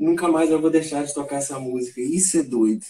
nunca 0.00 0.26
mais 0.26 0.50
eu 0.50 0.60
vou 0.60 0.70
deixar 0.70 1.04
de 1.04 1.14
tocar 1.14 1.36
essa 1.36 1.58
música. 1.58 2.00
Isso 2.00 2.38
é 2.38 2.42
doido. 2.42 2.84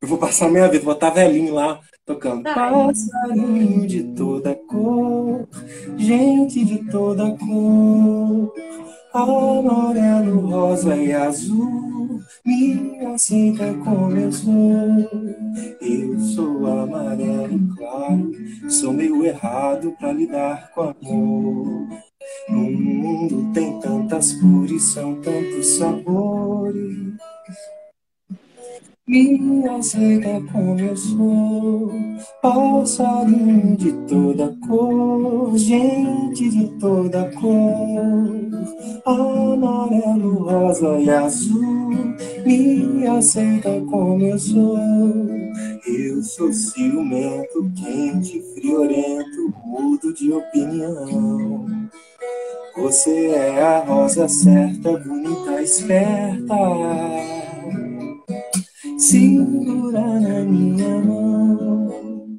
eu 0.00 0.08
vou 0.08 0.18
passar 0.18 0.48
minha 0.48 0.68
vida, 0.68 0.84
vou 0.84 0.94
estar 0.94 1.10
velhinho 1.10 1.52
lá 1.52 1.80
tocando. 2.06 2.44
Passarinho 2.44 3.86
de 3.86 4.02
toda 4.14 4.54
cor, 4.54 5.46
gente 5.96 6.64
de 6.64 6.90
toda 6.90 7.36
cor, 7.36 8.54
amarelo, 9.12 10.40
rosa 10.48 10.96
e 10.96 11.12
azul, 11.12 12.20
me 12.44 13.04
aceita 13.06 13.74
como 13.84 14.16
eu 14.16 14.32
sou. 14.32 15.10
Eu 15.80 16.18
sou 16.20 16.66
amarelo 16.66 17.76
claro, 17.76 18.32
sou 18.70 18.92
meio 18.92 19.24
errado 19.24 19.94
para 19.98 20.12
lidar 20.12 20.70
com 20.72 20.82
amor. 20.82 22.07
No 22.50 22.70
mundo 22.70 23.52
tem 23.52 23.78
tantas 23.80 24.32
cores, 24.34 24.82
são 24.82 25.14
tantos 25.20 25.66
sabores. 25.76 27.18
Me 29.06 29.66
aceita 29.66 30.38
como 30.52 30.78
eu 30.78 30.94
sou, 30.94 31.90
passarinho 32.42 33.74
de 33.74 33.92
toda 34.06 34.54
cor, 34.66 35.56
gente 35.56 36.50
de 36.50 36.66
toda 36.78 37.30
cor, 37.32 38.28
amarelo, 39.06 40.44
rosa 40.44 40.98
e 40.98 41.08
azul. 41.08 42.14
Me 42.44 43.06
aceita 43.06 43.80
como 43.90 44.26
eu 44.26 44.38
sou. 44.38 45.47
Eu 45.90 46.22
sou 46.22 46.52
ciumento, 46.52 47.72
quente, 47.74 48.42
friorento, 48.52 49.54
mudo 49.64 50.12
de 50.12 50.30
opinião. 50.30 51.66
Você 52.76 53.28
é 53.28 53.62
a 53.62 53.78
rosa 53.78 54.28
certa, 54.28 54.98
bonita, 54.98 55.62
esperta. 55.62 56.54
Segura 58.98 60.20
na 60.20 60.40
minha 60.40 60.98
mão. 61.00 62.38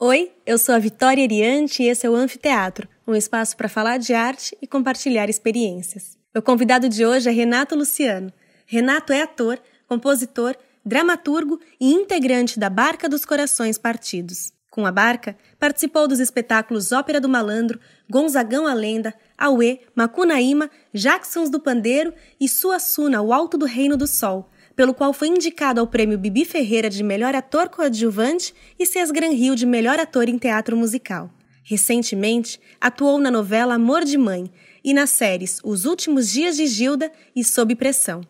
Oi, 0.00 0.32
eu 0.46 0.56
sou 0.56 0.74
a 0.74 0.78
Vitória 0.78 1.22
Eriante 1.22 1.82
e 1.82 1.88
esse 1.88 2.06
é 2.06 2.10
o 2.10 2.14
Anfiteatro, 2.14 2.88
um 3.06 3.14
espaço 3.14 3.54
para 3.54 3.68
falar 3.68 3.98
de 3.98 4.14
arte 4.14 4.56
e 4.62 4.66
compartilhar 4.66 5.28
experiências. 5.28 6.15
O 6.36 6.42
convidado 6.42 6.86
de 6.86 7.06
hoje 7.06 7.30
é 7.30 7.32
Renato 7.32 7.74
Luciano. 7.74 8.30
Renato 8.66 9.10
é 9.10 9.22
ator, 9.22 9.58
compositor 9.88 10.54
dramaturgo 10.84 11.58
e 11.80 11.90
integrante 11.90 12.60
da 12.60 12.68
Barca 12.68 13.08
dos 13.08 13.24
Corações 13.24 13.78
Partidos. 13.78 14.52
Com 14.70 14.84
a 14.84 14.92
Barca, 14.92 15.34
participou 15.58 16.06
dos 16.06 16.20
espetáculos 16.20 16.92
Ópera 16.92 17.22
do 17.22 17.28
Malandro, 17.28 17.80
Gonzagão 18.08 18.66
a 18.66 18.74
Lenda, 18.74 19.14
Auê, 19.38 19.80
Macunaíma, 19.94 20.70
Jacksons 20.92 21.48
do 21.48 21.58
Pandeiro 21.58 22.12
e 22.38 22.46
Suassuna, 22.46 23.22
O 23.22 23.32
Alto 23.32 23.56
do 23.56 23.64
Reino 23.64 23.96
do 23.96 24.06
Sol, 24.06 24.50
pelo 24.76 24.92
qual 24.92 25.14
foi 25.14 25.28
indicado 25.28 25.80
ao 25.80 25.86
prêmio 25.86 26.18
Bibi 26.18 26.44
Ferreira 26.44 26.90
de 26.90 27.02
melhor 27.02 27.34
ator 27.34 27.70
coadjuvante 27.70 28.54
e 28.78 28.84
Cesgran 28.84 29.32
Rio 29.32 29.56
de 29.56 29.64
melhor 29.64 29.98
ator 29.98 30.28
em 30.28 30.36
teatro 30.36 30.76
musical. 30.76 31.30
Recentemente, 31.68 32.60
atuou 32.78 33.18
na 33.18 33.28
novela 33.28 33.74
Amor 33.74 34.04
de 34.04 34.16
Mãe 34.16 34.48
e 34.86 34.94
nas 34.94 35.10
séries 35.10 35.58
Os 35.64 35.84
Últimos 35.84 36.30
Dias 36.30 36.56
de 36.56 36.64
Gilda 36.68 37.10
e 37.34 37.42
Sob 37.42 37.74
Pressão. 37.74 38.20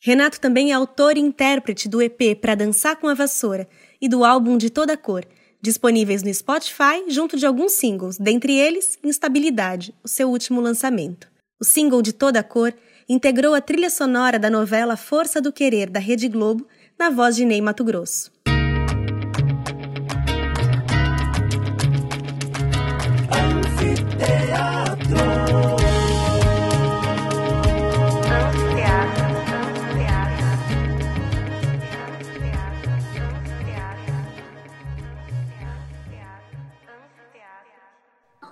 Renato 0.00 0.40
também 0.40 0.70
é 0.70 0.74
autor 0.74 1.16
e 1.16 1.20
intérprete 1.20 1.88
do 1.88 2.00
EP 2.00 2.38
Pra 2.40 2.54
Dançar 2.54 2.96
com 2.96 3.08
a 3.08 3.14
Vassoura 3.14 3.68
e 4.00 4.08
do 4.08 4.24
álbum 4.24 4.56
De 4.56 4.70
Toda 4.70 4.96
Cor, 4.96 5.24
disponíveis 5.60 6.22
no 6.22 6.32
Spotify 6.32 7.04
junto 7.08 7.36
de 7.36 7.44
alguns 7.44 7.72
singles, 7.72 8.18
dentre 8.18 8.56
eles 8.56 8.96
Instabilidade, 9.02 9.92
o 10.04 10.06
seu 10.06 10.30
último 10.30 10.60
lançamento. 10.60 11.26
O 11.58 11.64
single 11.64 12.00
De 12.00 12.12
Toda 12.12 12.40
Cor 12.40 12.72
integrou 13.08 13.52
a 13.52 13.60
trilha 13.60 13.90
sonora 13.90 14.38
da 14.38 14.48
novela 14.48 14.96
Força 14.96 15.40
do 15.40 15.52
Querer 15.52 15.90
da 15.90 15.98
Rede 15.98 16.28
Globo, 16.28 16.68
na 16.96 17.10
voz 17.10 17.34
de 17.34 17.44
Ney 17.44 17.60
Mato 17.60 17.82
Grosso. 17.82 18.35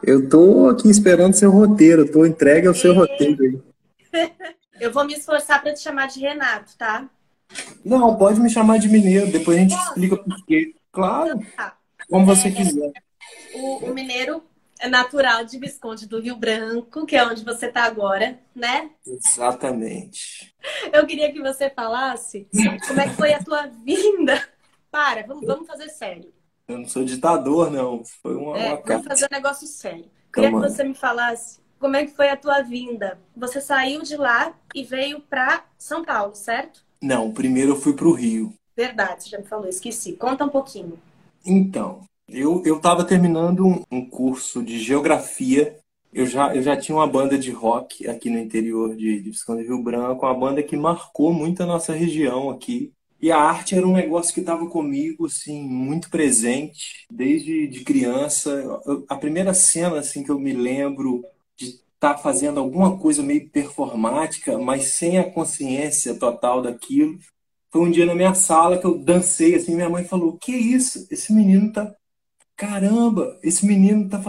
Eu 0.06 0.28
tô 0.28 0.68
aqui 0.68 0.88
esperando 0.88 1.34
seu 1.34 1.50
roteiro, 1.50 2.10
tô 2.10 2.26
entregue 2.26 2.66
ao 2.66 2.74
seu 2.74 2.92
e... 2.92 2.96
roteiro 2.96 3.42
aí. 3.42 4.28
Eu 4.80 4.92
vou 4.92 5.04
me 5.04 5.14
esforçar 5.14 5.62
para 5.62 5.72
te 5.72 5.80
chamar 5.80 6.08
de 6.08 6.20
Renato, 6.20 6.76
tá? 6.76 7.08
Não, 7.84 8.16
pode 8.16 8.40
me 8.40 8.50
chamar 8.50 8.78
de 8.78 8.88
Mineiro, 8.88 9.30
depois 9.30 9.56
a 9.56 9.60
gente 9.60 9.74
Posso? 9.74 9.88
explica 9.88 10.16
por 10.16 10.46
quê. 10.46 10.74
Claro. 10.90 11.28
Então, 11.28 11.46
tá. 11.56 11.78
Como 12.10 12.26
você 12.26 12.48
é, 12.48 12.50
quiser. 12.50 12.92
O, 13.54 13.86
o, 13.86 13.94
Mineiro 13.94 14.42
é 14.80 14.88
natural 14.88 15.44
de 15.44 15.58
Visconde 15.58 16.06
do 16.06 16.20
Rio 16.20 16.36
Branco, 16.36 17.06
que 17.06 17.16
é 17.16 17.24
onde 17.24 17.44
você 17.44 17.66
está 17.66 17.84
agora, 17.84 18.38
né? 18.54 18.90
Exatamente. 19.06 20.54
Eu 20.92 21.06
queria 21.06 21.32
que 21.32 21.40
você 21.40 21.70
falasse 21.70 22.48
como 22.88 23.00
é 23.00 23.08
que 23.08 23.14
foi 23.14 23.32
a 23.32 23.42
tua 23.42 23.66
vinda. 23.84 24.42
Para, 24.90 25.26
vamos, 25.26 25.46
vamos 25.46 25.66
fazer 25.66 25.88
sério. 25.88 26.32
Eu 26.66 26.78
não 26.78 26.88
sou 26.88 27.04
ditador, 27.04 27.70
não. 27.70 28.02
Foi 28.22 28.34
uma, 28.34 28.58
é, 28.58 28.68
uma 28.72 28.82
Vamos 28.82 29.06
fazer 29.06 29.26
um 29.26 29.34
negócio 29.34 29.66
sério. 29.66 30.06
Queria 30.32 30.50
que 30.50 30.56
você 30.56 30.82
me 30.82 30.94
falasse 30.94 31.60
como 31.78 31.96
é 31.96 32.04
que 32.04 32.12
foi 32.12 32.30
a 32.30 32.36
tua 32.36 32.62
vinda. 32.62 33.18
Você 33.36 33.60
saiu 33.60 34.02
de 34.02 34.16
lá 34.16 34.54
e 34.74 34.82
veio 34.82 35.20
para 35.20 35.64
São 35.78 36.04
Paulo, 36.04 36.34
certo? 36.34 36.82
Não, 37.00 37.30
primeiro 37.30 37.72
eu 37.72 37.76
fui 37.76 37.92
para 37.92 38.08
o 38.08 38.12
Rio. 38.12 38.54
Verdade, 38.76 39.24
você 39.24 39.30
já 39.30 39.38
me 39.38 39.44
falou, 39.44 39.68
esqueci. 39.68 40.14
Conta 40.14 40.44
um 40.44 40.48
pouquinho. 40.48 40.98
Então, 41.44 42.00
eu 42.26 42.62
estava 42.64 43.04
terminando 43.04 43.66
um, 43.66 43.84
um, 43.90 44.08
curso 44.08 44.62
de 44.62 44.78
geografia. 44.78 45.78
Eu 46.12 46.26
já, 46.26 46.54
eu 46.56 46.62
já 46.62 46.76
tinha 46.76 46.96
uma 46.96 47.06
banda 47.06 47.38
de 47.38 47.50
rock 47.50 48.08
aqui 48.08 48.30
no 48.30 48.38
interior 48.38 48.96
de, 48.96 49.20
de 49.20 49.30
Visconde 49.30 49.62
Rio 49.64 49.82
Branco, 49.82 50.24
uma 50.24 50.34
banda 50.34 50.62
que 50.62 50.76
marcou 50.76 51.32
muito 51.32 51.62
a 51.62 51.66
nossa 51.66 51.92
região 51.92 52.50
aqui. 52.50 52.92
E 53.24 53.32
a 53.32 53.38
arte 53.38 53.74
era 53.74 53.88
um 53.88 53.94
negócio 53.94 54.34
que 54.34 54.40
estava 54.40 54.66
comigo, 54.66 55.24
assim, 55.24 55.62
muito 55.62 56.10
presente, 56.10 57.06
desde 57.10 57.66
de 57.66 57.82
criança. 57.82 58.62
A 59.08 59.16
primeira 59.16 59.54
cena, 59.54 60.00
assim, 60.00 60.22
que 60.22 60.30
eu 60.30 60.38
me 60.38 60.52
lembro 60.52 61.24
de 61.56 61.68
estar 61.68 62.16
tá 62.16 62.18
fazendo 62.18 62.60
alguma 62.60 62.98
coisa 62.98 63.22
meio 63.22 63.48
performática, 63.48 64.58
mas 64.58 64.88
sem 64.88 65.18
a 65.18 65.24
consciência 65.24 66.14
total 66.16 66.60
daquilo, 66.60 67.18
foi 67.72 67.80
um 67.80 67.90
dia 67.90 68.04
na 68.04 68.14
minha 68.14 68.34
sala 68.34 68.76
que 68.76 68.84
eu 68.84 68.98
dancei, 68.98 69.54
assim, 69.54 69.74
minha 69.74 69.88
mãe 69.88 70.04
falou, 70.04 70.36
que 70.36 70.52
isso? 70.52 71.06
Esse 71.10 71.32
menino 71.32 71.72
tá... 71.72 71.94
Caramba, 72.54 73.38
esse 73.42 73.64
menino 73.64 74.06
tá. 74.06 74.20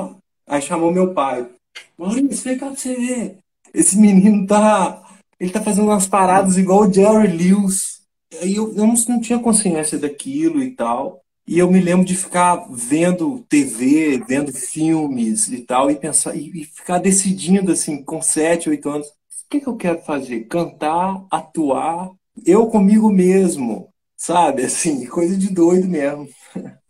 Aí 0.47 0.61
chamou 0.61 0.93
meu 0.93 1.13
pai. 1.13 1.49
Maurício, 1.97 2.45
vem 2.45 2.57
cá 2.57 2.67
pra 2.67 2.77
você 2.77 2.95
ver. 2.95 3.39
Esse 3.73 3.97
menino 3.97 4.47
tá... 4.47 5.03
Ele 5.37 5.51
tá 5.51 5.61
fazendo 5.61 5.89
umas 5.89 6.07
paradas 6.07 6.57
igual 6.57 6.83
o 6.87 6.93
Jerry 6.93 7.27
Lewis 7.27 7.94
Aí 8.41 8.55
eu, 8.55 8.69
eu 8.75 8.87
não, 8.87 8.95
não 9.07 9.21
tinha 9.21 9.39
consciência 9.39 9.97
daquilo 9.97 10.61
e 10.61 10.71
tal. 10.71 11.21
E 11.47 11.59
eu 11.59 11.69
me 11.71 11.79
lembro 11.79 12.05
de 12.05 12.15
ficar 12.15 12.67
vendo 12.71 13.45
TV, 13.47 14.23
vendo 14.27 14.51
filmes 14.51 15.47
e 15.47 15.61
tal, 15.61 15.91
e 15.91 15.95
pensar 15.95 16.35
e, 16.35 16.61
e 16.61 16.65
ficar 16.65 16.97
decidindo 16.97 17.71
assim, 17.71 18.03
com 18.03 18.19
sete, 18.21 18.69
oito 18.69 18.89
anos, 18.89 19.07
o 19.07 19.11
que, 19.49 19.59
que 19.59 19.67
eu 19.67 19.75
quero 19.77 20.01
fazer? 20.01 20.47
Cantar, 20.47 21.23
atuar, 21.29 22.09
eu 22.43 22.65
comigo 22.67 23.11
mesmo, 23.11 23.89
sabe? 24.17 24.63
Assim, 24.63 25.05
coisa 25.05 25.37
de 25.37 25.53
doido 25.53 25.87
mesmo. 25.87 26.27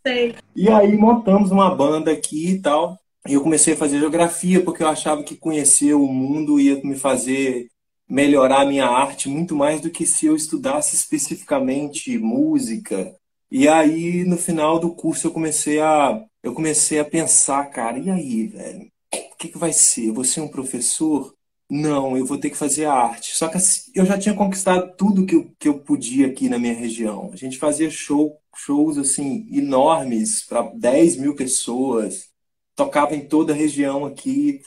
Sei. 0.07 0.35
E 0.55 0.69
aí 0.69 0.95
montamos 0.95 1.51
uma 1.51 1.73
banda 1.75 2.11
aqui 2.11 2.51
e 2.51 2.61
tal. 2.61 2.97
E 3.27 3.33
eu 3.33 3.41
comecei 3.41 3.73
a 3.73 3.77
fazer 3.77 3.99
geografia 3.99 4.63
porque 4.63 4.83
eu 4.83 4.87
achava 4.87 5.23
que 5.23 5.35
conhecer 5.35 5.93
o 5.95 6.07
mundo 6.07 6.59
ia 6.59 6.79
me 6.83 6.95
fazer 6.95 7.67
melhorar 8.07 8.61
a 8.61 8.65
minha 8.65 8.85
arte 8.87 9.29
muito 9.29 9.55
mais 9.55 9.81
do 9.81 9.89
que 9.89 10.05
se 10.05 10.25
eu 10.25 10.35
estudasse 10.35 10.95
especificamente 10.95 12.17
música. 12.17 13.15
E 13.51 13.67
aí, 13.67 14.23
no 14.25 14.37
final 14.37 14.79
do 14.79 14.93
curso, 14.95 15.27
eu 15.27 15.31
comecei 15.31 15.79
a, 15.79 16.23
eu 16.43 16.53
comecei 16.53 16.99
a 16.99 17.05
pensar, 17.05 17.65
cara, 17.69 17.97
e 17.99 18.09
aí, 18.09 18.47
velho? 18.47 18.91
O 19.13 19.37
que, 19.37 19.49
que 19.49 19.57
vai 19.57 19.73
ser? 19.73 20.11
Vou 20.11 20.23
ser 20.23 20.41
um 20.41 20.47
professor? 20.47 21.33
Não, 21.69 22.15
eu 22.17 22.25
vou 22.25 22.37
ter 22.37 22.49
que 22.49 22.57
fazer 22.57 22.85
arte. 22.85 23.35
Só 23.35 23.47
que 23.47 23.57
assim, 23.57 23.91
eu 23.95 24.05
já 24.05 24.17
tinha 24.17 24.35
conquistado 24.35 24.95
tudo 24.97 25.25
que 25.25 25.35
eu, 25.35 25.51
que 25.59 25.67
eu 25.67 25.79
podia 25.79 26.27
aqui 26.27 26.47
na 26.49 26.59
minha 26.59 26.73
região. 26.73 27.31
A 27.33 27.35
gente 27.35 27.57
fazia 27.57 27.89
show, 27.89 28.39
shows 28.55 28.97
assim 28.97 29.47
enormes 29.51 30.43
para 30.45 30.63
10 30.75 31.17
mil 31.17 31.35
pessoas, 31.35 32.29
tocava 32.75 33.15
em 33.15 33.27
toda 33.27 33.53
a 33.53 33.55
região 33.55 34.05
aqui. 34.05 34.61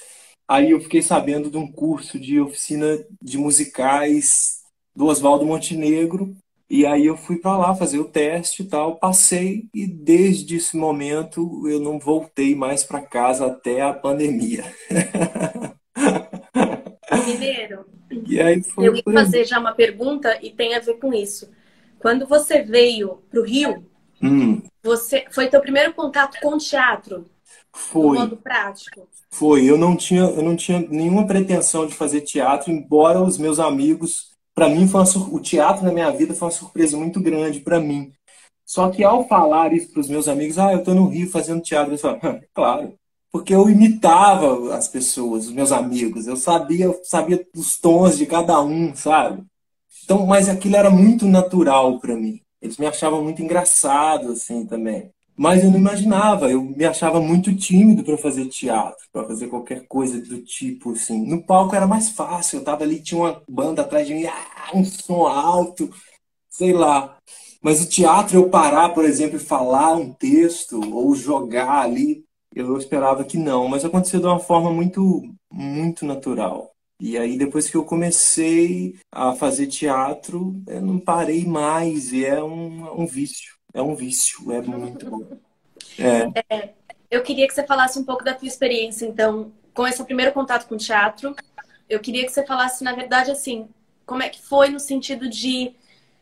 Aí 0.48 0.70
eu 0.70 0.80
fiquei 0.80 1.02
sabendo 1.02 1.50
de 1.50 1.58
um 1.58 1.70
curso 1.70 2.18
de 2.18 2.40
oficina 2.40 2.98
de 3.20 3.36
musicais 3.36 4.62
do 4.96 5.06
Oswaldo 5.06 5.44
Montenegro. 5.44 6.34
E 6.70 6.86
aí 6.86 7.06
eu 7.06 7.16
fui 7.16 7.36
para 7.36 7.56
lá 7.56 7.74
fazer 7.74 7.98
o 7.98 8.04
teste 8.04 8.62
e 8.62 8.66
tal, 8.66 8.96
passei 8.96 9.64
e 9.74 9.86
desde 9.86 10.56
esse 10.56 10.76
momento 10.76 11.66
eu 11.66 11.80
não 11.80 11.98
voltei 11.98 12.54
mais 12.54 12.84
para 12.84 13.00
casa 13.00 13.46
até 13.46 13.80
a 13.80 13.92
pandemia. 13.92 14.64
Mineiro, 17.26 17.86
e 18.26 18.40
aí 18.40 18.62
foi 18.62 18.88
eu 18.88 18.96
ia 18.96 19.02
fazer 19.02 19.44
já 19.46 19.58
uma 19.58 19.72
pergunta 19.72 20.38
e 20.42 20.50
tem 20.50 20.74
a 20.74 20.80
ver 20.80 20.98
com 20.98 21.12
isso. 21.12 21.50
Quando 21.98 22.26
você 22.26 22.62
veio 22.62 23.22
para 23.30 23.40
o 23.40 23.44
Rio, 23.44 23.86
hum. 24.22 24.60
você 24.82 25.24
foi 25.30 25.48
teu 25.48 25.60
primeiro 25.60 25.94
contato 25.94 26.38
com 26.40 26.58
teatro? 26.58 27.26
Foi. 27.72 28.18
modo 28.18 28.36
prático? 28.36 29.08
Foi. 29.30 29.64
Eu 29.64 29.78
não 29.78 29.96
tinha, 29.96 30.22
eu 30.22 30.42
não 30.42 30.56
tinha 30.56 30.80
nenhuma 30.80 31.26
pretensão 31.26 31.86
de 31.86 31.94
fazer 31.94 32.22
teatro, 32.22 32.70
embora 32.70 33.22
os 33.22 33.38
meus 33.38 33.58
amigos, 33.58 34.30
para 34.54 34.68
mim 34.68 34.88
foi 34.88 35.00
uma, 35.00 35.34
o 35.34 35.40
teatro 35.40 35.84
na 35.84 35.92
minha 35.92 36.10
vida 36.10 36.34
foi 36.34 36.46
uma 36.46 36.52
surpresa 36.52 36.96
muito 36.96 37.20
grande 37.20 37.60
para 37.60 37.80
mim. 37.80 38.12
Só 38.64 38.90
que 38.90 39.02
ao 39.02 39.26
falar 39.26 39.72
isso 39.72 39.90
para 39.92 40.00
os 40.00 40.08
meus 40.08 40.28
amigos, 40.28 40.58
ah, 40.58 40.72
eu 40.72 40.80
estou 40.80 40.94
no 40.94 41.08
Rio 41.08 41.30
fazendo 41.30 41.62
teatro, 41.62 41.94
eu 41.94 41.98
falava, 41.98 42.42
claro, 42.52 42.94
porque 43.32 43.54
eu 43.54 43.68
imitava 43.70 44.74
as 44.74 44.88
pessoas, 44.88 45.46
os 45.46 45.52
meus 45.52 45.72
amigos, 45.72 46.26
eu 46.26 46.36
sabia, 46.36 46.94
sabia 47.02 47.46
os 47.54 47.78
tons 47.78 48.18
de 48.18 48.26
cada 48.26 48.60
um, 48.60 48.94
sabe? 48.94 49.42
Então, 50.04 50.26
mas 50.26 50.48
aquilo 50.48 50.76
era 50.76 50.90
muito 50.90 51.26
natural 51.26 51.98
para 52.00 52.16
mim. 52.16 52.40
Eles 52.60 52.76
me 52.78 52.86
achavam 52.86 53.22
muito 53.22 53.42
engraçado 53.42 54.32
assim 54.32 54.66
também. 54.66 55.10
Mas 55.38 55.62
eu 55.62 55.70
não 55.70 55.78
imaginava, 55.78 56.50
eu 56.50 56.60
me 56.62 56.84
achava 56.84 57.20
muito 57.20 57.54
tímido 57.54 58.02
para 58.02 58.18
fazer 58.18 58.46
teatro, 58.48 59.06
para 59.12 59.24
fazer 59.26 59.46
qualquer 59.46 59.86
coisa 59.86 60.20
do 60.20 60.42
tipo 60.42 60.92
assim. 60.92 61.24
No 61.26 61.44
palco 61.44 61.76
era 61.76 61.86
mais 61.86 62.10
fácil, 62.10 62.58
eu 62.58 62.64
tava 62.64 62.82
ali, 62.84 63.00
tinha 63.00 63.20
uma 63.20 63.42
banda 63.48 63.82
atrás 63.82 64.06
de 64.06 64.14
mim, 64.14 64.26
ah, 64.26 64.70
um 64.74 64.84
som 64.84 65.26
alto, 65.26 65.90
sei 66.50 66.72
lá. 66.72 67.16
Mas 67.62 67.82
o 67.82 67.88
teatro, 67.88 68.36
eu 68.36 68.50
parar, 68.50 68.90
por 68.90 69.04
exemplo, 69.04 69.36
e 69.36 69.40
falar 69.40 69.94
um 69.94 70.12
texto 70.12 70.80
ou 70.94 71.14
jogar 71.14 71.82
ali, 71.82 72.24
eu 72.54 72.76
esperava 72.76 73.24
que 73.24 73.36
não, 73.38 73.68
mas 73.68 73.84
aconteceu 73.84 74.20
de 74.20 74.26
uma 74.26 74.40
forma 74.40 74.72
muito, 74.72 75.22
muito 75.52 76.04
natural. 76.06 76.72
E 77.00 77.16
aí, 77.16 77.38
depois 77.38 77.70
que 77.70 77.76
eu 77.76 77.84
comecei 77.84 78.98
a 79.12 79.34
fazer 79.34 79.68
teatro, 79.68 80.60
eu 80.66 80.82
não 80.82 80.98
parei 80.98 81.44
mais, 81.46 82.12
e 82.12 82.24
é 82.24 82.42
um, 82.42 83.02
um 83.02 83.06
vício. 83.06 83.57
É 83.72 83.82
um 83.82 83.94
vício, 83.94 84.50
é 84.52 84.60
muito 84.60 85.10
bom. 85.10 85.38
É. 85.98 86.54
é. 86.54 86.74
eu 87.10 87.22
queria 87.22 87.46
que 87.46 87.54
você 87.54 87.66
falasse 87.66 87.98
um 87.98 88.04
pouco 88.04 88.24
da 88.24 88.34
tua 88.34 88.48
experiência, 88.48 89.06
então, 89.06 89.52
com 89.74 89.86
esse 89.86 90.02
primeiro 90.04 90.32
contato 90.32 90.66
com 90.66 90.74
o 90.74 90.78
teatro. 90.78 91.34
Eu 91.88 92.00
queria 92.00 92.24
que 92.24 92.32
você 92.32 92.44
falasse, 92.44 92.84
na 92.84 92.92
verdade, 92.92 93.30
assim, 93.30 93.68
como 94.04 94.22
é 94.22 94.28
que 94.28 94.42
foi 94.42 94.70
no 94.70 94.80
sentido 94.80 95.28
de 95.28 95.74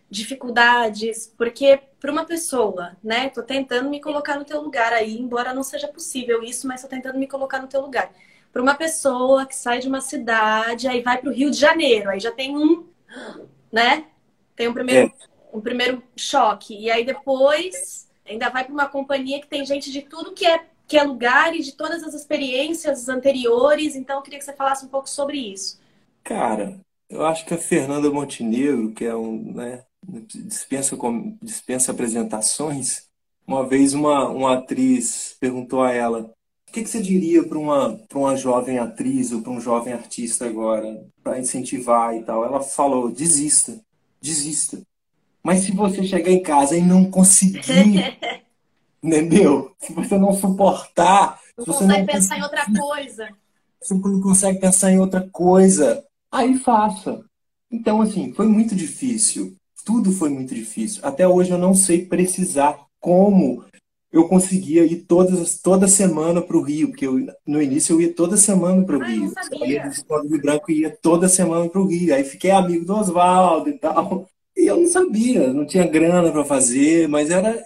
dificuldades, 0.09 1.33
porque 1.37 1.81
para 2.01 2.13
uma 2.13 2.25
pessoa, 2.25 2.97
né? 3.03 3.29
Tô 3.31 3.43
tentando 3.43 3.91
me 3.91 4.01
colocar 4.01 4.39
no 4.39 4.45
teu 4.45 4.61
lugar 4.61 4.93
aí, 4.93 5.19
embora 5.19 5.53
não 5.53 5.63
seja 5.63 5.89
possível 5.89 6.43
isso, 6.43 6.67
mas 6.69 6.83
tô 6.83 6.89
tentando 6.89 7.19
me 7.19 7.27
colocar 7.27 7.61
no 7.61 7.67
teu 7.67 7.81
lugar. 7.81 8.13
Para 8.53 8.63
uma 8.63 8.75
pessoa 8.75 9.45
que 9.47 9.55
sai 9.55 9.81
de 9.81 9.89
uma 9.89 10.01
cidade, 10.01 10.87
aí 10.87 11.03
vai 11.03 11.19
para 11.19 11.29
o 11.29 11.33
Rio 11.33 11.51
de 11.51 11.59
Janeiro, 11.59 12.11
aí 12.11 12.21
já 12.21 12.31
tem 12.31 12.57
um, 12.57 12.87
né? 13.73 14.07
Tem 14.55 14.69
um 14.69 14.75
primeiro 14.75 15.09
é 15.09 15.36
um 15.57 15.61
primeiro 15.61 16.03
choque. 16.17 16.77
E 16.79 16.91
aí 16.91 17.05
depois 17.05 18.07
ainda 18.29 18.51
vai 18.51 18.65
para 18.65 18.73
uma 18.73 18.89
companhia 18.89 19.41
que 19.41 19.47
tem 19.47 19.65
gente 19.65 19.91
de 19.91 20.03
tudo 20.03 20.33
que 20.33 20.47
é, 20.47 20.65
que 20.87 20.99
é 20.99 21.03
lugar 21.03 21.55
e 21.55 21.63
de 21.63 21.73
todas 21.73 22.03
as 22.03 22.15
experiências 22.15 23.09
anteriores. 23.09 23.97
Então 23.97 24.17
eu 24.17 24.23
queria 24.23 24.39
que 24.39 24.45
você 24.45 24.53
falasse 24.53 24.85
um 24.85 24.89
pouco 24.89 25.09
sobre 25.09 25.39
isso. 25.39 25.81
Cara, 26.23 26.79
eu 27.09 27.25
acho 27.25 27.47
que 27.47 27.55
a 27.55 27.59
Fernanda 27.59 28.11
Montenegro, 28.11 28.93
que 28.93 29.05
é 29.05 29.15
um, 29.15 29.53
né, 29.55 29.85
dispensa, 30.29 30.97
dispensa 31.41 31.93
apresentações, 31.93 33.07
uma 33.47 33.67
vez 33.67 33.95
uma, 33.95 34.29
uma 34.29 34.55
atriz 34.55 35.37
perguntou 35.41 35.83
a 35.83 35.93
ela 35.93 36.33
o 36.69 36.73
que, 36.73 36.85
você 36.85 37.01
diria 37.01 37.47
para 37.47 37.59
uma, 37.59 37.99
uma 38.13 38.37
jovem 38.37 38.79
atriz 38.79 39.33
ou 39.33 39.41
para 39.41 39.53
um 39.53 39.61
jovem 39.61 39.95
artista 39.95 40.47
agora, 40.47 41.07
para 41.23 41.39
incentivar 41.39 42.15
e 42.15 42.23
tal? 42.23 42.45
Ela 42.45 42.61
falou: 42.61 43.11
desista, 43.11 43.81
desista. 44.21 44.83
Mas 45.47 45.61
se 45.61 45.71
você 45.71 46.03
chegar 46.03 46.33
em 46.33 46.43
casa 46.43 46.77
e 46.77 46.83
não 46.83 47.09
conseguir, 47.09 48.19
entendeu? 49.01 49.71
Se 49.79 49.93
você 49.93 50.19
não 50.19 50.33
suportar, 50.33 51.39
não 51.57 51.65
se 51.65 51.71
você 51.71 51.85
consegue 51.85 52.01
não 52.01 52.07
pensar 52.07 52.39
em 52.39 52.43
outra 52.43 52.67
coisa. 52.77 53.29
Se 53.81 53.95
você 53.95 54.09
não 54.09 54.21
consegue 54.21 54.59
pensar 54.59 54.91
em 54.91 54.99
outra 54.99 55.29
coisa, 55.31 56.05
aí 56.33 56.59
faça. 56.59 57.25
Então, 57.71 58.01
assim, 58.01 58.33
foi 58.33 58.49
muito 58.49 58.75
difícil. 58.75 59.55
Tudo 59.85 60.11
foi 60.11 60.31
muito 60.31 60.53
difícil. 60.53 61.01
Até 61.05 61.29
hoje 61.29 61.53
eu 61.53 61.59
não 61.59 61.75
sei 61.75 62.05
precisar 62.05 62.81
como 62.99 63.65
eu 64.11 64.27
conseguia 64.27 64.85
ir 64.85 65.05
todas, 65.05 65.61
toda 65.61 65.87
semana 65.87 66.43
para 66.43 66.57
o 66.57 66.63
Rio, 66.63 66.89
porque 66.89 67.07
eu, 67.07 67.25
no 67.47 67.63
início 67.63 67.95
eu 67.95 68.01
ia 68.01 68.13
toda 68.13 68.37
semana 68.37 68.85
para 68.85 68.97
o 68.97 69.01
Rio. 69.01 69.33
Eu 69.53 69.65
ia 69.65 69.93
do 70.29 70.39
Branco 70.41 70.73
ia 70.73 70.91
toda 70.91 71.29
semana 71.29 71.69
para 71.69 71.81
o 71.81 71.87
Rio. 71.87 72.13
Aí 72.13 72.25
fiquei 72.25 72.51
amigo 72.51 72.85
do 72.85 72.97
Oswaldo 72.97 73.69
e 73.69 73.79
tal. 73.79 74.29
E 74.57 74.67
eu 74.67 74.77
não 74.77 74.89
sabia, 74.89 75.53
não 75.53 75.67
tinha 75.67 75.87
grana 75.87 76.33
para 76.33 76.45
fazer, 76.45 77.09
mas 77.09 77.31
era 77.31 77.63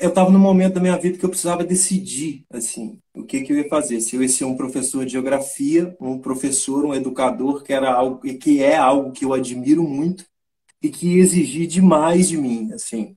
eu 0.00 0.08
estava 0.08 0.30
no 0.30 0.38
momento 0.38 0.74
da 0.74 0.80
minha 0.80 0.96
vida 0.96 1.18
que 1.18 1.24
eu 1.24 1.28
precisava 1.28 1.62
decidir 1.62 2.46
assim 2.50 2.98
o 3.14 3.22
que, 3.24 3.42
que 3.42 3.52
eu 3.52 3.58
ia 3.58 3.68
fazer. 3.68 4.00
Se 4.00 4.16
eu 4.16 4.22
ia 4.22 4.28
ser 4.28 4.44
um 4.44 4.56
professor 4.56 5.04
de 5.04 5.12
geografia 5.12 5.94
um 6.00 6.18
professor 6.18 6.84
um 6.86 6.94
educador 6.94 7.62
que 7.62 7.72
era 7.72 7.92
algo 7.92 8.20
que 8.38 8.62
é 8.62 8.76
algo 8.76 9.12
que 9.12 9.24
eu 9.24 9.34
admiro 9.34 9.82
muito 9.82 10.24
e 10.82 10.88
que 10.88 11.18
exigir 11.18 11.66
demais 11.66 12.28
de 12.28 12.38
mim 12.38 12.72
assim. 12.72 13.14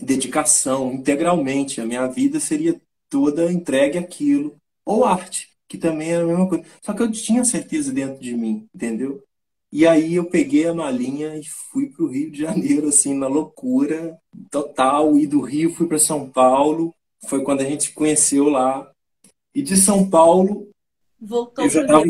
Dedicação 0.00 0.92
integralmente 0.92 1.80
a 1.80 1.86
minha 1.86 2.06
vida 2.06 2.40
seria 2.40 2.80
toda 3.10 3.52
entregue 3.52 3.98
àquilo 3.98 4.56
ou 4.84 5.04
arte 5.04 5.48
que 5.68 5.76
também 5.76 6.10
era 6.12 6.24
a 6.24 6.26
mesma 6.26 6.48
coisa. 6.48 6.64
Só 6.82 6.94
que 6.94 7.02
eu 7.02 7.12
tinha 7.12 7.44
certeza 7.44 7.92
dentro 7.92 8.20
de 8.20 8.34
mim 8.34 8.66
entendeu 8.74 9.22
e 9.70 9.86
aí 9.86 10.14
eu 10.14 10.24
peguei 10.24 10.66
a 10.66 10.74
malinha 10.74 11.36
e 11.36 11.44
fui 11.70 11.90
para 11.90 12.04
o 12.04 12.08
Rio 12.08 12.30
de 12.30 12.40
Janeiro, 12.40 12.88
assim, 12.88 13.14
na 13.14 13.26
loucura 13.26 14.18
total. 14.50 15.18
E 15.18 15.26
do 15.26 15.42
Rio 15.42 15.74
fui 15.74 15.86
para 15.86 15.98
São 15.98 16.28
Paulo. 16.28 16.94
Foi 17.28 17.42
quando 17.42 17.60
a 17.60 17.64
gente 17.64 17.92
conheceu 17.92 18.48
lá. 18.48 18.90
E 19.54 19.62
de 19.62 19.76
São 19.76 20.08
Paulo. 20.08 20.70
Voltou 21.20 21.64
eu 21.64 21.70
já 21.70 21.82
estava 21.82 22.04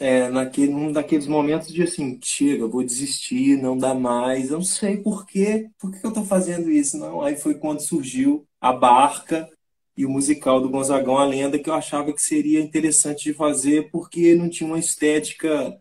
é, 0.00 0.28
naquele, 0.30 0.72
num 0.72 0.90
daqueles 0.90 1.26
momentos 1.26 1.72
de 1.72 1.82
assim, 1.82 2.18
chega, 2.24 2.66
vou 2.66 2.82
desistir, 2.82 3.60
não 3.60 3.78
dá 3.78 3.94
mais. 3.94 4.50
Eu 4.50 4.56
não 4.56 4.64
sei 4.64 4.96
por 4.96 5.26
quê. 5.26 5.70
Por 5.78 5.92
que 5.92 6.04
eu 6.04 6.08
estou 6.08 6.24
fazendo 6.24 6.70
isso? 6.70 6.98
Não. 6.98 7.22
Aí 7.22 7.36
foi 7.36 7.54
quando 7.54 7.80
surgiu 7.80 8.44
a 8.60 8.72
barca 8.72 9.48
e 9.96 10.04
o 10.04 10.10
musical 10.10 10.60
do 10.60 10.70
Gonzagão, 10.70 11.18
a 11.18 11.24
lenda, 11.24 11.58
que 11.58 11.70
eu 11.70 11.74
achava 11.74 12.12
que 12.12 12.22
seria 12.22 12.60
interessante 12.60 13.24
de 13.24 13.34
fazer, 13.34 13.90
porque 13.90 14.34
não 14.34 14.48
tinha 14.48 14.66
uma 14.66 14.78
estética 14.78 15.78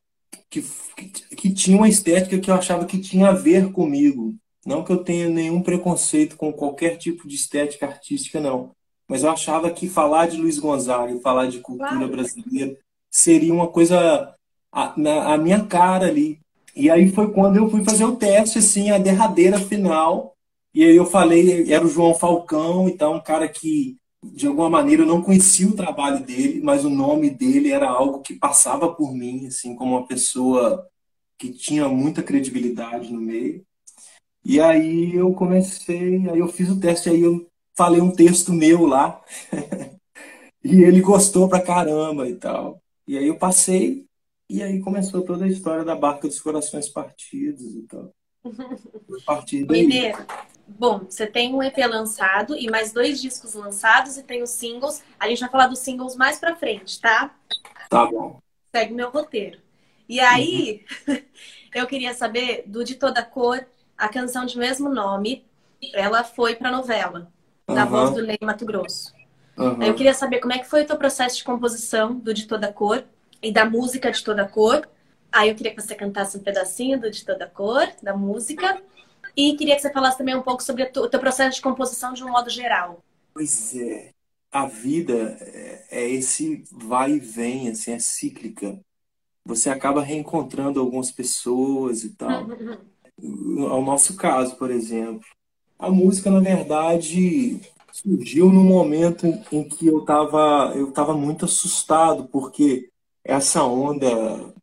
que, 0.49 0.63
que, 0.95 1.35
que 1.35 1.53
tinha 1.53 1.77
uma 1.77 1.89
estética 1.89 2.39
que 2.39 2.49
eu 2.49 2.55
achava 2.55 2.85
que 2.85 2.99
tinha 2.99 3.29
a 3.29 3.33
ver 3.33 3.71
comigo. 3.71 4.35
Não 4.65 4.83
que 4.83 4.91
eu 4.91 5.03
tenha 5.03 5.29
nenhum 5.29 5.61
preconceito 5.61 6.35
com 6.35 6.51
qualquer 6.51 6.97
tipo 6.97 7.27
de 7.27 7.35
estética 7.35 7.85
artística, 7.85 8.39
não. 8.39 8.71
Mas 9.07 9.23
eu 9.23 9.29
achava 9.29 9.71
que 9.71 9.87
falar 9.87 10.27
de 10.27 10.37
Luiz 10.37 10.59
Gonzaga 10.59 11.11
e 11.11 11.21
falar 11.21 11.47
de 11.47 11.59
cultura 11.59 11.89
claro. 11.89 12.09
brasileira 12.09 12.77
seria 13.09 13.53
uma 13.53 13.67
coisa 13.67 14.33
a, 14.71 14.93
na, 14.97 15.33
a 15.33 15.37
minha 15.37 15.65
cara 15.65 16.07
ali. 16.07 16.39
E 16.75 16.89
aí 16.89 17.09
foi 17.09 17.31
quando 17.31 17.57
eu 17.57 17.69
fui 17.69 17.83
fazer 17.83 18.05
o 18.05 18.15
teste, 18.15 18.59
assim, 18.59 18.91
a 18.91 18.97
derradeira 18.97 19.59
final. 19.59 20.33
E 20.73 20.83
aí 20.83 20.95
eu 20.95 21.05
falei, 21.05 21.71
era 21.71 21.83
o 21.83 21.89
João 21.89 22.13
Falcão, 22.13 22.87
então 22.87 23.15
um 23.15 23.19
cara 23.19 23.47
que 23.47 23.97
de 24.23 24.47
alguma 24.47 24.69
maneira 24.69 25.03
eu 25.03 25.07
não 25.07 25.21
conhecia 25.21 25.67
o 25.67 25.75
trabalho 25.75 26.23
dele, 26.25 26.61
mas 26.61 26.83
o 26.83 26.89
nome 26.89 27.29
dele 27.29 27.71
era 27.71 27.89
algo 27.89 28.21
que 28.21 28.33
passava 28.33 28.93
por 28.93 29.13
mim, 29.13 29.47
assim, 29.47 29.75
como 29.75 29.95
uma 29.95 30.07
pessoa 30.07 30.87
que 31.37 31.51
tinha 31.53 31.87
muita 31.87 32.21
credibilidade 32.21 33.11
no 33.13 33.21
meio. 33.21 33.65
E 34.43 34.59
aí 34.59 35.15
eu 35.15 35.33
comecei, 35.33 36.29
aí 36.29 36.39
eu 36.39 36.47
fiz 36.47 36.69
o 36.69 36.79
teste, 36.79 37.09
aí 37.09 37.21
eu 37.21 37.49
falei 37.77 38.01
um 38.01 38.11
texto 38.11 38.51
meu 38.51 38.85
lá, 38.85 39.21
e 40.63 40.83
ele 40.83 41.01
gostou 41.01 41.47
pra 41.47 41.61
caramba 41.61 42.27
e 42.27 42.35
tal. 42.35 42.81
E 43.07 43.17
aí 43.17 43.27
eu 43.27 43.37
passei, 43.37 44.05
e 44.49 44.61
aí 44.61 44.79
começou 44.81 45.21
toda 45.21 45.45
a 45.45 45.49
história 45.49 45.85
da 45.85 45.95
Barca 45.95 46.27
dos 46.27 46.41
Corações 46.41 46.89
Partidos 46.89 47.75
e 47.75 47.83
tal. 47.83 48.13
Mineiro, 49.71 50.25
Bom, 50.77 50.99
você 51.09 51.25
tem 51.25 51.53
um 51.53 51.63
EP 51.63 51.77
lançado 51.77 52.55
e 52.55 52.69
mais 52.69 52.91
dois 52.91 53.21
discos 53.21 53.53
lançados 53.53 54.17
e 54.17 54.23
tem 54.23 54.43
os 54.43 54.51
singles. 54.51 55.03
A 55.19 55.27
gente 55.27 55.39
vai 55.39 55.49
falar 55.49 55.67
dos 55.67 55.79
singles 55.79 56.15
mais 56.15 56.39
pra 56.39 56.55
frente, 56.55 56.99
tá? 56.99 57.33
Tá 57.89 58.05
bom. 58.05 58.39
Segue 58.73 58.93
meu 58.93 59.09
roteiro. 59.09 59.59
E 60.07 60.19
aí, 60.19 60.85
uhum. 61.07 61.17
eu 61.73 61.87
queria 61.87 62.13
saber 62.13 62.63
do 62.65 62.83
De 62.83 62.95
Toda 62.95 63.23
Cor, 63.23 63.65
a 63.97 64.07
canção 64.07 64.45
de 64.45 64.57
mesmo 64.57 64.89
nome, 64.89 65.45
ela 65.93 66.23
foi 66.23 66.55
pra 66.55 66.71
novela, 66.71 67.31
uhum. 67.67 67.75
na 67.75 67.85
voz 67.85 68.11
do 68.11 68.21
Ney 68.21 68.37
Mato 68.41 68.65
Grosso. 68.65 69.13
Uhum. 69.57 69.83
Eu 69.83 69.93
queria 69.93 70.13
saber 70.13 70.39
como 70.39 70.53
é 70.53 70.59
que 70.59 70.69
foi 70.69 70.83
o 70.83 70.87
teu 70.87 70.97
processo 70.97 71.37
de 71.37 71.43
composição 71.43 72.15
do 72.15 72.33
De 72.33 72.47
Toda 72.47 72.71
Cor 72.71 73.03
e 73.41 73.51
da 73.51 73.65
música 73.65 74.11
de 74.11 74.23
toda 74.23 74.47
cor. 74.47 74.87
Aí 75.31 75.49
eu 75.49 75.55
queria 75.55 75.73
que 75.73 75.81
você 75.81 75.95
cantasse 75.95 76.37
um 76.37 76.41
pedacinho 76.41 76.99
do 76.99 77.11
De 77.11 77.25
Toda 77.25 77.45
Cor, 77.45 77.87
da 78.01 78.15
música. 78.15 78.81
E 79.39 79.55
queria 79.55 79.73
que 79.73 79.81
você 79.81 79.89
falasse 79.89 80.17
também 80.17 80.35
um 80.35 80.41
pouco 80.41 80.61
sobre 80.61 80.83
o 80.83 81.07
teu 81.07 81.17
processo 81.17 81.55
de 81.55 81.61
composição 81.61 82.11
de 82.11 82.21
um 82.25 82.29
modo 82.29 82.49
geral. 82.49 83.01
Pois 83.33 83.73
é, 83.73 84.09
a 84.51 84.65
vida 84.65 85.13
é, 85.39 85.85
é 85.91 86.09
esse 86.09 86.65
vai 86.69 87.13
e 87.13 87.19
vem, 87.19 87.69
assim, 87.69 87.93
é 87.93 87.99
cíclica. 87.99 88.77
Você 89.45 89.69
acaba 89.69 90.03
reencontrando 90.03 90.81
algumas 90.81 91.09
pessoas 91.09 92.03
e 92.03 92.09
tal. 92.09 92.47
Uhum. 92.47 93.69
Ao 93.69 93.81
nosso 93.81 94.17
caso, 94.17 94.57
por 94.57 94.69
exemplo. 94.69 95.25
A 95.77 95.89
música, 95.89 96.29
na 96.29 96.41
verdade, 96.41 97.61
surgiu 97.93 98.51
no 98.51 98.65
momento 98.65 99.25
em 99.53 99.63
que 99.63 99.87
eu 99.87 99.99
estava 99.99 100.73
eu 100.75 100.91
tava 100.91 101.13
muito 101.13 101.45
assustado, 101.45 102.27
porque 102.27 102.89
essa 103.23 103.63
onda 103.63 104.53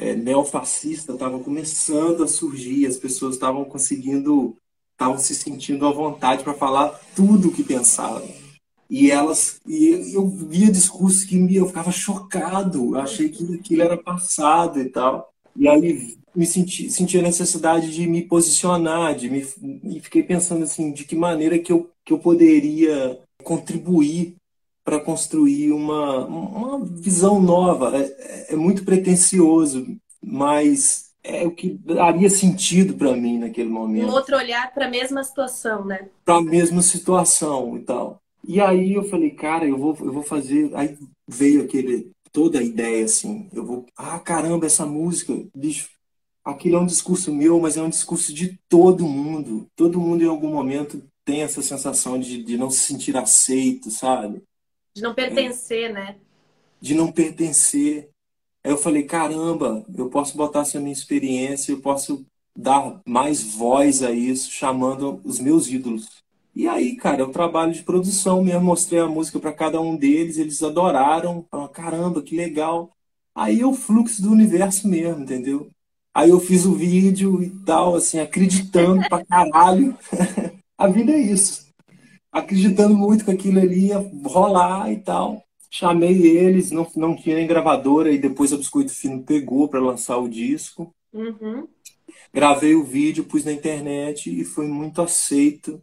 é, 0.00 0.14
neofascista 0.16 1.12
estava 1.12 1.38
começando 1.38 2.24
a 2.24 2.26
surgir, 2.26 2.86
as 2.86 2.96
pessoas 2.96 3.34
estavam 3.34 3.66
conseguindo, 3.66 4.56
estavam 4.92 5.18
se 5.18 5.34
sentindo 5.34 5.86
à 5.86 5.92
vontade 5.92 6.42
para 6.42 6.54
falar 6.54 6.98
tudo 7.14 7.48
o 7.48 7.52
que 7.52 7.62
pensavam. 7.62 8.26
E 8.88 9.10
elas, 9.10 9.60
e 9.66 10.14
eu 10.14 10.26
via 10.26 10.72
discursos 10.72 11.24
que 11.24 11.36
me, 11.36 11.54
eu 11.54 11.66
ficava 11.66 11.92
chocado, 11.92 12.96
eu 12.96 13.00
achei 13.00 13.28
que 13.28 13.54
aquilo 13.54 13.82
era 13.82 13.96
passado 13.96 14.80
e 14.80 14.86
tal. 14.86 15.30
E 15.54 15.68
aí 15.68 16.16
me 16.34 16.46
senti, 16.46 16.90
senti 16.90 17.18
a 17.18 17.22
necessidade 17.22 17.92
de 17.92 18.06
me 18.06 18.22
posicionar, 18.22 19.14
de 19.14 19.28
me, 19.28 19.46
e 19.84 20.00
fiquei 20.00 20.22
pensando 20.22 20.64
assim, 20.64 20.92
de 20.92 21.04
que 21.04 21.14
maneira 21.14 21.58
que 21.58 21.70
eu, 21.70 21.90
que 22.04 22.12
eu 22.12 22.18
poderia 22.18 23.20
contribuir 23.44 24.36
para 24.90 24.98
construir 24.98 25.70
uma, 25.70 26.26
uma 26.26 26.84
visão 26.84 27.40
nova. 27.40 27.96
É, 27.96 28.54
é 28.54 28.56
muito 28.56 28.84
pretencioso, 28.84 29.86
mas 30.20 31.12
é 31.22 31.46
o 31.46 31.52
que 31.52 31.78
daria 31.84 32.28
sentido 32.28 32.94
para 32.94 33.14
mim 33.14 33.38
naquele 33.38 33.68
momento. 33.68 34.08
Um 34.08 34.12
outro 34.12 34.36
olhar 34.36 34.74
para 34.74 34.86
a 34.86 34.90
mesma 34.90 35.22
situação, 35.22 35.84
né? 35.84 36.08
Para 36.24 36.38
a 36.38 36.42
mesma 36.42 36.82
situação 36.82 37.76
e 37.76 37.82
tal. 37.82 38.20
E 38.42 38.60
aí 38.60 38.94
eu 38.94 39.04
falei, 39.04 39.30
cara, 39.30 39.64
eu 39.64 39.78
vou, 39.78 39.96
eu 40.00 40.12
vou 40.12 40.24
fazer. 40.24 40.72
Aí 40.74 40.98
veio 41.28 41.62
aquele 41.62 42.10
toda 42.32 42.58
a 42.58 42.62
ideia 42.62 43.04
assim. 43.04 43.48
Eu 43.52 43.64
vou, 43.64 43.86
ah, 43.96 44.18
caramba, 44.18 44.66
essa 44.66 44.84
música, 44.84 45.32
bicho, 45.54 45.88
aquilo 46.44 46.78
é 46.78 46.80
um 46.80 46.86
discurso 46.86 47.32
meu, 47.32 47.60
mas 47.60 47.76
é 47.76 47.82
um 47.82 47.90
discurso 47.90 48.34
de 48.34 48.58
todo 48.68 49.06
mundo. 49.06 49.68
Todo 49.76 50.00
mundo 50.00 50.24
em 50.24 50.28
algum 50.28 50.52
momento 50.52 51.00
tem 51.24 51.42
essa 51.42 51.62
sensação 51.62 52.18
de, 52.18 52.42
de 52.42 52.58
não 52.58 52.70
se 52.70 52.80
sentir 52.80 53.16
aceito, 53.16 53.88
sabe? 53.88 54.42
De 54.94 55.02
não 55.02 55.14
pertencer, 55.14 55.92
né? 55.92 56.16
De 56.80 56.94
não 56.94 57.12
pertencer. 57.12 58.10
Aí 58.64 58.70
eu 58.70 58.76
falei, 58.76 59.04
caramba, 59.04 59.84
eu 59.96 60.10
posso 60.10 60.36
botar 60.36 60.60
essa 60.60 60.80
minha 60.80 60.92
experiência, 60.92 61.72
eu 61.72 61.80
posso 61.80 62.26
dar 62.56 63.00
mais 63.06 63.42
voz 63.42 64.02
a 64.02 64.10
isso, 64.10 64.50
chamando 64.50 65.20
os 65.24 65.38
meus 65.38 65.68
ídolos. 65.68 66.22
E 66.54 66.66
aí, 66.66 66.96
cara, 66.96 67.22
é 67.22 67.24
um 67.24 67.32
trabalho 67.32 67.72
de 67.72 67.82
produção 67.82 68.42
mesmo. 68.42 68.62
Mostrei 68.62 69.00
a 69.00 69.06
música 69.06 69.38
para 69.38 69.52
cada 69.52 69.80
um 69.80 69.96
deles, 69.96 70.36
eles 70.36 70.62
adoraram. 70.62 71.46
Falaram, 71.50 71.72
caramba, 71.72 72.22
que 72.22 72.36
legal. 72.36 72.90
Aí 73.34 73.60
é 73.60 73.66
o 73.66 73.72
fluxo 73.72 74.20
do 74.20 74.32
universo 74.32 74.88
mesmo, 74.88 75.22
entendeu? 75.22 75.70
Aí 76.12 76.30
eu 76.30 76.40
fiz 76.40 76.66
o 76.66 76.74
vídeo 76.74 77.40
e 77.42 77.50
tal, 77.64 77.94
assim, 77.94 78.18
acreditando 78.18 79.08
pra 79.08 79.24
caralho. 79.24 79.96
a 80.76 80.88
vida 80.88 81.12
é 81.12 81.18
isso 81.18 81.69
acreditando 82.32 82.96
muito 82.96 83.24
que 83.24 83.30
aquilo 83.30 83.60
ali 83.60 83.88
ia 83.88 83.98
rolar 84.24 84.90
e 84.92 84.98
tal. 84.98 85.44
Chamei 85.70 86.26
eles, 86.26 86.70
não, 86.70 86.86
não 86.96 87.16
tinha 87.16 87.36
nem 87.36 87.46
gravadora, 87.46 88.10
e 88.10 88.18
depois 88.18 88.52
a 88.52 88.56
Biscoito 88.56 88.92
Fino 88.92 89.22
pegou 89.22 89.68
para 89.68 89.80
lançar 89.80 90.18
o 90.18 90.28
disco. 90.28 90.92
Uhum. 91.12 91.68
Gravei 92.32 92.74
o 92.74 92.84
vídeo, 92.84 93.24
pus 93.24 93.44
na 93.44 93.52
internet 93.52 94.30
e 94.30 94.44
foi 94.44 94.66
muito 94.66 95.00
aceito. 95.00 95.80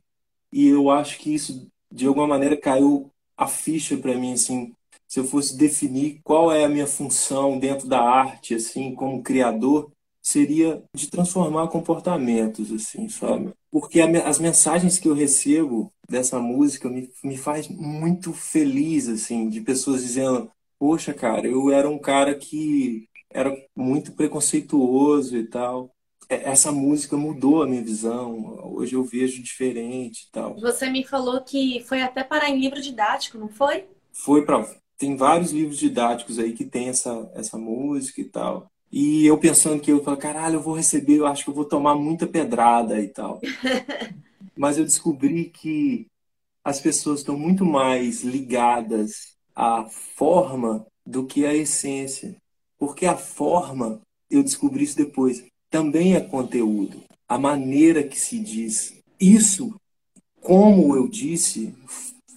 E 0.51 0.67
eu 0.67 0.89
acho 0.89 1.19
que 1.19 1.33
isso, 1.33 1.67
de 1.91 2.05
alguma 2.05 2.27
maneira, 2.27 2.57
caiu 2.57 3.11
a 3.37 3.47
ficha 3.47 3.95
para 3.97 4.15
mim, 4.15 4.33
assim, 4.33 4.73
se 5.07 5.19
eu 5.19 5.23
fosse 5.23 5.57
definir 5.57 6.19
qual 6.23 6.51
é 6.51 6.65
a 6.65 6.69
minha 6.69 6.87
função 6.87 7.57
dentro 7.57 7.87
da 7.87 8.01
arte, 8.01 8.55
assim, 8.55 8.93
como 8.93 9.23
criador, 9.23 9.89
seria 10.27 10.83
de 10.93 11.09
transformar 11.09 11.69
comportamentos, 11.69 12.69
assim, 12.69 13.07
sabe? 13.07 13.53
Porque 13.71 14.01
as 14.01 14.39
mensagens 14.39 14.99
que 14.99 15.07
eu 15.07 15.13
recebo 15.13 15.89
dessa 16.09 16.37
música 16.37 16.89
me, 16.89 17.09
me 17.23 17.37
faz 17.37 17.69
muito 17.69 18.33
feliz, 18.33 19.07
assim, 19.07 19.47
de 19.47 19.61
pessoas 19.61 20.01
dizendo, 20.01 20.51
poxa, 20.77 21.13
cara, 21.13 21.47
eu 21.47 21.71
era 21.71 21.89
um 21.89 21.97
cara 21.97 22.35
que 22.35 23.07
era 23.31 23.55
muito 23.73 24.11
preconceituoso 24.11 25.37
e 25.37 25.45
tal. 25.45 25.91
Essa 26.27 26.73
música 26.73 27.15
mudou 27.15 27.63
a 27.63 27.67
minha 27.67 27.81
visão, 27.81 28.59
hoje 28.75 28.95
eu 28.95 29.05
vejo 29.05 29.41
diferente 29.41 30.27
e 30.27 30.31
tal. 30.33 30.59
Você 30.59 30.89
me 30.89 31.05
falou 31.05 31.39
que 31.41 31.81
foi 31.87 32.01
até 32.01 32.21
parar 32.21 32.49
em 32.49 32.59
livro 32.59 32.81
didático, 32.81 33.37
não 33.37 33.47
foi? 33.47 33.85
Foi 34.11 34.45
para 34.45 34.67
tem 34.97 35.15
vários 35.15 35.51
livros 35.51 35.77
didáticos 35.77 36.39
aí 36.39 36.53
que 36.53 36.65
tem 36.65 36.89
essa, 36.89 37.31
essa 37.35 37.57
música 37.57 38.19
e 38.19 38.25
tal. 38.25 38.69
E 38.91 39.25
eu 39.25 39.37
pensando 39.37 39.81
que 39.81 39.91
eu 39.91 40.03
falo, 40.03 40.17
caralho, 40.17 40.55
eu 40.55 40.61
vou 40.61 40.73
receber, 40.73 41.17
eu 41.17 41.27
acho 41.27 41.43
que 41.43 41.49
eu 41.49 41.53
vou 41.53 41.65
tomar 41.65 41.95
muita 41.95 42.25
pedrada 42.25 42.99
e 43.01 43.07
tal. 43.07 43.41
Mas 44.55 44.77
eu 44.77 44.85
descobri 44.85 45.45
que 45.45 46.07
as 46.63 46.79
pessoas 46.79 47.19
estão 47.19 47.37
muito 47.37 47.65
mais 47.65 48.23
ligadas 48.23 49.35
à 49.55 49.85
forma 49.85 50.85
do 51.05 51.25
que 51.25 51.45
à 51.45 51.53
essência. 51.53 52.35
Porque 52.77 53.05
a 53.05 53.15
forma, 53.15 54.01
eu 54.29 54.43
descobri 54.43 54.83
isso 54.83 54.97
depois, 54.97 55.43
também 55.69 56.15
é 56.15 56.21
conteúdo. 56.21 57.03
A 57.27 57.37
maneira 57.37 58.03
que 58.03 58.19
se 58.19 58.39
diz. 58.39 58.97
Isso, 59.19 59.75
como 60.41 60.95
eu 60.95 61.07
disse, 61.07 61.73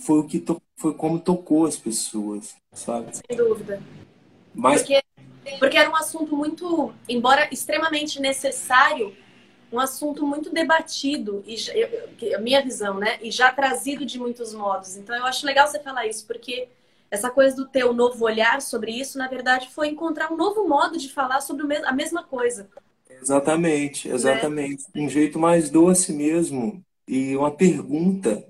foi 0.01 0.19
o 0.19 0.25
que 0.25 0.43
foi 0.77 0.95
como 0.95 1.21
tocou 1.21 1.67
as 1.67 1.77
pessoas, 1.77 2.55
sabe? 2.73 3.11
Sem 3.17 3.37
dúvida. 3.37 3.83
Mas 4.55 4.81
Porque 4.81 5.01
porque 5.59 5.77
era 5.77 5.91
um 5.91 5.97
assunto 5.97 6.37
muito, 6.37 6.93
embora 7.09 7.49
extremamente 7.53 8.21
necessário, 8.21 9.15
um 9.73 9.79
assunto 9.79 10.27
muito 10.27 10.53
debatido, 10.53 11.45
e 11.47 12.35
a 12.35 12.39
minha 12.39 12.63
visão, 12.63 12.99
né? 12.99 13.19
E 13.23 13.31
já 13.31 13.53
trazido 13.53 14.05
de 14.05 14.19
muitos 14.19 14.53
modos. 14.53 14.97
Então 14.97 15.15
eu 15.15 15.25
acho 15.25 15.47
legal 15.47 15.67
você 15.67 15.79
falar 15.79 16.07
isso, 16.07 16.27
porque 16.27 16.69
essa 17.11 17.31
coisa 17.31 17.57
do 17.57 17.67
teu 17.67 17.93
novo 17.93 18.25
olhar 18.25 18.61
sobre 18.61 18.93
isso, 18.93 19.17
na 19.19 19.29
verdade, 19.29 19.69
foi 19.73 19.89
encontrar 19.89 20.33
um 20.33 20.37
novo 20.37 20.67
modo 20.69 20.99
de 20.99 21.09
falar 21.09 21.41
sobre 21.41 21.77
a 21.77 21.93
mesma 21.93 22.23
coisa. 22.23 22.69
Exatamente, 23.09 24.09
né? 24.09 24.15
exatamente. 24.15 24.85
Né? 24.95 25.03
Um 25.03 25.09
jeito 25.09 25.39
mais 25.39 25.71
doce 25.71 26.13
mesmo. 26.13 26.83
E 27.07 27.37
uma 27.37 27.51
pergunta 27.51 28.45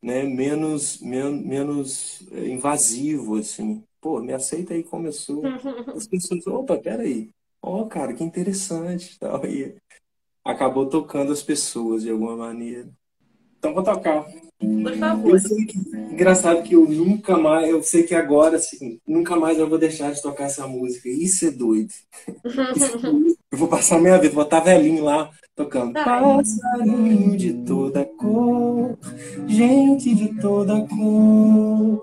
né, 0.00 0.22
menos, 0.22 1.00
men 1.00 1.32
menos 1.44 2.22
eh, 2.30 2.48
invasivo, 2.48 3.38
assim 3.38 3.82
pô, 4.00 4.20
me 4.20 4.32
aceita 4.32 4.74
aí 4.74 4.82
como 4.82 5.06
eu 5.06 5.12
sou. 5.12 5.42
As 5.94 6.06
pessoas, 6.08 6.46
opa, 6.46 6.76
peraí. 6.76 7.30
Ó, 7.62 7.82
oh, 7.82 7.86
cara, 7.86 8.12
que 8.12 8.24
interessante. 8.24 9.18
Tal. 9.20 9.44
E 9.46 9.76
acabou 10.44 10.86
tocando 10.86 11.32
as 11.32 11.42
pessoas 11.42 12.02
de 12.02 12.10
alguma 12.10 12.36
maneira. 12.36 12.88
Então 13.58 13.74
vou 13.74 13.82
tocar. 13.82 14.24
Por 14.58 14.96
favor. 14.96 15.40
Que, 15.40 15.78
engraçado 16.12 16.62
que 16.62 16.74
eu 16.74 16.88
nunca 16.88 17.36
mais, 17.36 17.68
eu 17.68 17.82
sei 17.82 18.04
que 18.04 18.14
agora, 18.14 18.56
assim, 18.56 19.00
nunca 19.06 19.36
mais 19.36 19.58
eu 19.58 19.68
vou 19.68 19.78
deixar 19.78 20.12
de 20.12 20.22
tocar 20.22 20.44
essa 20.44 20.66
música. 20.66 21.08
Isso 21.08 21.46
é 21.46 21.50
doido. 21.50 21.92
eu 23.52 23.58
vou 23.58 23.68
passar 23.68 24.00
minha 24.00 24.18
vida, 24.18 24.34
vou 24.34 24.44
estar 24.44 24.60
velhinho 24.60 25.04
lá 25.04 25.30
tocando. 25.54 25.92
Passarinho 25.92 27.36
de 27.36 27.52
toda 27.64 28.04
cor, 28.04 28.96
gente 29.46 30.14
de 30.14 30.40
toda 30.40 30.86
cor 30.86 32.02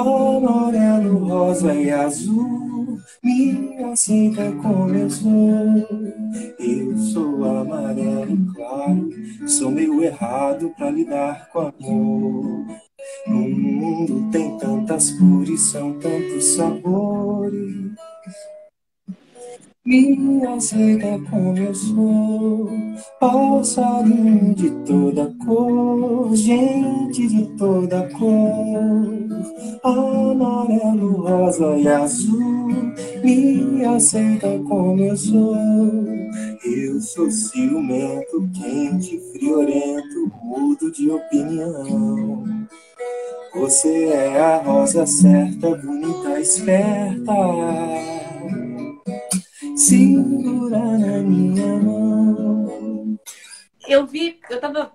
amarelo, 0.00 1.18
rosa 1.26 1.74
e 1.74 1.90
azul. 1.90 2.98
Me 3.22 3.82
aceita 3.84 4.52
como 4.62 4.94
eu 4.94 5.10
sou. 5.10 5.30
Eu 6.58 6.96
sou 6.98 7.44
amarelo 7.44 8.54
claro, 8.54 9.10
sou 9.46 9.70
meio 9.70 10.02
errado 10.02 10.72
para 10.76 10.90
lidar 10.90 11.48
com 11.50 11.60
amor. 11.60 12.66
No 13.26 13.48
mundo 13.48 14.30
tem 14.30 14.56
tantas 14.58 15.10
cores, 15.12 15.60
são 15.60 15.98
tantos 15.98 16.44
sabores. 16.54 17.94
Me 19.86 20.44
aceita 20.44 21.16
como 21.30 21.56
eu 21.56 21.72
sou, 21.72 22.68
passarinho 23.20 24.52
de 24.52 24.68
toda 24.84 25.32
cor, 25.44 26.34
gente 26.34 27.28
de 27.28 27.44
toda 27.56 28.02
cor, 28.18 29.06
amarelo, 29.84 31.22
rosa 31.22 31.76
e 31.76 31.86
azul. 31.86 32.66
Me 33.22 33.84
aceita 33.84 34.58
como 34.66 35.04
eu 35.04 35.16
sou, 35.16 35.56
eu 36.64 37.00
sou 37.00 37.30
ciumento, 37.30 38.50
quente, 38.60 39.20
friorento, 39.30 40.32
mudo 40.42 40.90
de 40.90 41.08
opinião. 41.12 42.44
Você 43.54 44.06
é 44.06 44.40
a 44.40 44.56
rosa 44.64 45.06
certa, 45.06 45.76
bonita, 45.76 46.40
esperta 46.40 48.15
segura 49.76 50.78
na 50.78 51.18
minha 51.18 51.76
mão. 51.76 53.18
eu 53.86 54.06
vi, 54.06 54.40
eu 54.48 54.58
tava, 54.58 54.90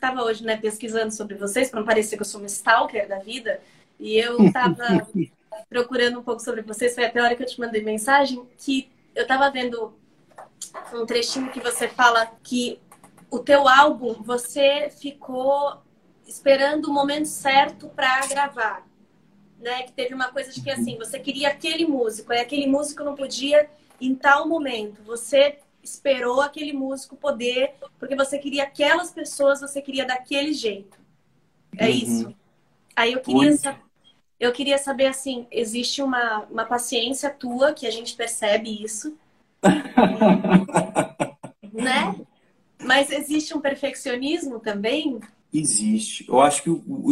tava 0.00 0.22
hoje, 0.22 0.42
né, 0.42 0.56
pesquisando 0.56 1.12
sobre 1.12 1.34
vocês, 1.36 1.68
para 1.68 1.80
não 1.80 1.86
parecer 1.86 2.16
que 2.16 2.22
eu 2.22 2.26
sou 2.26 2.40
uma 2.40 2.46
stalker 2.46 3.06
da 3.06 3.18
vida, 3.18 3.60
e 4.00 4.16
eu 4.16 4.50
tava 4.50 5.06
procurando 5.68 6.18
um 6.18 6.22
pouco 6.22 6.40
sobre 6.40 6.62
vocês, 6.62 6.94
foi 6.94 7.04
até 7.04 7.20
a 7.20 7.24
hora 7.24 7.36
que 7.36 7.42
eu 7.42 7.46
te 7.46 7.60
mandei 7.60 7.84
mensagem, 7.84 8.42
que 8.56 8.90
eu 9.14 9.26
tava 9.26 9.50
vendo 9.50 9.94
um 10.94 11.04
trechinho 11.04 11.52
que 11.52 11.60
você 11.60 11.86
fala 11.86 12.26
que 12.42 12.80
o 13.30 13.38
teu 13.38 13.68
álbum, 13.68 14.22
você 14.22 14.90
ficou 14.90 15.82
esperando 16.26 16.86
o 16.86 16.92
momento 16.92 17.26
certo 17.26 17.88
para 17.88 18.26
gravar. 18.26 18.86
Né? 19.58 19.82
Que 19.82 19.92
teve 19.92 20.14
uma 20.14 20.28
coisa 20.32 20.50
de 20.50 20.60
que 20.60 20.70
assim, 20.70 20.96
você 20.96 21.18
queria 21.18 21.48
aquele 21.48 21.86
músico, 21.86 22.32
e 22.32 22.40
aquele 22.40 22.66
músico 22.66 23.04
não 23.04 23.14
podia 23.14 23.68
em 24.06 24.14
tal 24.14 24.48
momento. 24.48 25.02
Você 25.04 25.58
esperou 25.82 26.40
aquele 26.40 26.72
músico 26.72 27.16
poder, 27.16 27.74
porque 27.98 28.14
você 28.14 28.38
queria 28.38 28.64
aquelas 28.64 29.10
pessoas, 29.10 29.60
você 29.60 29.82
queria 29.82 30.04
daquele 30.04 30.52
jeito. 30.52 30.98
É 31.76 31.86
uhum. 31.86 31.90
isso. 31.90 32.34
Aí 32.94 33.12
eu 33.12 33.20
queria, 33.20 33.80
eu 34.38 34.52
queria 34.52 34.78
saber 34.78 35.06
assim, 35.06 35.46
existe 35.50 36.02
uma, 36.02 36.40
uma 36.50 36.64
paciência 36.64 37.30
tua 37.30 37.72
que 37.72 37.86
a 37.86 37.90
gente 37.90 38.14
percebe 38.14 38.82
isso. 38.82 39.16
né? 41.72 42.14
Mas 42.78 43.10
existe 43.10 43.56
um 43.56 43.60
perfeccionismo 43.60 44.60
também? 44.60 45.20
Existe. 45.52 46.26
Eu 46.28 46.40
acho 46.40 46.62
que 46.62 46.70
o, 46.70 46.82
o, 46.86 47.10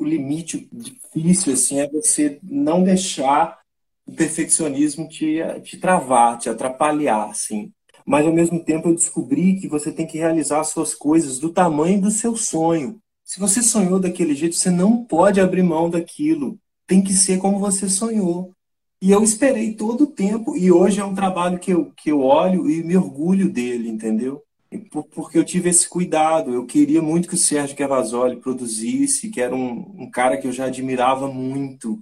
o, 0.00 0.04
limite 0.04 0.68
difícil 0.72 1.52
assim 1.52 1.80
é 1.80 1.88
você 1.88 2.38
não 2.42 2.82
deixar 2.82 3.60
o 4.06 4.12
perfeccionismo 4.12 5.08
te, 5.08 5.38
te 5.62 5.76
travar, 5.76 6.38
te 6.38 6.48
atrapalhar, 6.48 7.28
assim. 7.28 7.72
Mas 8.06 8.24
ao 8.24 8.32
mesmo 8.32 8.62
tempo 8.62 8.88
eu 8.88 8.94
descobri 8.94 9.56
que 9.56 9.66
você 9.66 9.90
tem 9.90 10.06
que 10.06 10.16
realizar 10.16 10.60
as 10.60 10.68
suas 10.68 10.94
coisas 10.94 11.40
do 11.40 11.50
tamanho 11.50 12.00
do 12.00 12.10
seu 12.10 12.36
sonho. 12.36 13.00
Se 13.24 13.40
você 13.40 13.60
sonhou 13.60 13.98
daquele 13.98 14.34
jeito, 14.36 14.54
você 14.54 14.70
não 14.70 15.04
pode 15.04 15.40
abrir 15.40 15.64
mão 15.64 15.90
daquilo. 15.90 16.56
Tem 16.86 17.02
que 17.02 17.12
ser 17.12 17.38
como 17.38 17.58
você 17.58 17.88
sonhou. 17.88 18.52
E 19.02 19.10
eu 19.10 19.22
esperei 19.22 19.74
todo 19.74 20.04
o 20.04 20.06
tempo, 20.06 20.56
e 20.56 20.70
hoje 20.72 21.00
é 21.00 21.04
um 21.04 21.14
trabalho 21.14 21.58
que 21.58 21.72
eu, 21.72 21.92
que 21.96 22.10
eu 22.10 22.22
olho 22.22 22.70
e 22.70 22.82
me 22.82 22.96
orgulho 22.96 23.50
dele, 23.50 23.88
entendeu? 23.88 24.42
Porque 25.12 25.36
eu 25.36 25.44
tive 25.44 25.68
esse 25.68 25.88
cuidado. 25.88 26.54
Eu 26.54 26.64
queria 26.64 27.02
muito 27.02 27.28
que 27.28 27.34
o 27.34 27.38
Sérgio 27.38 27.76
Cavazoli 27.76 28.36
produzisse, 28.36 29.28
que 29.28 29.40
era 29.40 29.54
um, 29.54 29.94
um 29.98 30.10
cara 30.10 30.36
que 30.36 30.46
eu 30.46 30.52
já 30.52 30.66
admirava 30.66 31.28
muito. 31.28 32.00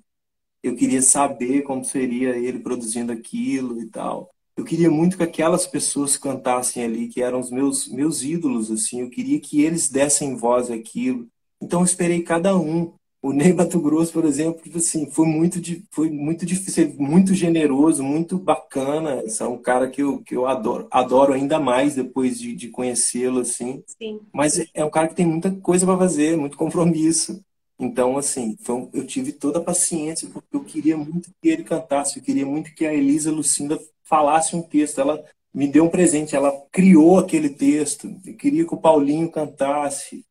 Eu 0.64 0.74
queria 0.74 1.02
saber 1.02 1.60
como 1.60 1.84
seria 1.84 2.30
ele 2.30 2.58
produzindo 2.58 3.12
aquilo 3.12 3.78
e 3.82 3.86
tal. 3.86 4.30
Eu 4.56 4.64
queria 4.64 4.90
muito 4.90 5.18
que 5.18 5.22
aquelas 5.22 5.66
pessoas 5.66 6.16
cantassem 6.16 6.82
ali, 6.82 7.06
que 7.06 7.22
eram 7.22 7.38
os 7.38 7.50
meus, 7.50 7.86
meus 7.86 8.22
ídolos, 8.22 8.70
assim. 8.70 9.02
Eu 9.02 9.10
queria 9.10 9.38
que 9.38 9.62
eles 9.62 9.90
dessem 9.90 10.34
voz 10.34 10.70
àquilo. 10.70 11.28
Então 11.60 11.80
eu 11.80 11.84
esperei 11.84 12.22
cada 12.22 12.56
um. 12.56 12.94
O 13.20 13.32
Ney 13.32 13.52
Mato 13.52 13.78
Grosso, 13.78 14.12
por 14.12 14.24
exemplo, 14.24 14.62
tipo 14.62 14.78
assim, 14.78 15.10
foi 15.10 15.26
muito, 15.26 15.60
foi 15.90 16.10
muito 16.10 16.46
difícil, 16.46 16.94
muito 16.98 17.34
generoso, 17.34 18.02
muito 18.02 18.38
bacana. 18.38 19.22
É 19.38 19.44
um 19.44 19.58
cara 19.58 19.90
que 19.90 20.02
eu, 20.02 20.22
que 20.22 20.34
eu 20.34 20.46
adoro, 20.46 20.88
adoro 20.90 21.34
ainda 21.34 21.60
mais 21.60 21.94
depois 21.94 22.38
de, 22.38 22.54
de 22.54 22.68
conhecê-lo, 22.68 23.40
assim. 23.40 23.82
Sim. 23.98 24.20
Mas 24.32 24.64
é 24.72 24.82
um 24.82 24.90
cara 24.90 25.08
que 25.08 25.14
tem 25.14 25.26
muita 25.26 25.50
coisa 25.50 25.84
para 25.84 25.98
fazer, 25.98 26.38
muito 26.38 26.56
compromisso. 26.56 27.44
Então, 27.78 28.16
assim, 28.16 28.56
eu 28.92 29.06
tive 29.06 29.32
toda 29.32 29.58
a 29.58 29.64
paciência, 29.64 30.28
porque 30.30 30.56
eu 30.56 30.64
queria 30.64 30.96
muito 30.96 31.30
que 31.42 31.48
ele 31.48 31.64
cantasse, 31.64 32.18
eu 32.18 32.22
queria 32.22 32.46
muito 32.46 32.72
que 32.74 32.86
a 32.86 32.94
Elisa 32.94 33.32
Lucinda 33.32 33.78
falasse 34.04 34.54
um 34.54 34.62
texto. 34.62 35.00
Ela 35.00 35.24
me 35.52 35.66
deu 35.66 35.84
um 35.84 35.90
presente, 35.90 36.36
ela 36.36 36.52
criou 36.70 37.18
aquele 37.18 37.50
texto. 37.50 38.08
Eu 38.24 38.36
queria 38.36 38.64
que 38.66 38.74
o 38.74 38.80
Paulinho 38.80 39.30
cantasse. 39.30 40.24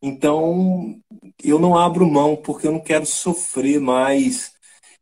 Então, 0.00 1.00
eu 1.42 1.58
não 1.58 1.78
abro 1.78 2.06
mão 2.08 2.34
porque 2.34 2.66
eu 2.66 2.72
não 2.72 2.80
quero 2.80 3.06
sofrer 3.06 3.80
mais 3.80 4.52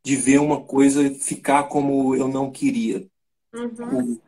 de 0.04 0.16
ver 0.16 0.38
uma 0.38 0.60
coisa 0.60 1.10
ficar 1.14 1.64
como 1.64 2.14
eu 2.14 2.28
não 2.28 2.50
queria. 2.50 3.06
Uhum. 3.54 4.18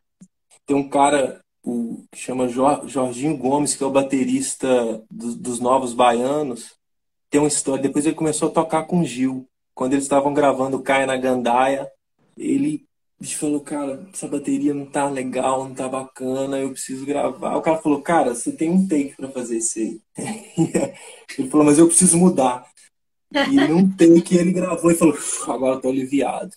Tem 0.66 0.76
um 0.76 0.88
cara 0.88 1.42
o, 1.62 2.04
que 2.10 2.18
chama 2.18 2.48
Jorginho 2.48 3.36
Gomes, 3.36 3.74
que 3.74 3.82
é 3.82 3.86
o 3.86 3.90
baterista 3.90 5.02
do, 5.10 5.36
dos 5.36 5.60
Novos 5.60 5.92
Baianos. 5.94 6.76
Tem 7.32 7.40
uma 7.40 7.48
história. 7.48 7.82
Depois 7.82 8.04
ele 8.04 8.14
começou 8.14 8.50
a 8.50 8.52
tocar 8.52 8.82
com 8.84 9.02
Gil. 9.02 9.48
Quando 9.74 9.94
eles 9.94 10.04
estavam 10.04 10.34
gravando 10.34 10.82
Caia 10.82 11.06
na 11.06 11.16
Gandaia, 11.16 11.90
ele 12.36 12.86
falou, 13.22 13.60
cara, 13.60 14.06
essa 14.12 14.28
bateria 14.28 14.74
não 14.74 14.84
tá 14.84 15.08
legal, 15.08 15.66
não 15.66 15.74
tá 15.74 15.88
bacana, 15.88 16.58
eu 16.58 16.72
preciso 16.72 17.06
gravar. 17.06 17.56
O 17.56 17.62
cara 17.62 17.78
falou, 17.78 18.02
cara, 18.02 18.34
você 18.34 18.52
tem 18.52 18.68
um 18.68 18.86
take 18.86 19.16
para 19.16 19.30
fazer 19.30 19.56
isso 19.56 19.78
aí. 19.78 20.00
ele 21.38 21.48
falou, 21.48 21.64
mas 21.64 21.78
eu 21.78 21.86
preciso 21.86 22.18
mudar. 22.18 22.66
E 23.50 23.56
num 23.66 23.90
take 23.90 24.36
ele 24.36 24.52
gravou 24.52 24.90
e 24.90 24.94
falou, 24.94 25.16
agora 25.48 25.80
tô 25.80 25.88
aliviado. 25.88 26.52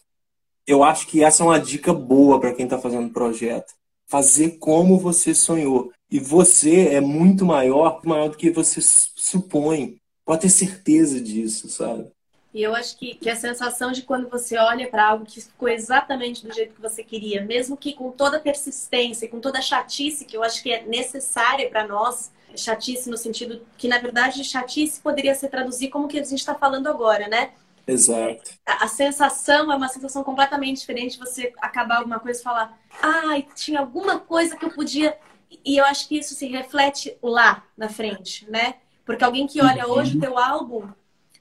Eu 0.67 0.83
acho 0.83 1.07
que 1.07 1.23
essa 1.23 1.41
é 1.41 1.45
uma 1.45 1.59
dica 1.59 1.93
boa 1.93 2.37
para 2.37 2.53
quem 2.53 2.67
tá 2.67 2.77
fazendo 2.77 3.13
projeto. 3.13 3.71
Fazer 4.07 4.57
como 4.57 4.99
você 4.99 5.33
sonhou. 5.33 5.93
E 6.11 6.19
você 6.19 6.89
é 6.89 6.99
muito 6.99 7.45
maior, 7.45 8.01
maior 8.03 8.27
do 8.27 8.35
que 8.35 8.49
você 8.49 8.81
supõe. 8.81 10.01
Pode 10.25 10.41
ter 10.41 10.49
certeza 10.49 11.21
disso, 11.21 11.69
sabe? 11.69 12.11
E 12.53 12.63
eu 12.63 12.73
acho 12.73 12.97
que, 12.97 13.15
que 13.15 13.29
a 13.29 13.35
sensação 13.35 13.91
de 13.91 14.01
quando 14.01 14.29
você 14.29 14.57
olha 14.57 14.89
para 14.89 15.05
algo 15.05 15.25
que 15.25 15.41
ficou 15.41 15.67
exatamente 15.67 16.47
do 16.47 16.53
jeito 16.53 16.73
que 16.73 16.81
você 16.81 17.03
queria, 17.03 17.43
mesmo 17.43 17.75
que 17.75 17.93
com 17.93 18.11
toda 18.11 18.37
a 18.37 18.39
persistência, 18.39 19.27
com 19.27 19.41
toda 19.41 19.59
a 19.59 19.61
chatice 19.61 20.23
que 20.23 20.37
eu 20.37 20.41
acho 20.41 20.63
que 20.63 20.71
é 20.71 20.85
necessária 20.85 21.69
para 21.69 21.85
nós, 21.85 22.31
chatice 22.55 23.09
no 23.09 23.17
sentido 23.17 23.61
que, 23.77 23.89
na 23.89 23.99
verdade, 23.99 24.41
chatice 24.43 25.01
poderia 25.01 25.35
ser 25.35 25.49
traduzir 25.49 25.89
como 25.89 26.07
que 26.07 26.17
a 26.17 26.23
gente 26.23 26.39
está 26.39 26.55
falando 26.55 26.87
agora, 26.87 27.27
né? 27.27 27.51
Exato. 27.85 28.51
A, 28.65 28.85
a, 28.85 28.87
sensação 28.87 29.71
é 29.71 29.75
uma 29.75 29.89
sensação 29.89 30.23
completamente 30.23 30.79
diferente 30.79 31.19
você 31.19 31.53
acabar 31.61 31.97
alguma 31.97 32.19
coisa 32.19 32.39
e 32.39 32.43
falar, 32.43 32.79
ai, 33.01 33.45
ah, 33.47 33.53
tinha 33.53 33.79
alguma 33.79 34.19
coisa 34.19 34.55
que 34.55 34.65
eu 34.65 34.71
podia. 34.71 35.15
E 35.63 35.77
eu 35.77 35.85
acho 35.85 36.07
que 36.07 36.17
isso 36.17 36.33
se 36.33 36.47
reflete 36.47 37.17
lá 37.21 37.63
na 37.77 37.89
frente, 37.89 38.49
né? 38.49 38.75
Porque 39.05 39.23
alguém 39.23 39.47
que 39.47 39.61
olha 39.61 39.87
hoje 39.87 40.11
o 40.11 40.15
uhum. 40.15 40.21
teu 40.21 40.37
álbum 40.37 40.87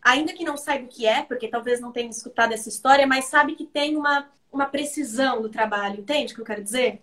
ainda 0.05 0.35
que 0.35 0.45
não 0.45 0.57
saiba 0.57 0.85
o 0.85 0.89
que 0.89 1.07
é, 1.07 1.23
porque 1.23 1.49
talvez 1.49 1.81
não 1.81 1.91
tenha 1.91 2.11
escutado 2.11 2.53
essa 2.53 2.69
história, 2.69 3.07
mas 3.07 3.25
sabe 3.25 3.55
que 3.55 3.65
tem 3.65 3.97
uma, 3.97 4.29
uma 4.53 4.67
precisão 4.67 5.41
do 5.41 5.49
trabalho, 5.49 6.01
entende 6.01 6.33
o 6.33 6.37
que 6.37 6.43
eu 6.43 6.47
quero 6.47 6.63
dizer? 6.63 7.01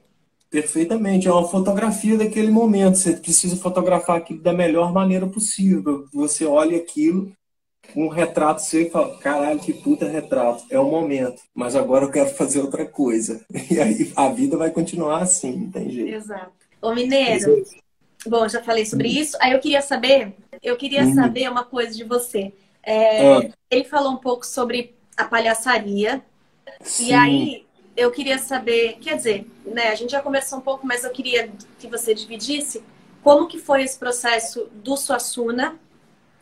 Perfeitamente, 0.52 1.28
é 1.28 1.32
uma 1.32 1.48
fotografia 1.48 2.18
daquele 2.18 2.52
momento. 2.52 2.98
Você 2.98 3.14
precisa 3.14 3.56
fotografar 3.56 4.18
aquilo 4.18 4.42
da 4.42 4.52
melhor 4.52 4.94
maneira 4.94 5.26
possível. 5.26 6.06
Você 6.14 6.46
olha 6.46 6.78
aquilo, 6.78 7.32
um 7.96 8.10
retrato 8.10 8.60
seu 8.60 8.82
e 8.82 8.90
fala: 8.90 9.18
caralho, 9.20 9.62
que 9.62 9.72
puta 9.72 10.10
retrato. 10.10 10.66
É 10.70 10.78
o 10.78 10.92
momento, 10.92 11.42
mas 11.56 11.74
agora 11.74 12.04
eu 12.04 12.12
quero 12.12 12.30
fazer 12.32 12.60
outra 12.60 12.86
coisa. 12.86 13.44
E 13.72 13.80
aí 13.80 14.12
a 14.14 14.28
vida 14.28 14.58
vai 14.58 14.70
continuar 14.72 15.22
assim, 15.22 15.56
não 15.56 15.72
tem 15.72 15.90
jeito. 15.90 16.14
Exato. 16.14 16.52
Ô, 16.82 16.94
Mineiro, 16.94 17.64
bom, 18.26 18.48
já 18.48 18.62
falei 18.62 18.86
sobre 18.86 19.08
hum. 19.08 19.12
isso. 19.12 19.38
Aí 19.40 19.52
eu 19.54 19.60
queria 19.60 19.82
saber, 19.82 20.36
eu 20.62 20.76
queria 20.78 21.04
hum. 21.04 21.14
saber 21.14 21.50
uma 21.50 21.64
coisa 21.64 21.96
de 21.96 22.04
você. 22.04 22.54
É, 22.84 23.34
ah. 23.34 23.50
Ele 23.70 23.84
falou 23.84 24.12
um 24.12 24.18
pouco 24.18 24.46
sobre 24.46 24.96
a 25.16 25.26
palhaçaria. 25.26 26.24
Sim. 26.82 27.08
E 27.08 27.14
aí 27.14 27.66
eu 27.96 28.12
queria 28.12 28.38
saber, 28.38 28.98
quer 29.00 29.16
dizer, 29.16 29.48
né, 29.66 29.90
a 29.90 29.96
gente 29.96 30.12
já 30.12 30.22
conversou 30.22 30.60
um 30.60 30.62
pouco, 30.62 30.86
mas 30.86 31.04
eu 31.04 31.12
queria 31.12 31.52
que 31.80 31.88
você 31.88 32.14
dividisse 32.14 32.84
como 33.24 33.48
que 33.48 33.60
foi 33.60 33.84
esse 33.84 33.98
processo 33.98 34.68
do 34.74 34.98
Suassuna 34.98 35.80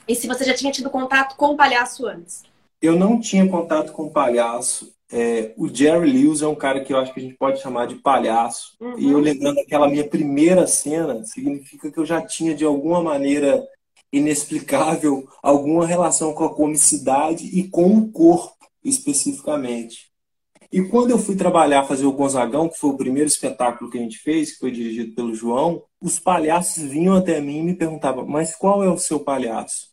e 0.08 0.16
se 0.16 0.28
você 0.28 0.44
já 0.44 0.54
tinha 0.54 0.72
tido 0.72 0.90
contato 0.90 1.36
com 1.36 1.48
o 1.48 1.58
palhaço 1.58 2.08
antes. 2.08 2.44
Eu 2.82 2.96
não 2.96 3.20
tinha 3.20 3.48
contato 3.48 3.92
com 3.92 4.04
o 4.04 4.12
palhaço. 4.12 4.92
É, 5.12 5.54
o 5.58 5.68
Jerry 5.68 6.12
Lewis 6.12 6.42
é 6.42 6.48
um 6.48 6.56
cara 6.56 6.84
que 6.84 6.94
eu 6.94 6.98
acho 6.98 7.14
que 7.14 7.20
a 7.20 7.24
gente 7.24 7.36
pode 7.36 7.62
chamar 7.62 7.88
de 7.88 7.96
palhaço. 7.96 8.78
Uhum. 8.80 9.00
E 9.00 9.12
eu 9.12 9.20
lembrando 9.20 9.60
aquela 9.60 9.88
minha 9.88 10.08
primeira 10.08 10.68
cena, 10.68 11.24
significa 11.24 11.92
que 11.92 11.98
eu 11.98 12.06
já 12.06 12.22
tinha 12.22 12.54
de 12.54 12.64
alguma 12.64 13.02
maneira 13.02 13.64
inexplicável 14.12 15.28
alguma 15.42 15.86
relação 15.86 16.34
com 16.34 16.44
a 16.44 16.54
comicidade 16.54 17.46
e 17.46 17.68
com 17.68 17.98
o 17.98 18.12
corpo 18.12 18.56
especificamente. 18.84 20.10
E 20.72 20.84
quando 20.84 21.10
eu 21.10 21.18
fui 21.18 21.36
trabalhar, 21.36 21.84
fazer 21.84 22.06
o 22.06 22.12
Gonzagão, 22.12 22.70
que 22.70 22.78
foi 22.78 22.92
o 22.92 22.98
primeiro 22.98 23.28
espetáculo 23.28 23.90
que 23.90 23.98
a 23.98 24.02
gente 24.02 24.20
fez, 24.20 24.54
que 24.54 24.60
foi 24.60 24.72
dirigido 24.72 25.16
pelo 25.16 25.34
João, 25.34 25.84
os 26.00 26.20
palhaços 26.20 26.84
vinham 26.84 27.16
até 27.16 27.42
mim 27.42 27.58
e 27.58 27.64
me 27.64 27.76
perguntavam, 27.76 28.26
mas 28.28 28.56
qual 28.56 28.84
é 28.84 28.90
o 28.90 28.98
seu 28.98 29.20
palhaço? 29.20 29.90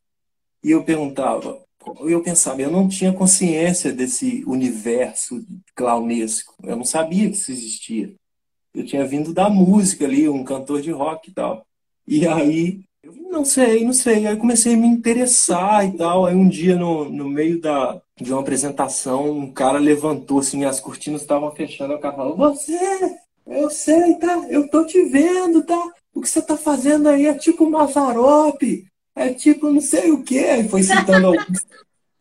E 0.62 0.70
eu 0.70 0.84
perguntava, 0.84 1.65
eu 2.00 2.22
pensava, 2.22 2.60
eu 2.60 2.70
não 2.70 2.88
tinha 2.88 3.12
consciência 3.12 3.92
desse 3.92 4.44
universo 4.46 5.44
clownesco, 5.74 6.54
eu 6.62 6.76
não 6.76 6.84
sabia 6.84 7.28
que 7.28 7.36
isso 7.36 7.52
existia. 7.52 8.14
Eu 8.74 8.84
tinha 8.84 9.06
vindo 9.06 9.32
da 9.32 9.48
música 9.48 10.04
ali, 10.04 10.28
um 10.28 10.44
cantor 10.44 10.82
de 10.82 10.90
rock 10.90 11.30
e 11.30 11.34
tal. 11.34 11.66
E 12.06 12.26
aí 12.26 12.80
eu 13.02 13.14
não 13.30 13.44
sei, 13.44 13.84
não 13.84 13.92
sei. 13.92 14.26
Aí 14.26 14.36
comecei 14.36 14.74
a 14.74 14.76
me 14.76 14.86
interessar 14.86 15.86
e 15.86 15.96
tal. 15.96 16.26
Aí 16.26 16.34
um 16.34 16.48
dia, 16.48 16.76
no, 16.76 17.08
no 17.08 17.28
meio 17.28 17.60
da, 17.60 18.00
de 18.20 18.30
uma 18.32 18.42
apresentação, 18.42 19.30
um 19.30 19.50
cara 19.50 19.78
levantou 19.78 20.40
assim, 20.40 20.64
as 20.64 20.78
cortinas 20.78 21.22
estavam 21.22 21.50
fechando. 21.52 21.94
O 21.94 21.98
cara 21.98 22.16
falou: 22.16 22.36
Você, 22.36 22.78
eu 23.46 23.70
sei, 23.70 24.16
tá? 24.16 24.46
Eu 24.50 24.68
tô 24.68 24.84
te 24.84 25.02
vendo, 25.04 25.64
tá? 25.64 25.92
o 26.16 26.22
que 26.22 26.28
você 26.28 26.40
tá 26.40 26.56
fazendo 26.56 27.10
aí 27.10 27.26
é 27.26 27.34
tipo 27.34 27.68
Mazzaropi, 27.68 28.86
é 29.16 29.32
tipo 29.32 29.70
não 29.70 29.80
sei 29.80 30.12
o 30.12 30.22
quê. 30.22 30.56
E 30.58 30.68
foi 30.68 30.82
citando 30.82 31.26
alguns, 31.32 31.66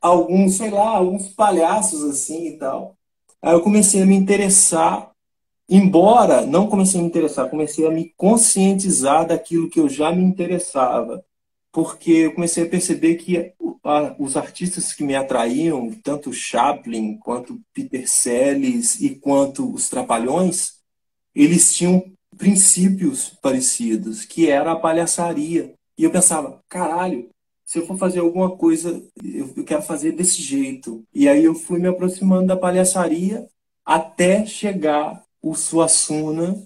alguns, 0.02 0.56
sei 0.56 0.72
lá, 0.72 0.90
alguns 0.98 1.28
palhaços 1.28 2.04
assim 2.04 2.48
e 2.48 2.58
tal. 2.58 2.96
Aí 3.42 3.54
eu 3.54 3.62
comecei 3.62 4.02
a 4.02 4.06
me 4.06 4.16
interessar, 4.16 5.12
embora 5.70 6.46
não 6.46 6.68
comecei 6.68 7.00
a 7.00 7.04
me 7.04 7.10
interessar, 7.10 7.50
comecei 7.50 7.86
a 7.86 7.92
me 7.92 8.14
conscientizar 8.18 9.28
daquilo 9.28 9.70
que 9.70 9.80
eu 9.80 9.90
já 9.90 10.12
me 10.12 10.24
interessava. 10.24 11.24
Porque 11.72 12.12
eu 12.12 12.34
comecei 12.34 12.64
a 12.64 12.70
perceber 12.70 13.16
que 13.16 13.54
os 14.18 14.38
artistas 14.38 14.94
que 14.94 15.04
me 15.04 15.14
atraíam, 15.14 15.92
tanto 16.02 16.34
Chaplin, 16.34 17.18
quanto 17.18 17.62
Peter 17.74 18.10
Sellers 18.10 19.00
e 19.02 19.16
quanto 19.16 19.72
os 19.72 19.90
Trapalhões, 19.90 20.76
eles 21.36 21.76
tinham 21.76 22.04
princípios 22.38 23.30
parecidos, 23.42 24.26
que 24.26 24.50
era 24.50 24.72
a 24.72 24.76
palhaçaria. 24.76 25.74
E 25.98 26.04
eu 26.04 26.12
pensava, 26.12 26.62
caralho, 26.68 27.30
se 27.64 27.80
eu 27.80 27.88
for 27.88 27.98
fazer 27.98 28.20
alguma 28.20 28.56
coisa, 28.56 29.02
eu 29.24 29.64
quero 29.64 29.82
fazer 29.82 30.12
desse 30.12 30.42
jeito. 30.42 31.04
E 31.14 31.28
aí 31.28 31.44
eu 31.44 31.56
fui 31.56 31.80
me 31.80 31.88
aproximando 31.88 32.48
da 32.48 32.58
palhaçaria 32.58 33.48
até 33.84 34.46
chegar 34.46 35.24
o 35.42 35.56
Suassuna, 35.56 36.64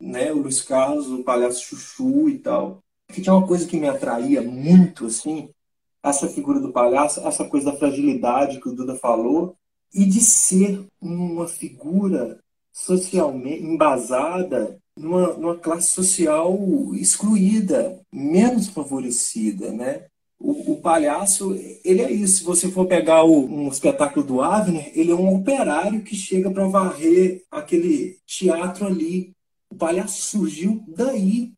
né, 0.00 0.32
o 0.32 0.38
Luiz 0.38 0.60
Carlos, 0.60 1.08
o 1.08 1.24
palhaço 1.24 1.64
Chuchu 1.64 2.28
e 2.28 2.38
tal. 2.38 2.82
Que 3.08 3.22
tinha 3.22 3.34
uma 3.34 3.46
coisa 3.46 3.66
que 3.66 3.78
me 3.78 3.88
atraía 3.88 4.42
muito, 4.42 5.06
assim, 5.06 5.48
essa 6.02 6.28
figura 6.28 6.60
do 6.60 6.72
palhaço, 6.72 7.20
essa 7.26 7.44
coisa 7.44 7.72
da 7.72 7.78
fragilidade 7.78 8.60
que 8.60 8.68
o 8.68 8.74
Duda 8.74 8.94
falou, 8.94 9.56
e 9.92 10.04
de 10.04 10.20
ser 10.20 10.86
uma 11.00 11.48
figura 11.48 12.38
socialmente 12.72 13.62
embasada 13.62 14.78
numa, 14.98 15.34
numa 15.34 15.56
classe 15.56 15.92
social 15.92 16.58
excluída, 16.94 18.00
menos 18.12 18.68
favorecida, 18.68 19.70
né? 19.70 20.06
O, 20.38 20.72
o, 20.72 20.80
palhaço, 20.80 21.52
ele 21.84 22.02
é 22.02 22.12
isso. 22.12 22.38
Se 22.38 22.44
você 22.44 22.70
for 22.70 22.86
pegar 22.86 23.24
o, 23.24 23.44
um 23.44 23.68
espetáculo 23.68 24.24
do 24.24 24.40
Avner, 24.40 24.92
ele 24.94 25.10
é 25.10 25.14
um 25.14 25.34
operário 25.34 26.02
que 26.02 26.14
chega 26.14 26.50
para 26.50 26.68
varrer 26.68 27.42
aquele 27.50 28.18
teatro 28.24 28.86
ali. 28.86 29.32
O 29.70 29.74
palhaço 29.74 30.22
surgiu 30.22 30.82
daí. 30.86 31.52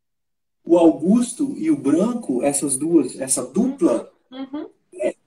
O 0.64 0.78
Augusto 0.78 1.54
e 1.58 1.70
o 1.70 1.76
Branco, 1.76 2.42
essas 2.42 2.76
duas, 2.76 3.18
essa 3.18 3.44
dupla, 3.44 4.10
uhum. 4.30 4.66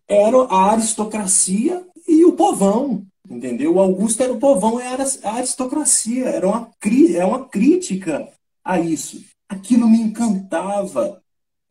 eram 0.08 0.48
a 0.50 0.72
aristocracia 0.72 1.86
e 2.08 2.26
o 2.26 2.34
povão. 2.34 3.06
Entendeu? 3.34 3.76
O 3.76 3.80
Augusto 3.80 4.22
era 4.22 4.34
o 4.34 4.40
povão, 4.40 4.80
era 4.80 5.04
a 5.24 5.36
aristocracia. 5.36 6.26
Era 6.26 6.48
uma, 6.48 6.72
é 7.16 7.26
uma 7.26 7.46
crítica 7.46 8.28
a 8.64 8.80
isso. 8.80 9.24
Aquilo 9.50 9.90
me 9.90 10.00
encantava 10.00 11.24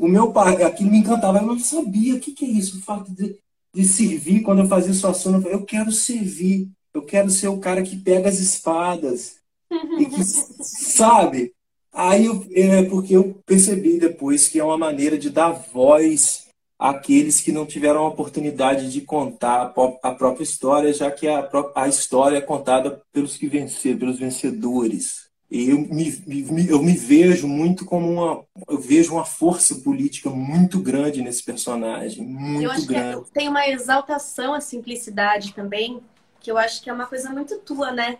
o 0.02 0.08
meu 0.08 0.32
pai, 0.32 0.60
aquilo 0.64 0.90
me 0.90 0.98
encantava, 0.98 1.38
eu 1.38 1.46
não 1.46 1.58
sabia 1.60 2.16
o 2.16 2.20
que, 2.20 2.32
que 2.32 2.44
é 2.44 2.48
isso, 2.48 2.78
o 2.78 2.82
fato 2.82 3.12
de, 3.12 3.38
de 3.72 3.84
servir, 3.84 4.42
quando 4.42 4.58
eu 4.58 4.68
fazia 4.68 4.92
sua 4.92 5.14
sono, 5.14 5.46
eu, 5.46 5.52
eu 5.52 5.64
quero 5.64 5.92
servir, 5.92 6.68
eu 6.92 7.02
quero 7.02 7.30
ser 7.30 7.46
o 7.46 7.60
cara 7.60 7.84
que 7.84 7.96
pega 7.96 8.28
as 8.28 8.40
espadas, 8.40 9.36
e 9.70 10.06
que, 10.06 10.24
sabe? 10.60 11.52
Aí, 11.92 12.24
eu, 12.24 12.44
é 12.52 12.82
porque 12.82 13.14
eu 13.14 13.40
percebi 13.46 14.00
depois 14.00 14.48
que 14.48 14.58
é 14.58 14.64
uma 14.64 14.76
maneira 14.76 15.16
de 15.16 15.30
dar 15.30 15.52
voz 15.52 16.41
àqueles 16.82 17.40
que 17.40 17.52
não 17.52 17.64
tiveram 17.64 18.00
a 18.00 18.08
oportunidade 18.08 18.90
de 18.90 19.02
contar 19.02 19.72
a 20.02 20.10
própria 20.12 20.42
história, 20.42 20.92
já 20.92 21.12
que 21.12 21.28
a, 21.28 21.48
a 21.76 21.86
história 21.86 22.38
é 22.38 22.40
contada 22.40 23.00
pelos 23.12 23.36
que 23.36 23.46
venceram, 23.46 24.00
pelos 24.00 24.18
vencedores. 24.18 25.30
E 25.48 25.70
eu 25.70 25.78
me, 25.78 26.10
me, 26.26 26.68
eu 26.68 26.82
me 26.82 26.94
vejo 26.94 27.46
muito 27.46 27.84
como 27.84 28.10
uma. 28.10 28.44
Eu 28.68 28.80
vejo 28.80 29.12
uma 29.12 29.24
força 29.24 29.76
política 29.76 30.28
muito 30.28 30.80
grande 30.80 31.22
nesse 31.22 31.44
personagem. 31.44 32.26
Muito 32.26 32.64
eu 32.64 32.70
acho 32.72 32.86
grande. 32.86 33.24
Que 33.26 33.30
tem 33.30 33.48
uma 33.48 33.68
exaltação 33.68 34.52
à 34.52 34.60
simplicidade 34.60 35.54
também, 35.54 36.00
que 36.40 36.50
eu 36.50 36.58
acho 36.58 36.82
que 36.82 36.90
é 36.90 36.92
uma 36.92 37.06
coisa 37.06 37.30
muito 37.30 37.58
tua, 37.58 37.92
né? 37.92 38.18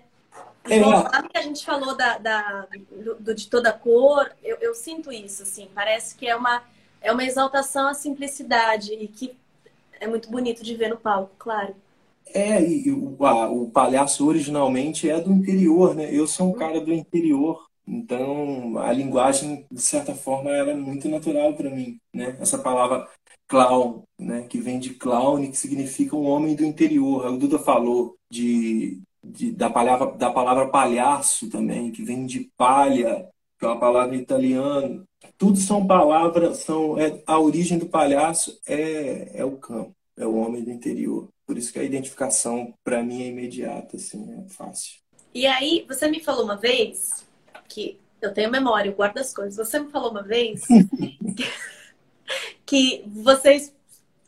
É. 0.65 0.79
Bom, 0.79 1.03
que 1.03 1.39
a 1.39 1.43
gente 1.43 1.65
falou 1.65 1.97
da, 1.97 2.19
da 2.19 2.69
do, 3.19 3.35
de 3.35 3.49
toda 3.49 3.73
cor, 3.73 4.31
eu, 4.41 4.59
eu 4.61 4.75
sinto 4.75 5.11
isso, 5.11 5.43
assim. 5.43 5.69
Parece 5.75 6.15
que 6.15 6.29
é 6.29 6.37
uma, 6.37 6.63
é 7.03 7.13
uma 7.13 7.25
exaltação 7.25 7.89
à 7.89 7.95
simplicidade 7.95 8.93
e 8.93 9.09
que 9.09 9.37
é 10.01 10.07
muito 10.07 10.31
bonito 10.31 10.63
de 10.63 10.75
ver 10.75 10.89
no 10.89 10.97
palco, 10.97 11.33
claro. 11.39 11.75
É, 12.35 12.63
e 12.63 12.91
o, 12.91 13.25
a, 13.25 13.51
o 13.51 13.71
palhaço 13.71 14.27
originalmente 14.27 15.09
é 15.09 15.21
do 15.21 15.33
interior, 15.33 15.95
né? 15.95 16.09
Eu 16.13 16.27
sou 16.27 16.51
um 16.51 16.53
cara 16.53 16.81
do 16.81 16.93
interior, 16.93 17.67
então 17.87 18.79
a 18.79 18.93
linguagem, 18.93 19.67
de 19.71 19.83
certa 19.83 20.15
forma, 20.15 20.51
era 20.51 20.71
é 20.71 20.75
muito 20.75 21.09
natural 21.09 21.55
para 21.55 21.71
mim, 21.71 21.99
né? 22.13 22.37
Essa 22.41 22.59
palavra 22.59 23.09
clown, 23.49 24.03
né? 24.19 24.43
Que 24.49 24.61
vem 24.61 24.79
de 24.79 24.95
clown, 24.95 25.51
que 25.51 25.57
significa 25.57 26.17
um 26.17 26.27
homem 26.27 26.55
do 26.55 26.65
interior. 26.65 27.27
O 27.27 27.39
Duda 27.39 27.59
falou 27.59 28.17
de, 28.31 29.03
de, 29.23 29.53
da, 29.53 29.69
palavra, 29.69 30.13
da 30.13 30.31
palavra 30.31 30.69
palhaço 30.69 31.51
também, 31.51 31.91
que 31.93 32.03
vem 32.03 32.25
de 32.27 32.51
palha, 32.57 33.29
que 33.63 33.67
é 33.67 33.69
uma 33.69 33.79
palavra 33.79 34.17
italiana. 34.17 35.05
Tudo 35.39 35.57
são 35.57 35.87
palavras, 35.87 36.59
são 36.59 36.99
é, 36.99 37.23
a 37.25 37.39
origem 37.39 37.79
do 37.79 37.87
palhaço 37.87 38.61
é, 38.67 39.39
é 39.39 39.45
o 39.45 39.53
campo, 39.53 39.95
é 40.17 40.27
o 40.27 40.35
homem 40.35 40.65
do 40.65 40.71
interior. 40.73 41.29
Por 41.47 41.57
isso 41.57 41.73
que 41.73 41.79
a 41.79 41.85
identificação, 41.85 42.75
para 42.83 43.05
mim, 43.05 43.23
é 43.23 43.29
imediata, 43.29 43.97
assim, 43.97 44.45
é 44.45 44.49
fácil. 44.49 44.97
E 45.33 45.47
aí, 45.47 45.85
você 45.87 46.09
me 46.09 46.19
falou 46.19 46.43
uma 46.43 46.57
vez 46.57 47.25
que 47.69 48.01
eu 48.21 48.35
tenho 48.35 48.51
memória, 48.51 48.91
eu 48.91 48.97
guardo 48.97 49.19
as 49.19 49.33
coisas. 49.33 49.65
Você 49.65 49.79
me 49.79 49.93
falou 49.93 50.11
uma 50.11 50.25
vez 50.25 50.63
que, 52.67 53.05
vocês, 53.07 53.73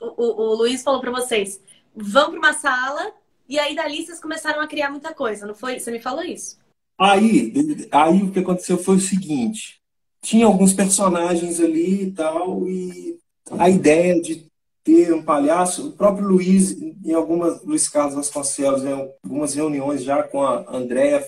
o, 0.01 0.23
o 0.23 0.55
Luiz 0.55 0.85
falou 0.85 1.01
para 1.01 1.11
vocês, 1.11 1.61
vão 1.92 2.31
para 2.31 2.38
uma 2.38 2.53
sala 2.53 3.12
e 3.49 3.59
aí 3.59 3.75
dali 3.75 4.07
vocês 4.07 4.20
começaram 4.20 4.61
a 4.61 4.68
criar 4.68 4.90
muita 4.90 5.12
coisa, 5.12 5.44
não 5.44 5.57
foi? 5.57 5.81
Você 5.81 5.90
me 5.90 5.99
falou 5.99 6.23
isso? 6.23 6.57
Aí, 6.99 7.53
aí 7.91 8.23
o 8.23 8.31
que 8.31 8.39
aconteceu 8.39 8.79
foi 8.79 8.97
o 8.97 9.01
seguinte: 9.01 9.81
tinha 10.23 10.47
alguns 10.47 10.73
personagens 10.73 11.61
ali 11.61 12.05
e 12.05 12.11
tal, 12.13 12.69
e 12.69 13.19
a 13.51 13.69
ideia 13.69 14.21
de 14.21 14.47
ter 14.85 15.13
um 15.15 15.23
palhaço. 15.23 15.89
O 15.89 15.93
próprio 15.93 16.29
Luiz, 16.29 16.73
em 16.73 17.15
algumas, 17.15 17.63
Luiz 17.65 17.89
Carlos 17.89 18.15
Vasconcelos, 18.15 18.85
em 18.85 18.93
algumas 18.93 19.55
reuniões 19.55 20.05
já 20.05 20.23
com 20.23 20.43
a 20.43 20.65
Andréa, 20.69 21.25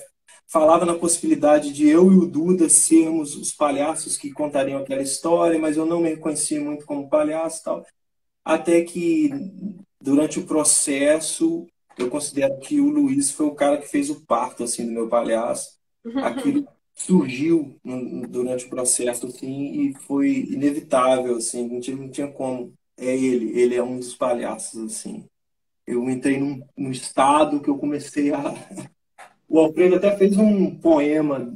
falava 0.47 0.85
na 0.85 0.95
possibilidade 0.95 1.73
de 1.73 1.87
eu 1.87 2.11
e 2.11 2.15
o 2.15 2.25
Duda 2.25 2.69
sermos 2.69 3.35
os 3.35 3.51
palhaços 3.51 4.15
que 4.15 4.31
contariam 4.31 4.79
aquela 4.79 5.01
história, 5.01 5.59
mas 5.59 5.75
eu 5.75 5.85
não 5.85 5.99
me 5.99 6.09
reconhecia 6.09 6.61
muito 6.61 6.85
como 6.85 7.09
palhaço 7.09 7.63
tal. 7.63 7.85
Até 8.45 8.81
que, 8.83 9.29
durante 10.01 10.39
o 10.39 10.45
processo, 10.45 11.67
eu 11.97 12.09
considero 12.09 12.57
que 12.59 12.79
o 12.79 12.89
Luiz 12.89 13.31
foi 13.31 13.47
o 13.47 13.55
cara 13.55 13.77
que 13.77 13.87
fez 13.87 14.09
o 14.09 14.21
parto 14.25 14.63
assim, 14.63 14.85
do 14.85 14.91
meu 14.91 15.07
palhaço. 15.07 15.77
Aquilo 16.23 16.67
surgiu 16.93 17.79
durante 18.29 18.65
o 18.65 18.69
processo 18.69 19.27
assim, 19.27 19.89
e 19.89 19.93
foi 19.93 20.47
inevitável, 20.49 21.37
assim, 21.37 21.67
não 21.67 21.79
tinha, 21.79 21.95
não 21.95 22.09
tinha 22.09 22.27
como 22.27 22.73
é 22.97 23.15
ele, 23.15 23.59
ele 23.59 23.75
é 23.75 23.83
um 23.83 23.97
dos 23.97 24.15
palhaços, 24.15 24.83
assim. 24.83 25.25
Eu 25.85 26.09
entrei 26.09 26.39
num, 26.39 26.61
num 26.75 26.91
estado 26.91 27.61
que 27.61 27.69
eu 27.69 27.77
comecei 27.77 28.33
a. 28.33 28.41
O 29.49 29.59
Alfredo 29.59 29.95
até 29.95 30.13
fez 30.17 30.35
um 30.35 30.75
poema 30.75 31.49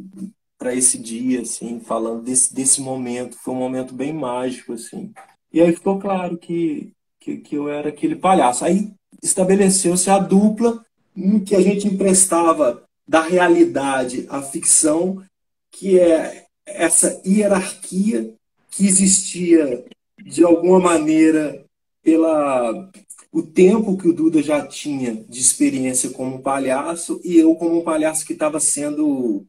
para 0.58 0.74
esse 0.74 0.98
dia, 0.98 1.42
assim, 1.42 1.82
falando 1.82 2.24
desse, 2.24 2.56
desse 2.56 2.80
momento. 2.80 3.36
Foi 3.36 3.54
um 3.54 3.58
momento 3.58 3.94
bem 3.94 4.14
mágico, 4.14 4.72
assim. 4.72 5.12
E 5.52 5.60
aí 5.60 5.74
ficou 5.74 6.00
claro 6.00 6.38
que, 6.38 6.94
que, 7.20 7.40
que 7.40 7.54
eu 7.54 7.68
era 7.68 7.90
aquele 7.90 8.16
palhaço. 8.16 8.64
Aí 8.64 8.94
estabeleceu-se 9.22 10.10
a 10.10 10.18
dupla 10.18 10.84
em 11.16 11.40
que 11.40 11.56
a 11.56 11.62
gente 11.62 11.88
emprestava 11.88 12.84
da 13.08 13.22
realidade 13.22 14.26
à 14.30 14.42
ficção, 14.42 15.22
que 15.70 16.00
é 16.00 16.46
essa 16.66 17.22
hierarquia 17.26 18.34
que 18.70 18.88
existia 18.88 19.86
de 20.24 20.44
alguma 20.44 20.80
maneira, 20.80 21.66
pela 22.02 22.90
o 23.32 23.42
tempo 23.42 23.98
que 23.98 24.10
o 24.10 24.14
Duda 24.14 24.42
já 24.44 24.66
tinha 24.66 25.24
de 25.30 25.40
experiência 25.40 26.10
como 26.10 26.42
palhaço 26.42 27.22
e 27.24 27.38
eu 27.38 27.56
como 27.56 27.80
um 27.80 27.84
palhaço 27.84 28.26
que 28.26 28.34
estava 28.34 28.60
sendo 28.60 29.46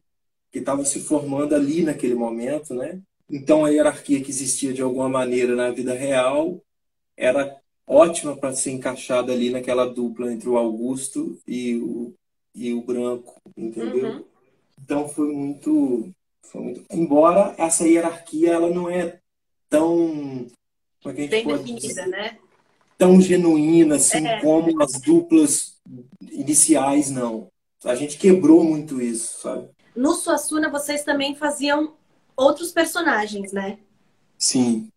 que 0.51 0.59
estava 0.59 0.85
se 0.85 0.99
formando 0.99 1.55
ali 1.55 1.81
naquele 1.81 2.13
momento, 2.13 2.73
né? 2.75 3.01
Então 3.29 3.65
a 3.65 3.69
hierarquia 3.69 4.21
que 4.21 4.29
existia 4.29 4.71
de 4.71 4.81
alguma 4.81 5.09
maneira 5.09 5.55
na 5.55 5.71
vida 5.71 5.93
real 5.93 6.61
era 7.17 7.57
ótima 7.87 8.35
para 8.35 8.53
ser 8.53 8.71
encaixada 8.71 9.31
ali 9.31 9.49
naquela 9.49 9.85
dupla 9.85 10.31
entre 10.31 10.49
o 10.49 10.57
Augusto 10.57 11.39
e 11.47 11.75
o, 11.75 12.13
e 12.55 12.73
o 12.73 12.81
Branco, 12.81 13.41
entendeu? 13.55 14.07
Uhum. 14.07 14.25
Então 14.81 15.07
foi 15.07 15.33
muito, 15.33 16.09
foi 16.41 16.61
muito. 16.61 16.83
Embora 16.91 17.55
essa 17.57 17.87
hierarquia 17.87 18.53
ela 18.53 18.69
não 18.69 18.89
é 18.89 19.19
tão 19.69 20.47
como 21.01 21.11
é 21.11 21.13
que 21.13 21.21
a 21.21 21.23
gente 21.23 21.31
Bem 21.31 21.43
pode 21.43 21.57
definida, 21.59 21.87
dizer, 21.87 22.07
né? 22.07 22.37
Tão 22.97 23.19
genuína 23.19 23.95
assim 23.95 24.25
é. 24.25 24.39
como 24.39 24.81
as 24.81 24.93
duplas 25.01 25.77
iniciais, 26.31 27.11
não. 27.11 27.49
A 27.83 27.95
gente 27.95 28.17
quebrou 28.17 28.63
muito 28.63 29.01
isso, 29.01 29.41
sabe? 29.41 29.69
No 29.93 30.13
Suassuna, 30.13 30.69
vocês 30.69 31.03
também 31.03 31.35
faziam 31.35 31.95
outros 32.35 32.71
personagens, 32.71 33.51
né? 33.51 33.77
Sim. 34.37 34.87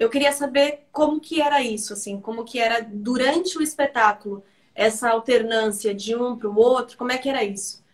Eu 0.00 0.08
queria 0.08 0.32
saber 0.32 0.86
como 0.90 1.20
que 1.20 1.42
era 1.42 1.62
isso, 1.62 1.92
assim, 1.92 2.18
como 2.18 2.42
que 2.42 2.58
era 2.58 2.80
durante 2.80 3.58
o 3.58 3.62
espetáculo, 3.62 4.42
essa 4.74 5.10
alternância 5.10 5.94
de 5.94 6.16
um 6.16 6.38
para 6.38 6.48
o 6.48 6.56
outro, 6.56 6.96
como 6.96 7.12
é 7.12 7.18
que 7.18 7.28
era 7.28 7.44
isso? 7.44 7.84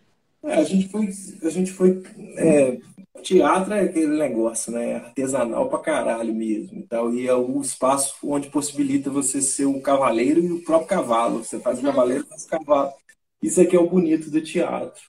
É, 0.41 0.53
a 0.53 0.63
gente 0.63 0.87
foi, 0.87 1.09
a 1.43 1.49
gente 1.49 1.71
foi 1.73 2.01
é, 2.37 2.77
teatro 3.21 3.73
é 3.73 3.81
aquele 3.81 4.17
negócio, 4.17 4.71
né? 4.71 4.95
Artesanal 4.95 5.67
pra 5.67 5.79
caralho 5.79 6.33
mesmo. 6.33 6.77
Então, 6.77 7.13
e 7.13 7.27
é 7.27 7.35
o 7.35 7.59
espaço 7.59 8.15
onde 8.23 8.49
possibilita 8.49 9.09
você 9.09 9.41
ser 9.41 9.65
o 9.65 9.81
cavaleiro 9.81 10.39
e 10.39 10.51
o 10.53 10.63
próprio 10.63 10.87
cavalo. 10.87 11.43
Você 11.43 11.59
faz 11.59 11.79
o 11.79 11.81
uhum. 11.81 11.87
cavaleiro 11.87 12.23
e 12.23 12.29
faz 12.29 12.45
o 12.45 12.47
cavalo. 12.47 12.93
Isso 13.43 13.59
aqui 13.59 13.75
é 13.75 13.79
o 13.79 13.89
bonito 13.89 14.31
do 14.31 14.41
teatro 14.41 15.01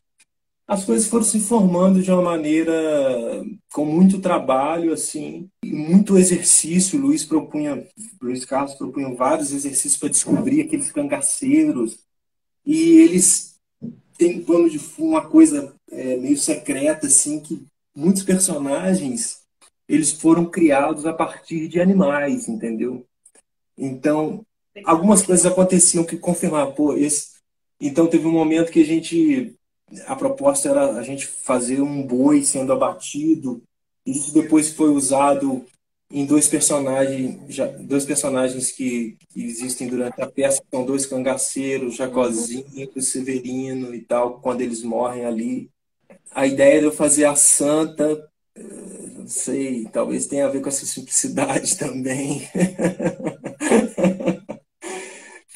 as 0.68 0.84
coisas 0.84 1.08
foram 1.08 1.24
se 1.24 1.40
formando 1.40 2.02
de 2.02 2.12
uma 2.12 2.20
maneira 2.20 3.42
com 3.72 3.86
muito 3.86 4.20
trabalho, 4.20 4.92
assim, 4.92 5.48
muito 5.64 6.18
exercício. 6.18 7.00
Luiz 7.00 7.24
propunha, 7.24 7.88
Luiz 8.20 8.44
Carlos 8.44 8.74
propunha 8.74 9.14
vários 9.14 9.50
exercícios 9.50 9.96
para 9.96 10.10
descobrir 10.10 10.60
aqueles 10.60 10.92
cangaceiros. 10.92 12.00
E 12.66 13.00
eles 13.00 13.58
têm 14.18 14.42
plano 14.42 14.68
de 14.68 14.78
fundo, 14.78 15.12
uma 15.12 15.26
coisa 15.26 15.74
é, 15.90 16.18
meio 16.18 16.36
secreta, 16.36 17.06
assim, 17.06 17.40
que 17.40 17.64
muitos 17.96 18.22
personagens 18.22 19.38
eles 19.88 20.12
foram 20.12 20.44
criados 20.44 21.06
a 21.06 21.14
partir 21.14 21.66
de 21.66 21.80
animais, 21.80 22.46
entendeu? 22.46 23.06
Então, 23.74 24.44
algumas 24.84 25.22
coisas 25.22 25.46
aconteciam 25.46 26.04
que 26.04 26.18
confirmavam, 26.18 26.74
pô, 26.74 26.92
esse... 26.92 27.38
Então 27.80 28.06
teve 28.06 28.26
um 28.26 28.32
momento 28.32 28.70
que 28.70 28.82
a 28.82 28.84
gente 28.84 29.57
a 30.06 30.16
proposta 30.16 30.68
era 30.68 30.92
a 30.92 31.02
gente 31.02 31.26
fazer 31.26 31.80
um 31.80 32.02
boi 32.02 32.44
sendo 32.44 32.72
abatido. 32.72 33.62
Isso 34.04 34.32
depois 34.32 34.72
foi 34.72 34.90
usado 34.90 35.64
em 36.10 36.24
dois 36.24 36.48
personagens, 36.48 37.38
já, 37.48 37.66
dois 37.66 38.04
personagens 38.04 38.72
que, 38.72 39.16
que, 39.28 39.44
existem 39.44 39.88
durante 39.88 40.20
a 40.22 40.26
peça, 40.26 40.62
são 40.70 40.84
dois 40.84 41.04
cangaceiros, 41.04 41.96
Jacozinho 41.96 42.90
e 42.96 43.02
Severino 43.02 43.94
e 43.94 44.00
tal, 44.00 44.40
quando 44.40 44.62
eles 44.62 44.82
morrem 44.82 45.26
ali. 45.26 45.70
A 46.30 46.46
ideia 46.46 46.80
de 46.80 46.86
eu 46.86 46.92
fazer 46.92 47.26
a 47.26 47.34
santa, 47.34 48.26
eh, 48.54 48.62
não 49.16 49.26
sei, 49.26 49.84
talvez 49.92 50.26
tenha 50.26 50.46
a 50.46 50.50
ver 50.50 50.62
com 50.62 50.68
essa 50.68 50.86
simplicidade 50.86 51.76
também. 51.78 52.48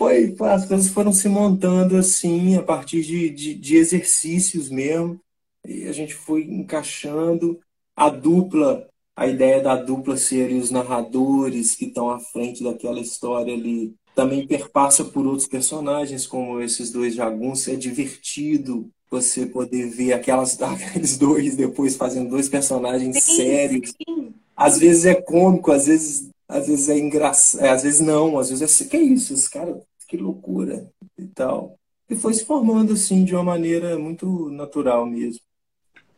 Foi, 0.02 0.34
as 0.40 0.66
coisas 0.66 0.88
foram 0.88 1.12
se 1.12 1.28
montando 1.28 1.96
assim, 1.96 2.56
a 2.56 2.62
partir 2.62 3.02
de, 3.02 3.30
de, 3.30 3.54
de 3.54 3.76
exercícios 3.76 4.68
mesmo, 4.68 5.20
e 5.64 5.86
a 5.86 5.92
gente 5.92 6.12
foi 6.12 6.42
encaixando 6.42 7.60
a 7.94 8.08
dupla, 8.08 8.88
a 9.14 9.28
ideia 9.28 9.62
da 9.62 9.76
dupla 9.76 10.16
serem 10.16 10.58
os 10.58 10.72
narradores 10.72 11.76
que 11.76 11.84
estão 11.84 12.10
à 12.10 12.18
frente 12.18 12.64
daquela 12.64 12.98
história 12.98 13.54
ali, 13.54 13.94
também 14.12 14.44
perpassa 14.44 15.04
por 15.04 15.24
outros 15.24 15.46
personagens, 15.46 16.26
como 16.26 16.60
esses 16.60 16.90
dois 16.90 17.14
jagunços, 17.14 17.68
é 17.68 17.76
divertido 17.76 18.90
você 19.08 19.46
poder 19.46 19.88
ver 19.88 20.14
aquelas, 20.14 20.60
aqueles 20.60 21.16
dois 21.16 21.54
depois 21.54 21.94
fazendo 21.94 22.30
dois 22.30 22.48
personagens 22.48 23.22
sim, 23.22 23.36
sérios. 23.36 23.90
Sim. 23.90 24.34
Às 24.56 24.78
vezes 24.78 25.04
é 25.04 25.14
cômico, 25.14 25.70
às 25.70 25.86
vezes, 25.86 26.28
às 26.48 26.66
vezes 26.66 26.88
é 26.88 26.98
engraçado, 26.98 27.64
às 27.66 27.84
vezes 27.84 28.00
não, 28.00 28.36
às 28.36 28.50
vezes 28.50 28.80
é 28.80 28.84
que 28.84 28.96
é 28.96 29.00
isso, 29.00 29.32
esse 29.32 29.48
cara 29.48 29.80
que 30.12 30.16
loucura 30.18 30.90
e 31.16 31.24
tal. 31.24 31.78
E 32.06 32.14
foi 32.14 32.34
se 32.34 32.44
formando 32.44 32.92
assim 32.92 33.24
de 33.24 33.34
uma 33.34 33.42
maneira 33.42 33.98
muito 33.98 34.50
natural 34.50 35.06
mesmo. 35.06 35.40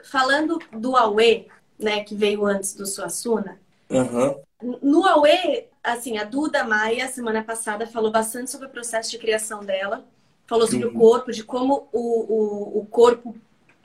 Falando 0.02 0.58
do 0.72 0.96
Aue, 0.96 1.46
né, 1.78 2.02
que 2.02 2.16
veio 2.16 2.44
antes 2.44 2.74
do 2.74 2.86
Suassuna, 2.86 3.60
uhum. 3.88 4.78
no 4.82 5.06
Aue, 5.06 5.68
assim, 5.80 6.18
a 6.18 6.24
Duda 6.24 6.64
Maia, 6.64 7.06
semana 7.06 7.44
passada, 7.44 7.86
falou 7.86 8.10
bastante 8.10 8.50
sobre 8.50 8.66
o 8.66 8.70
processo 8.70 9.12
de 9.12 9.18
criação 9.18 9.64
dela, 9.64 10.04
falou 10.44 10.66
sobre 10.66 10.86
uhum. 10.86 10.96
o 10.96 10.98
corpo, 10.98 11.30
de 11.30 11.44
como 11.44 11.88
o, 11.92 12.00
o, 12.00 12.78
o 12.80 12.86
corpo, 12.86 13.36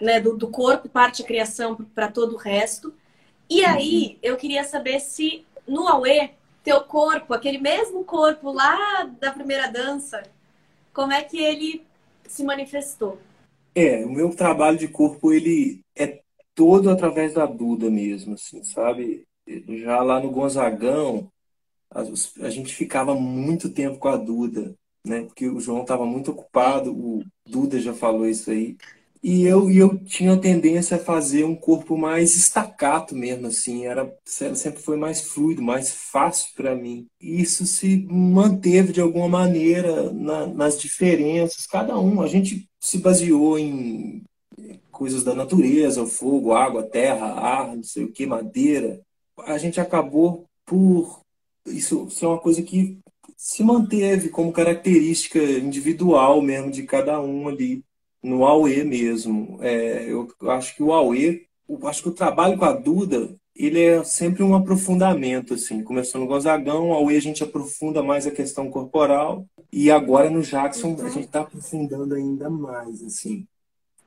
né, 0.02 0.20
do, 0.20 0.36
do 0.36 0.48
corpo 0.48 0.90
parte 0.90 1.22
a 1.22 1.26
criação 1.26 1.76
para 1.94 2.12
todo 2.12 2.34
o 2.34 2.38
resto. 2.38 2.92
E 3.48 3.64
aí, 3.64 4.14
uhum. 4.14 4.18
eu 4.24 4.38
queria 4.38 4.64
saber 4.64 5.00
se 5.02 5.46
no 5.68 5.88
Aue 5.88 6.32
teu 6.64 6.82
corpo, 6.82 7.34
aquele 7.34 7.58
mesmo 7.58 8.04
corpo 8.04 8.52
lá 8.52 9.04
da 9.20 9.32
primeira 9.32 9.72
dança, 9.72 10.24
como 10.94 11.14
é 11.14 11.24
que 11.24 11.42
ele 11.42 11.86
se 12.28 12.44
manifestou? 12.44 13.18
É, 13.74 14.06
o 14.06 14.10
meu 14.10 14.36
trabalho 14.36 14.78
de 14.78 14.88
corpo, 14.88 15.32
ele 15.32 15.82
é 15.96 16.22
todo 16.54 16.90
através 16.90 17.34
da 17.34 17.46
Duda 17.46 17.90
mesmo, 17.90 18.34
assim, 18.34 18.64
sabe? 18.64 19.26
Já 19.48 20.02
lá 20.02 20.20
no 20.20 20.30
Gonzagão, 20.30 21.32
a, 21.92 22.50
gente 22.50 22.76
ficava 22.76 23.16
muito 23.16 23.70
tempo 23.70 23.98
com 23.98 24.10
a 24.10 24.18
Duda, 24.18 24.76
né? 25.06 25.24
Porque 25.24 25.48
o 25.48 25.60
João 25.60 25.82
estava 25.82 26.06
muito 26.06 26.32
ocupado, 26.32 26.92
o 26.92 27.24
Duda 27.46 27.80
já 27.80 27.94
falou 27.94 28.28
isso 28.28 28.52
aí. 28.52 28.78
E 29.22 29.44
eu, 29.44 29.70
eu 29.70 29.98
tinha 29.98 30.34
a 30.34 30.40
tendência 30.40 30.96
a 30.96 31.00
fazer 31.00 31.44
um 31.44 31.56
corpo 31.56 31.98
mais 31.98 32.36
estacato 32.38 33.14
mesmo, 33.14 33.48
assim, 33.48 33.86
era 33.86 34.10
sempre 34.26 34.82
foi 34.82 34.96
mais 34.96 35.22
fluido, 35.22 35.62
mais 35.62 35.92
fácil 35.92 36.54
para 36.56 36.74
mim. 36.74 37.06
E 37.20 37.42
isso 37.42 37.66
se 37.66 38.08
manteve 38.10 38.94
de 38.94 39.02
alguma 39.02 39.28
maneira 39.28 40.12
na, 40.14 40.48
nas 40.48 40.80
diferenças, 40.80 41.68
cada 41.68 42.00
um. 42.00 42.22
A 42.22 42.28
gente 42.28 42.70
se 42.80 42.98
baseou 43.00 43.60
em 43.60 44.24
coisas 44.90 45.24
da 45.24 45.34
natureza, 45.36 46.04
o 46.04 46.08
fogo, 46.08 46.54
água, 46.54 46.84
terra, 46.84 47.26
ar, 47.26 47.76
não 47.76 47.84
sei 47.84 48.06
o 48.06 48.12
que, 48.12 48.26
madeira. 48.26 49.02
A 49.40 49.58
gente 49.58 49.82
acabou 49.82 50.46
por 50.66 51.22
isso, 51.66 52.08
isso 52.08 52.26
é 52.26 52.28
uma 52.28 52.40
coisa 52.40 52.62
que 52.62 52.98
se 53.38 53.64
manteve 53.64 54.30
como 54.30 54.52
característica 54.52 55.40
individual 55.40 56.42
mesmo 56.42 56.72
de 56.72 56.84
cada 56.84 57.22
um 57.22 57.48
ali 57.48 57.84
no 58.24 58.46
AUE 58.46 58.84
mesmo. 58.84 59.58
É, 59.62 60.06
eu 60.10 60.28
acho 60.50 60.76
que 60.76 60.84
o 60.84 60.94
AUE, 60.94 61.48
eu 61.68 61.88
acho 61.88 62.04
que 62.04 62.10
o 62.10 62.14
trabalho 62.14 62.58
com 62.58 62.66
a 62.66 62.74
Duda, 62.74 63.36
ele 63.56 63.82
é 63.82 64.04
sempre 64.04 64.42
um 64.44 64.56
aprofundamento, 64.56 65.54
assim. 65.54 65.84
Começou 65.84 66.22
no 66.22 66.28
Gonzagão, 66.28 66.94
AUE 66.94 67.18
a 67.18 67.22
gente 67.22 67.44
aprofunda 67.44 68.02
mais 68.02 68.26
a 68.26 68.32
questão 68.32 68.70
corporal, 68.70 69.46
e 69.72 69.92
agora 69.92 70.30
no 70.30 70.42
Jackson 70.42 70.96
a 71.02 71.10
gente 71.10 71.26
está 71.26 71.42
aprofundando 71.42 72.16
ainda 72.16 72.50
mais, 72.50 73.04
assim. 73.04 73.46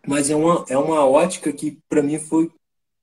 Mas 0.07 0.31
é 0.31 0.37
uma, 0.37 0.65
é 0.69 0.77
uma 0.77 1.05
ótica 1.07 1.53
que, 1.53 1.79
para 1.89 2.03
mim, 2.03 2.19
foi 2.19 2.51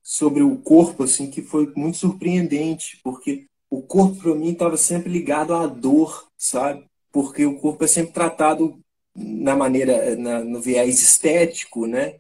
sobre 0.04 0.42
o 0.42 0.58
corpo, 0.58 1.04
assim, 1.04 1.30
que 1.30 1.42
foi 1.42 1.72
muito 1.76 1.98
surpreendente, 1.98 3.00
porque 3.04 3.46
o 3.70 3.82
corpo, 3.82 4.16
para 4.16 4.36
mim, 4.36 4.50
estava 4.50 4.76
sempre 4.76 5.12
ligado 5.12 5.54
à 5.54 5.68
dor, 5.68 6.28
sabe? 6.36 6.84
Porque 7.12 7.46
o 7.46 7.60
corpo 7.60 7.84
é 7.84 7.88
sempre 7.88 8.12
tratado 8.12 8.80
na 9.20 9.56
maneira, 9.56 10.16
na, 10.16 10.40
no 10.40 10.62
viés 10.62 11.02
estético, 11.02 11.86
né? 11.86 12.16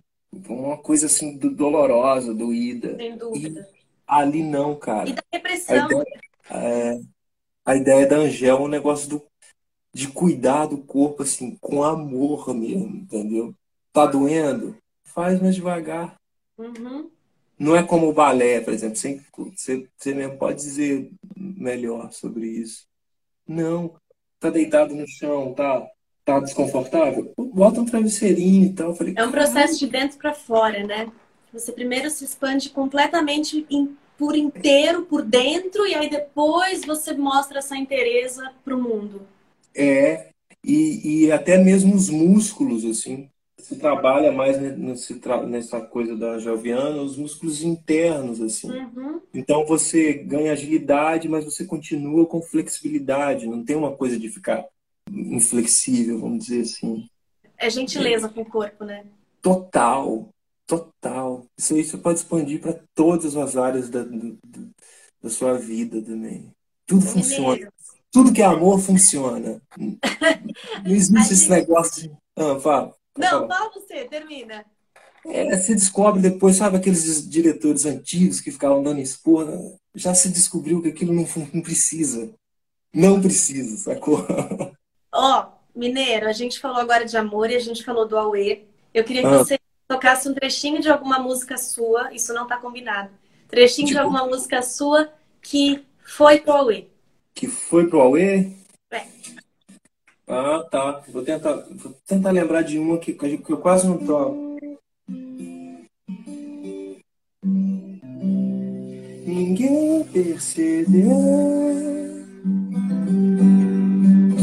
Uma 0.47 0.77
coisa 0.77 1.05
assim 1.05 1.37
do, 1.37 1.49
dolorosa, 1.49 2.33
doída. 2.33 2.95
Sem 2.97 3.17
dúvida. 3.17 3.67
E 3.73 3.79
ali 4.05 4.43
não, 4.43 4.75
cara. 4.75 5.09
E 5.09 5.13
da 5.13 5.23
repressão. 5.31 5.77
A 5.77 5.85
ideia, 5.85 6.05
é, 6.51 6.99
a 7.65 7.75
ideia 7.75 8.07
da 8.07 8.17
Angel 8.17 8.57
é 8.57 8.59
um 8.59 8.67
negócio 8.67 9.09
do, 9.09 9.23
de 9.93 10.07
cuidar 10.09 10.65
do 10.65 10.77
corpo, 10.77 11.23
assim, 11.23 11.55
com 11.61 11.83
amor 11.83 12.53
mesmo, 12.53 12.97
entendeu? 12.97 13.55
Tá 13.93 14.05
doendo? 14.05 14.77
Faz 15.03 15.41
mais 15.41 15.55
devagar. 15.55 16.15
Uhum. 16.57 17.09
Não 17.57 17.75
é 17.75 17.83
como 17.83 18.07
o 18.07 18.13
balé, 18.13 18.61
por 18.61 18.73
exemplo. 18.73 18.95
Você, 18.95 19.21
você, 19.55 19.87
você 19.97 20.13
mesmo 20.13 20.37
pode 20.37 20.59
dizer 20.59 21.11
melhor 21.35 22.11
sobre 22.11 22.47
isso. 22.47 22.87
Não. 23.47 23.95
Tá 24.39 24.49
deitado 24.49 24.95
no 24.95 25.05
chão, 25.07 25.53
tá 25.53 25.85
tá 26.33 26.39
desconfortável, 26.39 27.31
bota 27.37 27.81
um 27.81 27.85
travesseirinho 27.85 28.65
e 28.65 28.73
tal. 28.73 28.95
falei, 28.95 29.13
é 29.17 29.25
um 29.25 29.31
processo 29.31 29.79
de 29.79 29.87
dentro 29.87 30.17
para 30.17 30.33
fora, 30.33 30.85
né? 30.85 31.07
Você 31.51 31.71
primeiro 31.71 32.09
se 32.09 32.23
expande 32.23 32.69
completamente 32.69 33.65
in, 33.69 33.95
por 34.17 34.35
inteiro, 34.35 35.03
por 35.03 35.23
dentro, 35.23 35.87
e 35.87 35.95
aí 35.95 36.09
depois 36.09 36.85
você 36.85 37.13
mostra 37.13 37.59
essa 37.59 37.75
inteireza 37.75 38.51
para 38.63 38.75
o 38.75 38.81
mundo. 38.81 39.21
É, 39.73 40.29
e, 40.63 41.25
e 41.25 41.31
até 41.31 41.57
mesmo 41.57 41.95
os 41.95 42.09
músculos, 42.09 42.85
assim. 42.85 43.29
Se 43.57 43.75
trabalha 43.75 44.31
mais 44.31 44.57
nessa 45.47 45.81
coisa 45.81 46.15
da 46.15 46.39
Joviana, 46.39 47.01
os 47.01 47.17
músculos 47.17 47.61
internos, 47.61 48.41
assim. 48.41 48.71
Uhum. 48.71 49.21
Então 49.33 49.65
você 49.65 50.13
ganha 50.13 50.53
agilidade, 50.53 51.27
mas 51.27 51.45
você 51.45 51.65
continua 51.65 52.25
com 52.25 52.41
flexibilidade. 52.41 53.47
Não 53.47 53.63
tem 53.63 53.75
uma 53.75 53.91
coisa 53.91 54.17
de 54.17 54.29
ficar 54.29 54.65
inflexível, 55.11 56.19
vamos 56.19 56.45
dizer 56.45 56.61
assim. 56.61 57.09
É 57.57 57.69
gentileza 57.69 58.27
é. 58.27 58.29
com 58.29 58.41
o 58.41 58.45
corpo, 58.45 58.85
né? 58.85 59.05
Total, 59.41 60.29
total. 60.65 61.45
Isso 61.57 61.75
você 61.75 61.97
pode 61.97 62.19
expandir 62.19 62.61
para 62.61 62.79
todas 62.93 63.35
as 63.35 63.57
áreas 63.57 63.89
da, 63.89 64.05
da 65.21 65.29
sua 65.29 65.57
vida 65.57 66.01
também. 66.01 66.51
Tudo 66.85 67.05
é 67.05 67.09
funciona. 67.09 67.73
Tudo 68.11 68.33
que 68.33 68.41
é 68.41 68.45
amor 68.45 68.79
funciona. 68.79 69.61
Não 69.77 70.95
existe 70.95 71.33
esse 71.33 71.49
negócio 71.49 72.03
de. 72.03 72.17
Ah, 72.35 72.59
fala. 72.59 72.95
Não, 73.17 73.47
fala 73.47 73.71
você, 73.71 74.05
termina. 74.05 74.65
É, 75.25 75.55
você 75.55 75.75
descobre 75.75 76.21
depois, 76.21 76.55
sabe, 76.55 76.77
aqueles 76.77 77.29
diretores 77.29 77.85
antigos 77.85 78.39
que 78.39 78.51
ficavam 78.51 78.81
dando 78.81 79.01
expor, 79.01 79.45
já 79.93 80.13
se 80.15 80.29
descobriu 80.29 80.81
que 80.81 80.87
aquilo 80.87 81.13
não, 81.13 81.27
não 81.53 81.61
precisa. 81.61 82.33
Não 82.93 83.21
precisa, 83.21 83.77
sacou? 83.77 84.25
Ó, 85.11 85.41
oh, 85.41 85.59
Mineiro, 85.77 86.27
a 86.27 86.31
gente 86.31 86.59
falou 86.59 86.77
agora 86.77 87.05
de 87.05 87.17
amor 87.17 87.49
e 87.49 87.55
a 87.55 87.59
gente 87.59 87.83
falou 87.83 88.07
do 88.07 88.17
Aue. 88.17 88.67
Eu 88.93 89.03
queria 89.03 89.21
que 89.21 89.27
ah. 89.27 89.37
você 89.37 89.59
tocasse 89.87 90.29
um 90.29 90.33
trechinho 90.33 90.81
de 90.81 90.89
alguma 90.89 91.19
música 91.19 91.57
sua, 91.57 92.13
isso 92.13 92.33
não 92.33 92.47
tá 92.47 92.57
combinado. 92.57 93.09
Trechinho 93.47 93.87
tipo... 93.87 93.99
de 93.99 94.03
alguma 94.03 94.25
música 94.25 94.61
sua 94.61 95.11
que 95.41 95.83
foi 95.99 96.39
pro 96.39 96.53
Aue. 96.53 96.89
Que 97.33 97.47
foi 97.47 97.87
pro 97.87 98.01
Aue? 98.01 98.55
É. 98.91 99.05
Ah, 100.27 100.63
tá. 100.69 101.03
Vou 101.09 101.23
tentar, 101.23 101.53
vou 101.71 101.95
tentar 102.05 102.31
lembrar 102.31 102.61
de 102.61 102.77
uma 102.77 102.99
que, 102.99 103.13
que 103.13 103.51
eu 103.51 103.57
quase 103.57 103.87
não 103.87 103.97
toco. 103.97 104.49
Ninguém 109.25 110.03
percebeu 110.05 111.49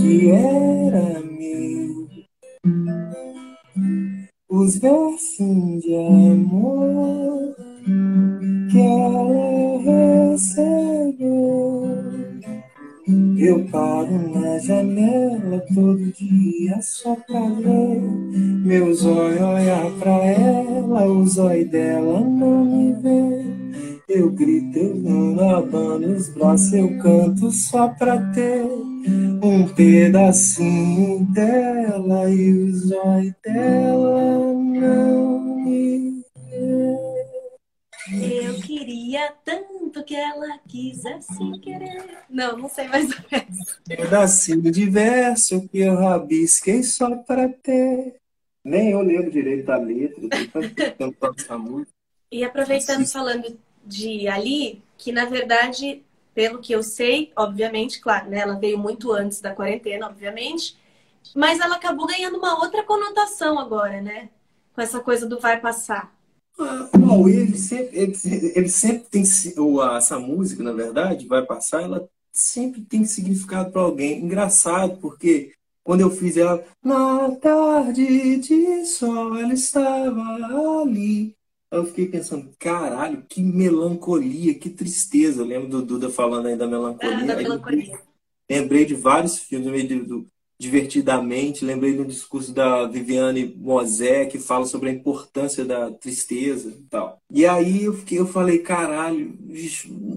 que 0.06 0.30
era 0.30 1.20
meu 1.20 2.06
os 4.48 4.78
versos 4.78 5.82
de 5.82 5.94
amor 5.96 7.56
que 8.70 8.78
ela 8.78 10.30
recebeu. 10.30 11.26
Eu 13.36 13.64
paro 13.70 14.32
na 14.32 14.58
janela 14.58 15.64
todo 15.74 16.12
dia 16.12 16.80
só 16.80 17.16
pra 17.26 17.40
ler. 17.40 18.00
Meu 18.64 18.94
zóio 18.94 19.42
olha 19.42 19.90
pra 19.98 20.24
ela, 20.24 21.04
o 21.06 21.26
zóio 21.26 21.68
dela 21.68 22.20
não 22.20 22.64
me 22.64 22.92
vê. 23.02 23.95
Eu 24.08 24.30
grito, 24.30 24.78
eu 24.78 24.94
não 24.94 25.50
abano 25.50 26.14
os 26.14 26.28
braços, 26.28 26.72
eu 26.72 26.96
canto 26.98 27.50
só 27.50 27.88
pra 27.88 28.16
ter 28.32 28.62
um 28.62 29.66
pedacinho 29.74 31.24
dela 31.32 32.30
e 32.30 32.52
o 32.52 32.72
zóio 32.72 33.34
dela 33.42 34.54
não 34.54 35.56
me. 35.56 36.22
Eu 38.12 38.54
queria 38.60 39.32
tanto 39.44 40.04
que 40.04 40.14
ela 40.14 40.56
quisesse 40.68 41.60
querer. 41.60 42.18
Não, 42.30 42.56
não 42.56 42.68
sei 42.68 42.86
mais 42.86 43.10
o 43.10 43.24
resto. 43.28 43.82
Pedacinho 43.88 44.70
de 44.70 44.88
verso 44.88 45.68
que 45.68 45.80
eu 45.80 45.96
rabisquei 45.96 46.84
só 46.84 47.16
pra 47.16 47.48
ter. 47.48 48.14
Nem 48.64 48.92
eu 48.92 49.00
lembro 49.02 49.32
direito 49.32 49.66
da 49.66 49.78
letra, 49.78 50.22
tanto 50.96 51.34
essa 51.40 51.58
música. 51.58 51.90
E 52.30 52.44
aproveitando, 52.44 53.06
falando 53.06 53.65
de 53.87 54.29
ali, 54.29 54.83
que 54.99 55.12
na 55.12 55.25
verdade, 55.25 56.03
pelo 56.35 56.59
que 56.59 56.72
eu 56.72 56.83
sei, 56.83 57.33
obviamente, 57.37 58.01
claro, 58.01 58.29
né, 58.29 58.40
ela 58.40 58.59
veio 58.59 58.79
muito 58.79 59.12
antes 59.12 59.40
da 59.40 59.55
quarentena, 59.55 60.07
obviamente, 60.07 60.77
mas 61.35 61.61
ela 61.61 61.77
acabou 61.77 62.07
ganhando 62.07 62.38
uma 62.38 62.59
outra 62.61 62.83
conotação 62.83 63.59
agora, 63.59 64.01
né? 64.01 64.29
Com 64.75 64.81
essa 64.81 65.01
coisa 65.01 65.27
do 65.27 65.40
vai 65.40 65.61
passar. 65.61 66.14
Ah, 66.59 66.88
bom, 66.96 67.29
ele 67.29 67.57
sempre, 67.57 67.99
ele, 67.99 68.16
ele 68.55 68.68
sempre 68.68 69.09
tem 69.11 69.22
essa 69.96 70.18
música, 70.18 70.62
na 70.62 70.72
verdade, 70.72 71.27
vai 71.27 71.44
passar, 71.44 71.83
ela 71.83 72.09
sempre 72.33 72.81
tem 72.83 73.05
significado 73.05 73.70
para 73.70 73.83
alguém. 73.83 74.20
Engraçado, 74.20 74.99
porque 74.99 75.53
quando 75.85 76.01
eu 76.01 76.11
fiz 76.11 76.37
ela, 76.37 76.64
na 76.83 77.31
tarde 77.37 78.37
de 78.38 78.85
sol, 78.87 79.37
ela 79.37 79.53
estava 79.53 80.83
ali 80.83 81.35
eu 81.76 81.86
fiquei 81.86 82.06
pensando, 82.06 82.50
caralho, 82.58 83.24
que 83.28 83.42
melancolia, 83.42 84.58
que 84.58 84.70
tristeza. 84.70 85.42
Eu 85.42 85.46
lembro 85.46 85.68
do 85.68 85.82
Duda 85.82 86.10
falando 86.10 86.46
aí 86.46 86.56
da 86.56 86.66
melancolia. 86.66 87.18
Ah, 87.18 87.26
da 87.26 87.36
melancolia. 87.36 87.98
Lembrei 88.48 88.84
de 88.84 88.94
vários 88.94 89.38
filmes, 89.38 89.66
lembrei 89.66 90.04
do, 90.04 90.26
Divertidamente, 90.58 91.66
lembrei 91.66 91.94
do 91.94 92.04
discurso 92.06 92.50
da 92.50 92.86
Viviane 92.86 93.54
Mosé, 93.58 94.24
que 94.24 94.38
fala 94.38 94.64
sobre 94.64 94.88
a 94.88 94.92
importância 94.92 95.66
da 95.66 95.90
tristeza 95.90 96.70
e 96.70 96.82
tal. 96.84 97.20
E 97.30 97.44
aí 97.44 97.84
eu, 97.84 97.92
fiquei, 97.92 98.18
eu 98.18 98.26
falei, 98.26 98.60
caralho, 98.60 99.36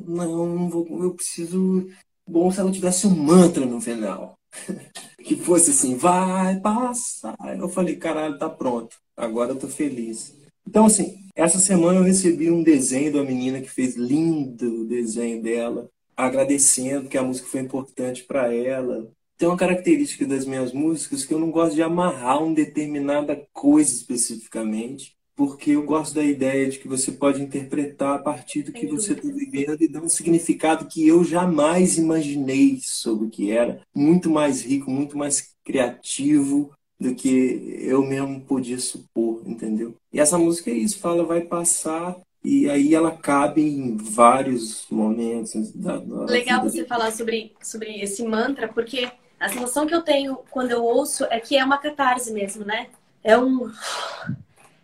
não, 0.07 0.55
não 0.55 0.69
vou, 0.69 1.03
eu 1.03 1.13
preciso. 1.13 1.85
Bom 2.25 2.49
se 2.51 2.59
ela 2.59 2.71
tivesse 2.71 3.05
um 3.05 3.09
mantra 3.09 3.65
no 3.65 3.81
final. 3.81 4.39
que 5.25 5.35
fosse 5.35 5.71
assim, 5.71 5.97
vai 5.97 6.57
passar. 6.61 7.35
Eu 7.57 7.67
falei, 7.67 7.97
caralho, 7.97 8.37
tá 8.37 8.49
pronto. 8.49 8.95
Agora 9.17 9.51
eu 9.51 9.57
tô 9.57 9.67
feliz. 9.67 10.38
Então, 10.67 10.85
assim, 10.85 11.19
essa 11.35 11.59
semana 11.59 11.99
eu 11.99 12.03
recebi 12.03 12.51
um 12.51 12.63
desenho 12.63 13.13
da 13.13 13.23
menina 13.23 13.61
que 13.61 13.69
fez 13.69 13.95
lindo 13.95 14.81
o 14.81 14.85
desenho 14.85 15.41
dela, 15.41 15.89
agradecendo 16.15 17.07
que 17.07 17.17
a 17.17 17.23
música 17.23 17.47
foi 17.47 17.61
importante 17.61 18.23
para 18.23 18.53
ela. 18.53 19.09
Tem 19.37 19.47
uma 19.47 19.57
característica 19.57 20.25
das 20.25 20.45
minhas 20.45 20.73
músicas 20.73 21.23
que 21.23 21.33
eu 21.33 21.39
não 21.39 21.49
gosto 21.49 21.75
de 21.75 21.81
amarrar 21.81 22.43
uma 22.43 22.53
determinada 22.53 23.41
coisa 23.53 23.89
especificamente, 23.89 25.15
porque 25.33 25.71
eu 25.71 25.83
gosto 25.83 26.15
da 26.15 26.23
ideia 26.25 26.69
de 26.69 26.77
que 26.77 26.89
você 26.89 27.13
pode 27.13 27.41
interpretar 27.41 28.15
a 28.15 28.21
partir 28.21 28.63
do 28.63 28.73
que 28.73 28.85
você 28.85 29.13
está 29.13 29.29
vivendo 29.29 29.81
e 29.81 29.87
dar 29.87 30.01
um 30.01 30.09
significado 30.09 30.87
que 30.87 31.07
eu 31.07 31.23
jamais 31.23 31.97
imaginei 31.97 32.79
sobre 32.83 33.27
o 33.27 33.29
que 33.29 33.49
era, 33.49 33.81
muito 33.95 34.29
mais 34.29 34.61
rico, 34.61 34.91
muito 34.91 35.17
mais 35.17 35.55
criativo 35.63 36.71
do 36.99 37.15
que 37.15 37.79
eu 37.81 38.03
mesmo 38.03 38.41
podia 38.41 38.77
supor, 38.77 39.41
entendeu? 39.45 39.95
E 40.11 40.19
essa 40.19 40.37
música 40.37 40.69
é 40.69 40.73
isso, 40.73 40.99
fala 40.99 41.23
vai 41.23 41.41
passar 41.41 42.19
e 42.43 42.69
aí 42.69 42.95
ela 42.95 43.11
cabe 43.11 43.61
em 43.61 43.97
vários 43.97 44.85
momentos. 44.89 45.71
Da, 45.73 45.97
da 45.97 46.25
Legal 46.25 46.63
você 46.63 46.85
falar 46.85 47.11
sobre, 47.11 47.53
sobre 47.61 48.01
esse 48.01 48.23
mantra, 48.23 48.67
porque 48.67 49.09
a 49.39 49.49
sensação 49.49 49.85
que 49.85 49.95
eu 49.95 50.01
tenho 50.01 50.37
quando 50.49 50.71
eu 50.71 50.83
ouço 50.83 51.25
é 51.29 51.39
que 51.39 51.57
é 51.57 51.63
uma 51.63 51.77
catarse 51.77 52.31
mesmo, 52.31 52.65
né? 52.65 52.87
É 53.23 53.37
um. 53.37 53.71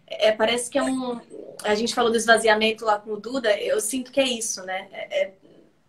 É, 0.07 0.31
parece 0.31 0.69
que 0.69 0.77
é 0.77 0.83
um. 0.83 1.19
A 1.63 1.75
gente 1.75 1.95
falou 1.95 2.11
do 2.11 2.17
esvaziamento 2.17 2.85
lá 2.85 2.99
com 2.99 3.11
o 3.11 3.19
Duda, 3.19 3.57
eu 3.59 3.79
sinto 3.79 4.11
que 4.11 4.19
é 4.19 4.27
isso, 4.27 4.63
né? 4.63 4.87
É, 4.91 5.23
é... 5.23 5.33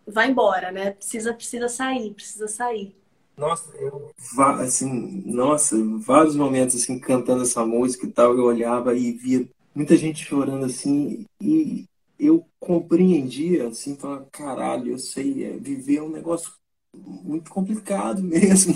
vai 0.06 0.28
embora, 0.28 0.70
né? 0.70 0.92
Precisa, 0.92 1.34
precisa 1.34 1.68
sair, 1.68 2.14
precisa 2.14 2.48
sair. 2.48 2.96
Nossa, 3.36 3.70
eu, 3.76 4.10
assim, 4.58 5.22
nossa, 5.26 5.76
vários 5.98 6.34
momentos 6.34 6.74
assim 6.74 6.98
cantando 6.98 7.42
essa 7.42 7.64
música 7.66 8.06
e 8.06 8.10
tal, 8.10 8.34
eu 8.34 8.44
olhava 8.44 8.96
e 8.96 9.12
via 9.12 9.46
muita 9.74 9.94
gente 9.94 10.24
chorando 10.24 10.64
assim 10.64 11.26
e 11.40 11.84
eu 12.18 12.46
compreendia 12.58 13.68
assim, 13.68 13.94
falava, 13.94 14.26
caralho, 14.32 14.92
eu 14.92 14.98
sei, 14.98 15.44
é, 15.44 15.50
viver 15.58 15.96
é 15.96 16.02
um 16.02 16.08
negócio 16.08 16.50
muito 16.94 17.50
complicado 17.50 18.22
mesmo. 18.24 18.74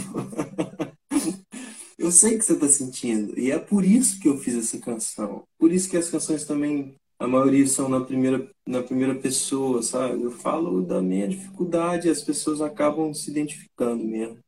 eu 1.99 2.12
sei 2.12 2.37
que 2.37 2.44
você 2.44 2.53
está 2.53 2.68
sentindo 2.68 3.38
e 3.38 3.51
é 3.51 3.59
por 3.59 3.83
isso 3.83 4.20
que 4.20 4.29
eu 4.29 4.37
fiz 4.37 4.55
essa 4.57 4.79
canção. 4.79 5.42
Por 5.59 5.73
isso 5.73 5.88
que 5.88 5.96
as 5.96 6.11
canções 6.11 6.44
também 6.44 6.94
a 7.18 7.27
maioria 7.27 7.66
são 7.66 7.88
na 7.88 8.01
primeira, 8.03 8.46
na 8.66 8.83
primeira 8.83 9.14
pessoa, 9.14 9.83
sabe? 9.83 10.23
Eu 10.23 10.31
falo 10.31 10.83
da 10.83 11.01
minha 11.01 11.29
dificuldade 11.29 12.11
as 12.11 12.23
pessoas 12.23 12.61
acabam 12.61 13.14
se 13.14 13.31
identificando 13.31 14.05
mesmo 14.05 14.38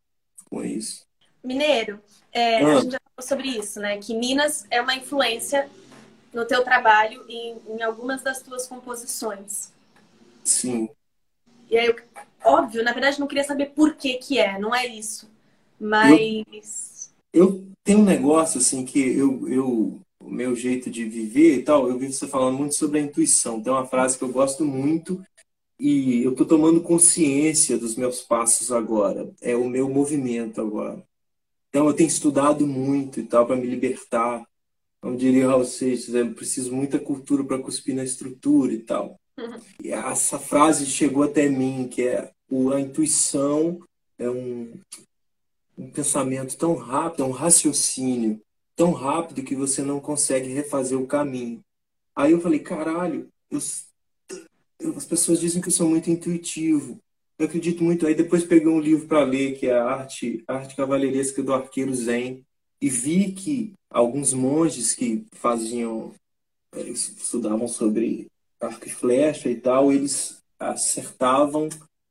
com 0.52 0.62
isso. 0.62 1.06
Mineiro, 1.42 1.98
é, 2.30 2.62
ah. 2.62 2.76
a 2.76 2.80
gente 2.80 2.92
já 2.92 2.98
falou 3.00 3.28
sobre 3.28 3.48
isso, 3.48 3.80
né? 3.80 3.96
Que 3.96 4.14
Minas 4.14 4.66
é 4.70 4.82
uma 4.82 4.94
influência 4.94 5.66
no 6.32 6.44
teu 6.44 6.62
trabalho 6.62 7.24
e 7.26 7.54
em 7.66 7.82
algumas 7.82 8.22
das 8.22 8.42
tuas 8.42 8.66
composições. 8.66 9.72
Sim. 10.44 10.90
E 11.70 11.78
aí, 11.78 11.96
óbvio, 12.44 12.84
na 12.84 12.92
verdade, 12.92 13.18
não 13.18 13.26
queria 13.26 13.44
saber 13.44 13.70
por 13.70 13.94
que 13.94 14.14
que 14.14 14.38
é, 14.38 14.58
não 14.58 14.74
é 14.74 14.86
isso. 14.86 15.30
Mas... 15.80 17.10
Eu, 17.32 17.46
eu 17.46 17.64
tenho 17.82 18.00
um 18.00 18.04
negócio, 18.04 18.60
assim, 18.60 18.84
que 18.84 19.00
eu, 19.00 19.48
eu... 19.48 19.98
O 20.24 20.30
meu 20.30 20.54
jeito 20.54 20.88
de 20.88 21.04
viver 21.04 21.56
e 21.56 21.62
tal, 21.64 21.88
eu 21.88 21.98
vi 21.98 22.12
você 22.12 22.28
falando 22.28 22.56
muito 22.56 22.76
sobre 22.76 23.00
a 23.00 23.02
intuição. 23.02 23.60
Tem 23.60 23.72
uma 23.72 23.88
frase 23.88 24.16
que 24.16 24.22
eu 24.22 24.28
gosto 24.28 24.64
muito, 24.64 25.20
e 25.82 26.22
eu 26.22 26.30
estou 26.30 26.46
tomando 26.46 26.80
consciência 26.80 27.76
dos 27.76 27.96
meus 27.96 28.20
passos 28.20 28.70
agora. 28.70 29.28
É 29.40 29.56
o 29.56 29.68
meu 29.68 29.88
movimento 29.88 30.60
agora. 30.60 31.02
Então 31.68 31.88
eu 31.88 31.92
tenho 31.92 32.06
estudado 32.06 32.64
muito 32.68 33.18
e 33.18 33.24
tal 33.24 33.44
para 33.44 33.56
me 33.56 33.66
libertar. 33.66 34.46
Como 35.00 35.16
diria 35.16 35.48
Raul 35.48 35.64
Seixas, 35.64 36.14
eu 36.14 36.32
preciso 36.34 36.72
muita 36.72 37.00
cultura 37.00 37.42
para 37.42 37.58
cuspir 37.58 37.96
na 37.96 38.04
estrutura 38.04 38.72
e 38.72 38.78
tal. 38.78 39.18
Uhum. 39.36 39.58
E 39.82 39.90
essa 39.90 40.38
frase 40.38 40.86
chegou 40.86 41.24
até 41.24 41.48
mim, 41.48 41.88
que 41.88 42.02
é 42.02 42.30
a 42.72 42.80
intuição 42.80 43.80
é 44.16 44.30
um, 44.30 44.78
um 45.76 45.90
pensamento 45.90 46.56
tão 46.56 46.76
rápido, 46.76 47.24
é 47.24 47.26
um 47.26 47.32
raciocínio 47.32 48.40
tão 48.76 48.92
rápido 48.92 49.42
que 49.42 49.56
você 49.56 49.82
não 49.82 49.98
consegue 49.98 50.48
refazer 50.48 50.96
o 50.96 51.08
caminho. 51.08 51.60
Aí 52.14 52.30
eu 52.30 52.40
falei, 52.40 52.60
caralho, 52.60 53.28
eu 53.50 53.58
as 54.96 55.04
pessoas 55.04 55.40
dizem 55.40 55.60
que 55.60 55.68
eu 55.68 55.72
sou 55.72 55.88
muito 55.88 56.10
intuitivo. 56.10 56.98
Eu 57.38 57.46
acredito 57.46 57.82
muito. 57.82 58.06
Aí 58.06 58.14
depois 58.14 58.44
peguei 58.44 58.68
um 58.68 58.80
livro 58.80 59.06
para 59.06 59.24
ler, 59.24 59.58
que 59.58 59.66
é 59.66 59.74
a 59.74 59.84
Arte, 59.84 60.42
a 60.46 60.54
Arte 60.54 60.76
Cavalheiresca 60.76 61.42
do 61.42 61.52
Arqueiro 61.52 61.94
Zen, 61.94 62.44
e 62.80 62.88
vi 62.88 63.32
que 63.32 63.72
alguns 63.90 64.32
monges 64.32 64.94
que 64.94 65.24
faziam 65.32 66.12
eles 66.74 67.14
estudavam 67.16 67.68
sobre 67.68 68.26
arco 68.60 68.86
e 68.86 68.90
flecha 68.90 69.50
e 69.50 69.56
tal, 69.56 69.92
eles 69.92 70.42
acertavam 70.58 71.68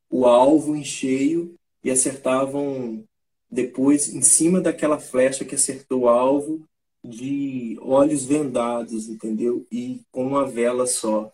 o 0.09 0.25
alvo 0.25 0.75
em 0.75 0.83
cheio 0.83 1.55
e 1.83 1.89
acertavam 1.89 3.03
depois 3.49 4.13
em 4.13 4.21
cima 4.21 4.61
daquela 4.61 4.99
flecha 4.99 5.45
que 5.45 5.55
acertou 5.55 6.01
o 6.01 6.09
alvo 6.09 6.63
de 7.03 7.77
olhos 7.81 8.25
vendados, 8.25 9.09
entendeu? 9.09 9.65
E 9.71 10.01
com 10.11 10.27
uma 10.27 10.45
vela 10.45 10.85
só. 10.85 11.31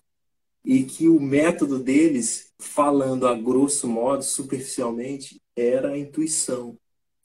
E 0.67 0.83
que 0.83 1.07
o 1.07 1.17
método 1.17 1.79
deles, 1.79 2.51
falando 2.59 3.25
a 3.25 3.33
grosso 3.33 3.87
modo, 3.87 4.21
superficialmente, 4.21 5.41
era 5.55 5.91
a 5.91 5.97
intuição. 5.97 6.77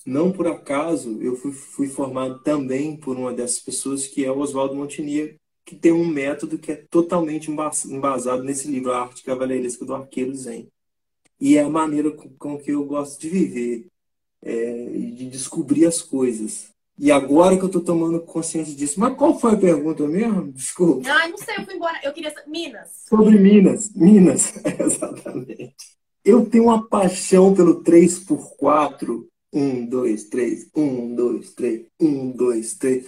Não 0.06 0.30
por 0.30 0.46
acaso 0.46 1.20
eu 1.20 1.34
fui, 1.34 1.50
fui 1.50 1.88
formado 1.88 2.38
também 2.44 2.96
por 2.96 3.16
uma 3.16 3.32
dessas 3.32 3.58
pessoas, 3.58 4.06
que 4.06 4.24
é 4.24 4.30
o 4.30 4.38
Oswaldo 4.38 4.76
Montinier, 4.76 5.40
que 5.64 5.74
tem 5.74 5.90
um 5.90 6.06
método 6.06 6.56
que 6.56 6.70
é 6.70 6.76
totalmente 6.88 7.50
embasado 7.50 8.44
nesse 8.44 8.68
livro, 8.68 8.92
A 8.92 9.00
Arte 9.02 9.24
Cavaleiresca 9.24 9.84
do 9.84 9.92
Arqueiro 9.92 10.32
Zen. 10.36 10.68
E 11.40 11.56
é 11.56 11.64
a 11.64 11.68
maneira 11.68 12.12
com, 12.12 12.28
com 12.38 12.56
que 12.56 12.70
eu 12.70 12.84
gosto 12.84 13.20
de 13.20 13.28
viver, 13.28 13.88
é, 14.40 14.86
de 14.86 15.28
descobrir 15.28 15.84
as 15.86 16.00
coisas. 16.00 16.72
E 17.02 17.10
agora 17.10 17.56
que 17.56 17.64
eu 17.64 17.66
estou 17.66 17.82
tomando 17.82 18.20
consciência 18.20 18.74
disso. 18.74 19.00
Mas 19.00 19.16
qual 19.16 19.36
foi 19.36 19.54
a 19.54 19.56
pergunta 19.56 20.06
mesmo? 20.06 20.52
Desculpa. 20.52 21.10
Ah, 21.10 21.26
não 21.26 21.36
sei, 21.36 21.56
eu 21.58 21.64
fui 21.64 21.74
embora. 21.74 21.98
Eu 22.04 22.12
queria. 22.12 22.32
Minas. 22.46 22.88
Sobre 23.08 23.38
Minas. 23.38 23.90
Minas, 23.92 24.54
exatamente. 24.78 25.74
Eu 26.24 26.46
tenho 26.46 26.64
uma 26.64 26.88
paixão 26.88 27.52
pelo 27.52 27.82
3x4. 27.82 29.26
1, 29.54 29.84
2, 29.86 30.24
3, 30.30 30.70
1, 30.74 31.14
2, 31.14 31.50
3, 31.50 31.86
1, 32.00 32.30
2, 32.30 32.74
3 32.76 33.06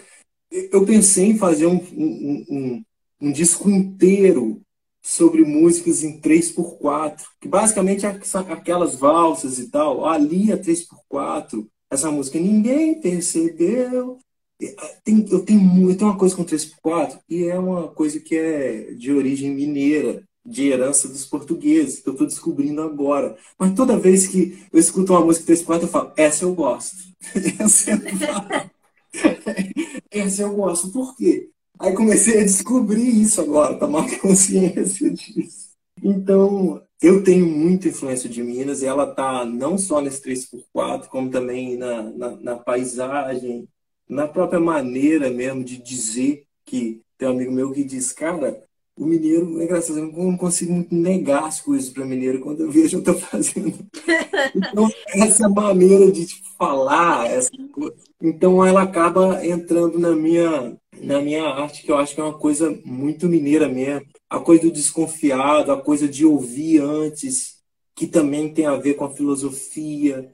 eu 0.50 0.84
pensei 0.84 1.30
em 1.30 1.38
fazer 1.38 1.66
um, 1.66 1.76
um, 1.76 2.44
um, 2.48 2.84
um 3.20 3.32
disco 3.32 3.68
inteiro 3.68 4.60
sobre 5.02 5.44
músicas 5.44 6.02
em 6.02 6.20
3x4, 6.20 7.22
que 7.40 7.48
basicamente 7.48 8.02
são 8.24 8.40
aquelas 8.52 8.94
valsas 8.94 9.58
e 9.58 9.70
tal. 9.70 10.06
Ali 10.06 10.52
é 10.52 10.56
3x4, 10.56 11.66
essa 11.94 12.10
música 12.10 12.38
ninguém 12.38 13.00
percebeu. 13.00 14.18
Tem, 15.04 15.26
eu, 15.30 15.44
tenho, 15.44 15.90
eu 15.90 15.96
tenho 15.96 16.10
uma 16.10 16.18
coisa 16.18 16.34
com 16.34 16.44
3x4 16.44 17.18
e 17.28 17.44
é 17.44 17.58
uma 17.58 17.88
coisa 17.88 18.20
que 18.20 18.36
é 18.36 18.92
de 18.92 19.12
origem 19.12 19.50
mineira, 19.50 20.22
de 20.44 20.68
herança 20.68 21.08
dos 21.08 21.24
portugueses, 21.26 22.00
que 22.00 22.08
eu 22.08 22.12
estou 22.12 22.26
descobrindo 22.26 22.82
agora. 22.82 23.36
Mas 23.58 23.74
toda 23.74 23.98
vez 23.98 24.26
que 24.26 24.64
eu 24.72 24.78
escuto 24.78 25.12
uma 25.12 25.24
música 25.24 25.52
3x4, 25.52 25.82
eu 25.82 25.88
falo, 25.88 26.12
essa 26.16 26.44
eu 26.44 26.54
gosto. 26.54 26.96
essa 27.58 27.90
eu. 27.90 27.98
Essa 30.10 30.42
eu 30.42 30.54
gosto. 30.54 30.90
Por 30.90 31.16
quê? 31.16 31.50
Aí 31.78 31.92
comecei 31.92 32.40
a 32.40 32.44
descobrir 32.44 33.08
isso 33.08 33.40
agora, 33.40 33.78
tomar 33.78 34.08
consciência 34.20 35.10
disso. 35.10 35.70
Então, 36.02 36.82
eu 37.02 37.22
tenho 37.22 37.46
muita 37.46 37.88
influência 37.88 38.28
de 38.28 38.42
Minas 38.42 38.82
e 38.82 38.86
ela 38.86 39.06
tá 39.06 39.44
não 39.44 39.76
só 39.76 40.00
nesse 40.00 40.22
3x4, 40.22 41.06
como 41.08 41.30
também 41.30 41.76
na, 41.76 42.02
na, 42.02 42.30
na 42.36 42.56
paisagem, 42.56 43.68
na 44.08 44.26
própria 44.28 44.60
maneira 44.60 45.30
mesmo 45.30 45.64
de 45.64 45.76
dizer 45.76 46.44
que 46.64 47.02
tem 47.18 47.28
um 47.28 47.32
amigo 47.32 47.52
meu 47.52 47.72
que 47.72 47.84
diz, 47.84 48.12
cara, 48.12 48.62
o 48.96 49.04
mineiro, 49.04 49.60
é 49.60 49.64
engraçado, 49.64 49.98
eu 49.98 50.12
não 50.12 50.36
consigo 50.36 50.86
negar 50.90 51.44
as 51.44 51.60
coisas 51.60 51.90
para 51.90 52.04
mineiro 52.04 52.40
quando 52.40 52.60
eu 52.60 52.70
vejo 52.72 52.98
eu 52.98 53.02
tô 53.02 53.14
fazendo. 53.14 53.74
Então, 54.54 54.88
essa 55.14 55.48
maneira 55.48 56.10
de 56.12 56.26
tipo, 56.26 56.48
falar, 56.56 57.26
essa 57.26 57.50
coisa. 57.72 57.94
Então, 58.22 58.64
ela 58.64 58.82
acaba 58.82 59.44
entrando 59.44 59.98
na 59.98 60.12
minha, 60.12 60.76
na 61.00 61.20
minha 61.20 61.44
arte, 61.44 61.82
que 61.82 61.90
eu 61.90 61.96
acho 61.96 62.14
que 62.14 62.20
é 62.20 62.24
uma 62.24 62.38
coisa 62.38 62.78
muito 62.84 63.28
mineira 63.28 63.68
mesmo. 63.68 64.06
A 64.34 64.40
coisa 64.40 64.62
do 64.62 64.72
desconfiado, 64.72 65.70
a 65.70 65.80
coisa 65.80 66.08
de 66.08 66.26
ouvir 66.26 66.80
antes, 66.80 67.58
que 67.94 68.06
também 68.06 68.52
tem 68.52 68.66
a 68.66 68.76
ver 68.76 68.94
com 68.94 69.04
a 69.04 69.10
filosofia, 69.10 70.28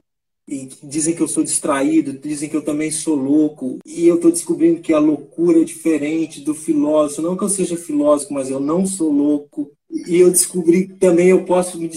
e 0.47 0.67
dizem 0.83 1.15
que 1.15 1.21
eu 1.21 1.27
sou 1.27 1.43
distraído, 1.43 2.13
dizem 2.13 2.49
que 2.49 2.55
eu 2.57 2.63
também 2.63 2.89
sou 2.89 3.15
louco, 3.15 3.77
e 3.85 4.07
eu 4.07 4.15
estou 4.15 4.31
descobrindo 4.31 4.81
que 4.81 4.91
a 4.91 4.99
loucura 4.99 5.61
é 5.61 5.63
diferente 5.63 6.41
do 6.41 6.55
filósofo. 6.55 7.21
Não 7.21 7.37
que 7.37 7.43
eu 7.43 7.49
seja 7.49 7.77
filósofo, 7.77 8.33
mas 8.33 8.49
eu 8.49 8.59
não 8.59 8.85
sou 8.85 9.11
louco. 9.11 9.71
E 9.89 10.17
eu 10.17 10.31
descobri 10.31 10.87
que 10.87 10.95
também 10.95 11.27
eu 11.27 11.45
posso 11.45 11.79
me 11.79 11.89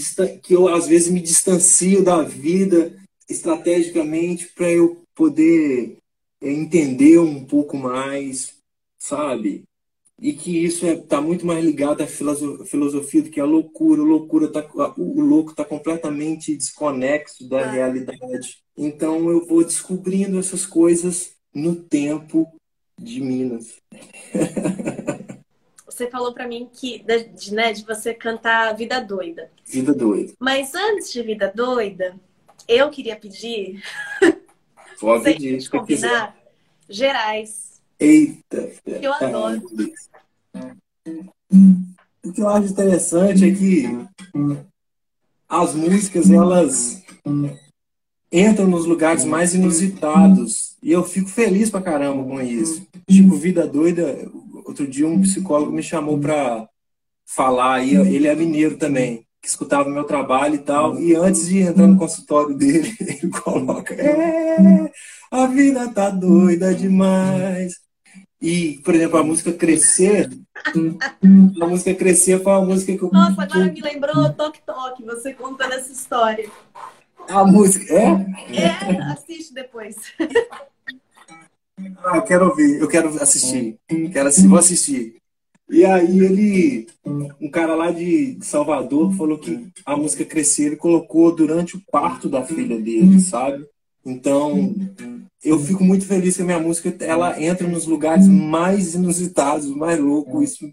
que 0.42 0.54
eu 0.54 0.68
às 0.68 0.86
vezes 0.86 1.10
me 1.10 1.20
distancio 1.20 2.04
da 2.04 2.22
vida 2.22 2.92
estrategicamente 3.28 4.48
para 4.54 4.70
eu 4.70 4.98
poder 5.14 5.96
é, 6.42 6.52
entender 6.52 7.18
um 7.18 7.44
pouco 7.44 7.76
mais, 7.76 8.54
sabe? 8.98 9.64
E 10.20 10.32
que 10.32 10.64
isso 10.64 10.86
está 10.86 11.02
é, 11.02 11.06
tá 11.06 11.20
muito 11.20 11.44
mais 11.44 11.64
ligado 11.64 12.02
à 12.02 12.06
filosofia 12.06 13.22
do 13.22 13.30
que 13.30 13.40
à 13.40 13.44
loucura. 13.44 14.00
A 14.00 14.04
loucura 14.04 14.48
tá, 14.50 14.64
o 14.96 15.20
louco 15.20 15.50
está 15.50 15.64
completamente 15.64 16.56
desconexo 16.56 17.48
da 17.48 17.60
é. 17.60 17.70
realidade. 17.70 18.62
Então 18.76 19.28
eu 19.28 19.44
vou 19.44 19.64
descobrindo 19.64 20.38
essas 20.38 20.64
coisas 20.64 21.34
no 21.52 21.74
tempo 21.76 22.46
de 22.98 23.20
Minas. 23.20 23.76
Você 25.86 26.10
falou 26.10 26.34
para 26.34 26.48
mim 26.48 26.68
que 26.72 27.04
de, 27.04 27.54
né, 27.54 27.72
de 27.72 27.84
você 27.84 28.12
cantar 28.12 28.74
Vida 28.74 29.00
Doida. 29.00 29.48
Vida 29.64 29.94
Doida. 29.94 30.32
Mas 30.40 30.74
antes 30.74 31.12
de 31.12 31.22
Vida 31.22 31.52
Doida, 31.54 32.16
eu 32.66 32.90
queria 32.90 33.14
pedir. 33.14 33.80
Pode 34.98 35.22
pedir. 35.38 35.68
combinar. 35.68 36.36
Gerais. 36.88 37.73
Eita! 37.98 38.72
Eu 38.86 39.12
adoro. 39.12 39.62
O 42.24 42.32
que 42.32 42.40
eu 42.40 42.48
acho 42.48 42.72
interessante 42.72 43.44
é 43.44 43.54
que 43.54 43.84
as 45.48 45.74
músicas, 45.74 46.30
elas 46.30 47.02
entram 48.32 48.66
nos 48.66 48.84
lugares 48.86 49.24
mais 49.24 49.54
inusitados. 49.54 50.74
E 50.82 50.90
eu 50.90 51.04
fico 51.04 51.28
feliz 51.28 51.70
pra 51.70 51.80
caramba 51.80 52.24
com 52.24 52.40
isso. 52.40 52.86
Tipo, 53.08 53.36
Vida 53.36 53.66
Doida, 53.66 54.28
outro 54.66 54.86
dia 54.86 55.06
um 55.06 55.20
psicólogo 55.20 55.72
me 55.72 55.82
chamou 55.82 56.18
pra 56.18 56.68
falar, 57.26 57.84
e 57.84 57.94
ele 57.94 58.26
é 58.26 58.34
mineiro 58.34 58.76
também, 58.76 59.24
que 59.40 59.48
escutava 59.48 59.88
meu 59.88 60.04
trabalho 60.04 60.56
e 60.56 60.58
tal. 60.58 61.00
E 61.00 61.14
antes 61.14 61.46
de 61.46 61.60
entrar 61.60 61.86
no 61.86 61.98
consultório 61.98 62.54
dele, 62.56 62.94
ele 63.00 63.30
coloca: 63.30 63.94
É, 63.94 64.90
a 65.30 65.46
vida 65.46 65.88
tá 65.88 66.10
doida 66.10 66.74
demais. 66.74 67.83
E, 68.44 68.78
por 68.84 68.94
exemplo, 68.94 69.18
a 69.18 69.24
música 69.24 69.50
Crescer, 69.54 70.28
a 71.62 71.66
música 71.66 71.94
Crescer 71.94 72.42
foi 72.42 72.52
uma 72.52 72.66
música 72.66 72.94
que 72.94 73.02
eu. 73.02 73.10
Nossa, 73.10 73.42
agora 73.42 73.72
me 73.72 73.80
lembrou 73.80 74.30
Toque 74.34 74.60
Toque, 74.66 75.02
você 75.02 75.32
contando 75.32 75.72
essa 75.72 75.90
história. 75.90 76.50
A 77.26 77.42
música, 77.42 77.90
é? 77.90 78.04
É, 78.54 78.98
assiste 79.04 79.54
depois. 79.54 79.96
Ah, 82.04 82.18
eu 82.18 82.22
quero 82.22 82.50
ouvir, 82.50 82.78
eu 82.78 82.86
quero 82.86 83.08
assistir. 83.22 83.78
Quero 84.12 84.28
assistir, 84.28 84.48
vou 84.48 84.58
assistir. 84.58 85.16
E 85.70 85.82
aí 85.86 86.20
ele, 86.20 86.86
um 87.40 87.50
cara 87.50 87.74
lá 87.74 87.90
de 87.90 88.36
Salvador, 88.42 89.10
falou 89.16 89.38
que 89.38 89.68
a 89.86 89.96
música 89.96 90.22
Crescer 90.22 90.66
ele 90.66 90.76
colocou 90.76 91.34
durante 91.34 91.78
o 91.78 91.82
parto 91.90 92.28
da 92.28 92.44
filha 92.44 92.78
dele, 92.78 93.18
sabe? 93.20 93.66
Então, 94.04 94.74
eu 95.42 95.58
fico 95.58 95.82
muito 95.84 96.06
feliz 96.06 96.36
que 96.36 96.42
a 96.42 96.44
minha 96.44 96.58
música 96.58 96.94
ela 97.04 97.40
entra 97.42 97.66
nos 97.66 97.86
lugares 97.86 98.28
mais 98.28 98.94
inusitados, 98.94 99.66
mais 99.66 99.98
loucos. 99.98 100.52
Isso 100.52 100.72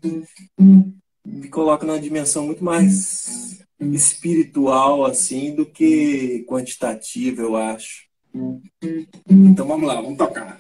me 1.26 1.48
coloca 1.50 1.86
numa 1.86 2.00
dimensão 2.00 2.46
muito 2.46 2.64
mais 2.64 3.62
espiritual 3.80 5.06
assim 5.06 5.56
do 5.56 5.66
que 5.66 6.46
quantitativa, 6.48 7.42
eu 7.42 7.56
acho. 7.56 8.06
Então 9.30 9.68
vamos 9.68 9.88
lá, 9.88 10.02
vamos 10.02 10.18
tocar. 10.18 10.60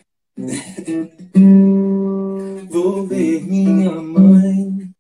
Vou 2.70 3.06
ver 3.06 3.44
minha 3.46 3.92
mãe 4.02 4.91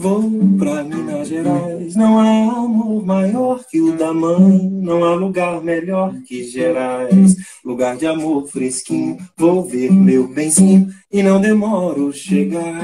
Vou 0.00 0.30
pra 0.56 0.84
Minas 0.84 1.26
Gerais, 1.26 1.96
não 1.96 2.20
há 2.20 2.52
amor 2.52 3.04
maior 3.04 3.64
que 3.68 3.80
o 3.80 3.96
da 3.96 4.14
mãe, 4.14 4.70
não 4.70 5.02
há 5.02 5.12
lugar 5.16 5.60
melhor 5.60 6.14
que 6.24 6.44
Gerais, 6.44 7.34
lugar 7.64 7.96
de 7.96 8.06
amor 8.06 8.46
fresquinho. 8.46 9.18
Vou 9.36 9.64
ver 9.64 9.90
meu 9.90 10.28
benzinho 10.28 10.88
e 11.10 11.20
não 11.20 11.40
demoro 11.40 12.12
chegar. 12.12 12.80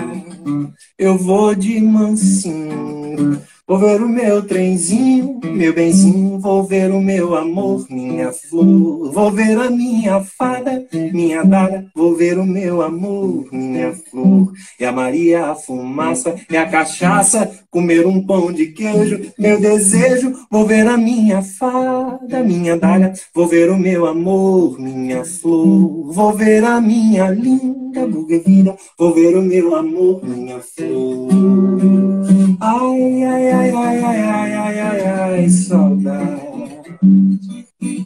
Eu 0.98 1.16
vou 1.16 1.54
de 1.54 1.80
mansinho, 1.80 3.40
Vou 3.66 3.78
ver 3.78 4.02
o 4.02 4.08
meu 4.10 4.42
trenzinho, 4.42 5.40
meu 5.42 5.72
benzinho, 5.72 6.38
vou 6.38 6.62
ver 6.64 6.90
o 6.90 7.00
meu 7.00 7.34
amor, 7.34 7.86
minha 7.88 8.30
flor. 8.30 9.10
Vou 9.10 9.30
ver 9.30 9.58
a 9.58 9.70
minha 9.70 10.20
fada, 10.20 10.86
minha 10.92 11.42
dada, 11.42 11.86
vou 11.96 12.14
ver 12.14 12.38
o 12.38 12.44
meu 12.44 12.82
amor, 12.82 13.46
minha 13.50 13.94
flor. 13.94 14.52
E 14.78 14.84
a 14.84 14.92
Maria, 14.92 15.46
a 15.46 15.54
fumaça, 15.54 16.34
e 16.50 16.54
a 16.58 16.68
cachaça, 16.68 17.50
comer 17.70 18.06
um 18.06 18.26
pão 18.26 18.52
de 18.52 18.66
queijo, 18.66 19.32
meu 19.38 19.58
desejo. 19.58 20.34
Vou 20.50 20.66
ver 20.66 20.86
a 20.86 20.98
minha 20.98 21.40
fada, 21.40 22.42
minha 22.44 22.76
dada, 22.76 23.14
vou 23.34 23.48
ver 23.48 23.70
o 23.70 23.78
meu 23.78 24.04
amor, 24.04 24.78
minha 24.78 25.24
flor. 25.24 26.12
Vou 26.12 26.34
ver 26.34 26.62
a 26.64 26.82
minha 26.82 27.30
linda 27.30 28.06
buguevina, 28.06 28.76
vou 28.98 29.14
ver 29.14 29.34
o 29.38 29.40
meu 29.40 29.74
amor, 29.74 30.22
minha 30.22 30.60
flor. 30.60 32.43
Ai, 32.60 33.24
ai, 33.24 33.52
ai, 33.52 33.70
ai, 33.70 34.04
ai, 34.04 34.22
ai, 34.22 34.52
ai, 34.58 34.80
ai, 34.80 35.06
ai, 35.06 35.50
saudade. 35.50 36.42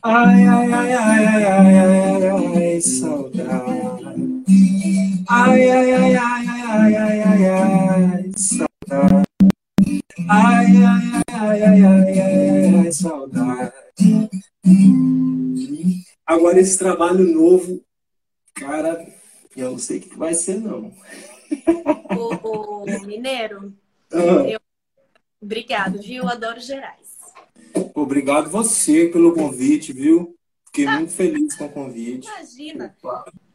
Ai, 0.02 0.46
ai, 0.46 0.72
ai, 0.72 0.92
ai, 0.94 1.26
ai, 1.26 1.44
ai, 1.44 1.76
ai, 1.76 2.26
ai, 2.56 2.80
saudade. 2.80 3.82
Ai, 5.28 5.70
ai, 5.70 5.92
ai, 5.92 6.16
ai, 6.16 6.48
ai, 6.68 6.94
ai, 6.96 7.22
ai, 7.22 7.44
ai, 7.44 8.32
saudade. 8.36 9.24
Ai, 10.28 10.76
ai, 10.76 11.22
ai, 11.32 11.62
ai, 11.62 11.82
ai, 11.82 12.20
ai, 12.20 12.74
ai, 12.78 12.92
saudade. 12.92 13.72
Agora 16.26 16.60
esse 16.60 16.78
trabalho 16.78 17.24
novo, 17.24 17.80
cara, 18.54 19.06
eu 19.56 19.70
não 19.72 19.78
sei 19.78 19.98
o 19.98 20.00
que 20.02 20.16
vai 20.16 20.34
ser, 20.34 20.60
não. 20.60 20.92
O, 22.14 22.82
o 22.82 23.06
Mineiro, 23.06 23.72
eu... 24.10 24.60
obrigado, 25.40 26.00
viu? 26.00 26.28
Adoro 26.28 26.60
Gerais. 26.60 27.18
Obrigado 27.94 28.50
você 28.50 29.08
pelo 29.08 29.34
convite, 29.34 29.92
viu? 29.92 30.36
Fiquei 30.66 30.86
ah. 30.86 30.98
muito 30.98 31.12
feliz 31.12 31.56
com 31.56 31.66
o 31.66 31.72
convite. 31.72 32.28
Imagina. 32.28 32.96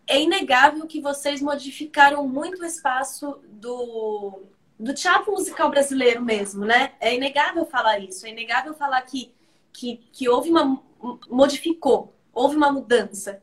É 0.06 0.22
inegável 0.22 0.86
que 0.86 1.00
vocês 1.00 1.42
modificaram 1.42 2.28
muito 2.28 2.62
o 2.62 2.66
espaço 2.66 3.40
do, 3.50 4.42
do 4.78 4.94
teatro 4.94 5.32
musical 5.32 5.70
brasileiro 5.70 6.22
mesmo, 6.22 6.66
né? 6.66 6.94
É 7.00 7.16
inegável 7.16 7.66
falar 7.66 8.00
isso. 8.00 8.26
É 8.26 8.30
inegável 8.30 8.74
falar 8.74 9.02
que, 9.02 9.34
que, 9.72 10.02
que 10.12 10.28
houve 10.28 10.50
uma. 10.50 10.82
modificou, 11.30 12.14
houve 12.34 12.56
uma 12.56 12.72
mudança 12.72 13.42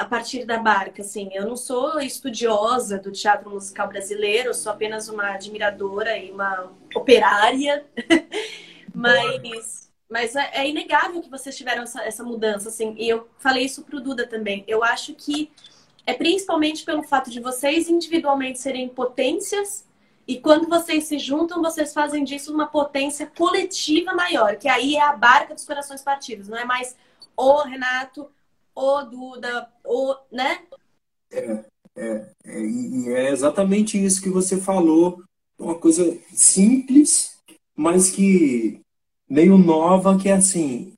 a 0.00 0.04
partir 0.04 0.44
da 0.44 0.58
barca, 0.58 1.02
assim. 1.02 1.28
Eu 1.32 1.46
não 1.46 1.56
sou 1.56 2.00
estudiosa 2.00 2.98
do 2.98 3.12
teatro 3.12 3.50
musical 3.50 3.88
brasileiro, 3.88 4.54
sou 4.54 4.72
apenas 4.72 5.08
uma 5.08 5.30
admiradora 5.30 6.16
e 6.16 6.30
uma 6.30 6.72
operária, 6.94 7.84
mas, 8.94 9.90
mas 10.08 10.34
é, 10.36 10.50
é, 10.54 10.68
inegável 10.68 11.20
que 11.20 11.30
vocês 11.30 11.56
tiveram 11.56 11.82
essa, 11.82 12.02
essa 12.02 12.24
mudança, 12.24 12.68
assim. 12.68 12.94
E 12.98 13.08
eu 13.08 13.28
falei 13.38 13.64
isso 13.64 13.82
pro 13.82 14.00
Duda 14.00 14.26
também. 14.26 14.64
Eu 14.66 14.82
acho 14.82 15.14
que 15.14 15.50
é 16.06 16.14
principalmente 16.14 16.84
pelo 16.84 17.02
fato 17.02 17.30
de 17.30 17.40
vocês 17.40 17.88
individualmente 17.88 18.58
serem 18.58 18.88
potências 18.88 19.86
e 20.26 20.38
quando 20.38 20.68
vocês 20.68 21.04
se 21.04 21.18
juntam, 21.18 21.60
vocês 21.60 21.92
fazem 21.92 22.22
disso 22.24 22.54
uma 22.54 22.66
potência 22.66 23.26
coletiva 23.26 24.14
maior, 24.14 24.56
que 24.56 24.68
aí 24.68 24.94
é 24.94 25.02
a 25.02 25.12
barca 25.12 25.54
dos 25.54 25.64
corações 25.64 26.02
partidos, 26.02 26.48
não 26.48 26.56
é 26.56 26.64
mais 26.64 26.96
o 27.36 27.62
Renato, 27.62 28.30
o 28.74 29.02
Duda, 29.02 29.68
o, 29.84 30.14
né? 30.30 30.62
É, 31.30 31.64
é, 31.96 32.26
é, 32.44 32.60
e 32.60 33.08
é 33.08 33.30
exatamente 33.30 34.02
isso 34.02 34.22
que 34.22 34.30
você 34.30 34.60
falou. 34.60 35.22
Uma 35.58 35.78
coisa 35.78 36.18
simples, 36.32 37.36
mas 37.76 38.10
que 38.10 38.80
meio 39.28 39.56
nova, 39.56 40.18
que 40.18 40.28
é 40.28 40.32
assim, 40.32 40.92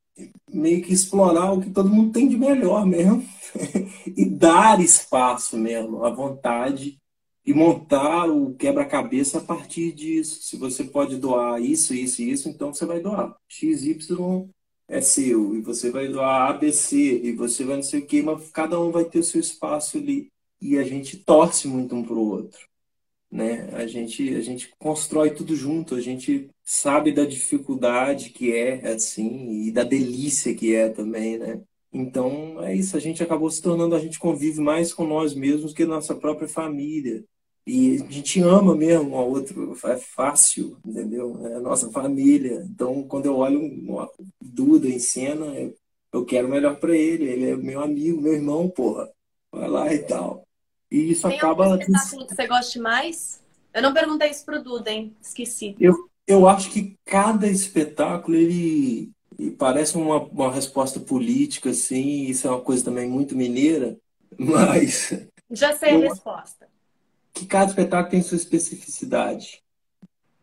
meio 0.50 0.82
que 0.82 0.92
explorar 0.92 1.52
o 1.52 1.60
que 1.60 1.70
todo 1.70 1.90
mundo 1.90 2.12
tem 2.12 2.28
de 2.28 2.36
melhor 2.36 2.86
mesmo. 2.86 3.24
e 4.16 4.24
dar 4.24 4.80
espaço 4.80 5.56
mesmo, 5.56 6.04
à 6.04 6.10
vontade, 6.10 6.98
e 7.46 7.52
montar 7.52 8.28
o 8.28 8.54
quebra-cabeça 8.54 9.38
a 9.38 9.40
partir 9.40 9.92
disso. 9.92 10.42
Se 10.42 10.56
você 10.56 10.82
pode 10.84 11.16
doar 11.16 11.60
isso, 11.60 11.94
isso 11.94 12.22
e 12.22 12.30
isso, 12.30 12.48
então 12.48 12.72
você 12.72 12.86
vai 12.86 13.00
doar. 13.00 13.34
XY 13.48 14.48
é 14.88 15.00
seu, 15.00 15.56
e 15.56 15.60
você 15.60 15.90
vai 15.90 16.08
doar 16.08 16.50
ABC, 16.50 16.96
e 16.96 17.32
você 17.32 17.64
vai 17.64 17.76
não 17.76 17.82
sei 17.82 18.00
o 18.00 18.06
quê, 18.06 18.22
mas 18.22 18.50
cada 18.50 18.78
um 18.80 18.90
vai 18.90 19.04
ter 19.04 19.18
o 19.18 19.24
seu 19.24 19.40
espaço 19.40 19.98
ali. 19.98 20.30
E 20.60 20.78
a 20.78 20.84
gente 20.84 21.16
torce 21.18 21.68
muito 21.68 21.94
um 21.94 22.04
para 22.04 22.14
o 22.14 22.30
outro. 22.30 22.60
Né? 23.30 23.68
A, 23.72 23.86
gente, 23.86 24.34
a 24.36 24.40
gente 24.40 24.72
constrói 24.78 25.30
tudo 25.30 25.56
junto, 25.56 25.94
a 25.94 26.00
gente 26.00 26.48
sabe 26.62 27.12
da 27.12 27.24
dificuldade 27.24 28.30
que 28.30 28.52
é, 28.52 28.92
assim, 28.92 29.66
e 29.66 29.72
da 29.72 29.82
delícia 29.82 30.54
que 30.54 30.74
é 30.74 30.88
também, 30.88 31.38
né? 31.38 31.60
Então, 31.92 32.62
é 32.62 32.74
isso, 32.74 32.96
a 32.96 33.00
gente 33.00 33.22
acabou 33.22 33.50
se 33.50 33.62
tornando, 33.62 33.94
a 33.94 34.00
gente 34.00 34.18
convive 34.18 34.60
mais 34.60 34.92
com 34.92 35.06
nós 35.06 35.34
mesmos 35.34 35.72
que 35.72 35.84
nossa 35.84 36.14
própria 36.14 36.48
família. 36.48 37.24
E 37.66 38.02
a 38.02 38.12
gente 38.12 38.40
ama 38.42 38.74
mesmo 38.74 39.10
um 39.10 39.16
ao 39.16 39.30
outro, 39.30 39.76
é 39.86 39.96
fácil, 39.96 40.76
entendeu? 40.84 41.40
É 41.46 41.54
a 41.54 41.60
nossa 41.60 41.90
família. 41.90 42.62
Então, 42.68 43.02
quando 43.04 43.26
eu 43.26 43.36
olho 43.36 43.58
um 43.58 44.06
Duda 44.40 44.86
em 44.86 44.98
cena, 44.98 45.46
eu, 45.46 45.74
eu 46.12 46.24
quero 46.26 46.46
o 46.46 46.50
melhor 46.50 46.76
para 46.76 46.94
ele. 46.94 47.24
Ele 47.24 47.50
é 47.50 47.56
meu 47.56 47.80
amigo, 47.80 48.20
meu 48.20 48.34
irmão, 48.34 48.68
porra. 48.68 49.10
Vai 49.50 49.68
lá 49.68 49.94
e 49.94 49.98
tal. 50.00 50.46
E 50.90 51.12
isso 51.12 51.26
Tem 51.26 51.38
acaba. 51.38 51.78
Tem 51.78 51.86
espetáculo 51.86 52.26
que 52.26 52.34
você 52.34 52.46
goste 52.46 52.78
mais? 52.78 53.42
Eu 53.72 53.80
não 53.80 53.94
perguntei 53.94 54.30
isso 54.30 54.44
pro 54.44 54.62
Duda, 54.62 54.90
hein? 54.90 55.16
Esqueci. 55.22 55.74
Eu, 55.80 55.94
eu 56.26 56.46
acho 56.46 56.70
que 56.70 56.96
cada 57.06 57.46
espetáculo, 57.48 58.36
ele, 58.36 59.10
ele 59.38 59.52
parece 59.52 59.96
uma, 59.96 60.18
uma 60.18 60.52
resposta 60.52 61.00
política, 61.00 61.70
assim. 61.70 62.26
Isso 62.26 62.46
é 62.46 62.50
uma 62.50 62.60
coisa 62.60 62.84
também 62.84 63.08
muito 63.08 63.34
mineira, 63.34 63.96
mas. 64.36 65.14
Já 65.50 65.74
sei 65.74 65.94
a 65.94 66.10
resposta 66.10 66.73
que 67.34 67.44
cada 67.44 67.66
espetáculo 67.66 68.10
tem 68.12 68.22
sua 68.22 68.36
especificidade. 68.36 69.60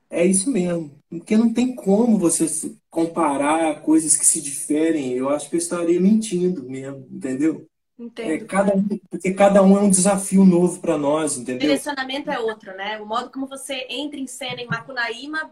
É 0.09 0.25
isso 0.25 0.51
mesmo. 0.51 0.91
Porque 1.09 1.37
não 1.37 1.53
tem 1.53 1.73
como 1.73 2.19
você 2.19 2.45
comparar 2.89 3.81
coisas 3.81 4.17
que 4.17 4.25
se 4.25 4.41
diferem. 4.41 5.13
Eu 5.13 5.29
acho 5.29 5.49
que 5.49 5.55
eu 5.55 5.59
estaria 5.59 5.99
mentindo 6.01 6.63
mesmo, 6.63 7.07
entendeu? 7.09 7.65
Entendo. 7.97 8.31
É, 8.31 8.37
cada 8.39 8.75
um, 8.75 8.85
porque 9.09 9.33
cada 9.33 9.63
um 9.63 9.77
é 9.77 9.81
um 9.81 9.89
desafio 9.89 10.43
novo 10.43 10.81
para 10.81 10.97
nós, 10.97 11.37
entendeu? 11.37 11.57
O 11.57 11.59
direcionamento 11.59 12.29
é 12.29 12.39
outro, 12.39 12.75
né? 12.75 12.99
O 12.99 13.05
modo 13.05 13.29
como 13.29 13.47
você 13.47 13.85
entra 13.89 14.19
em 14.19 14.27
cena 14.27 14.59
em 14.59 14.67
Macunaíma, 14.67 15.51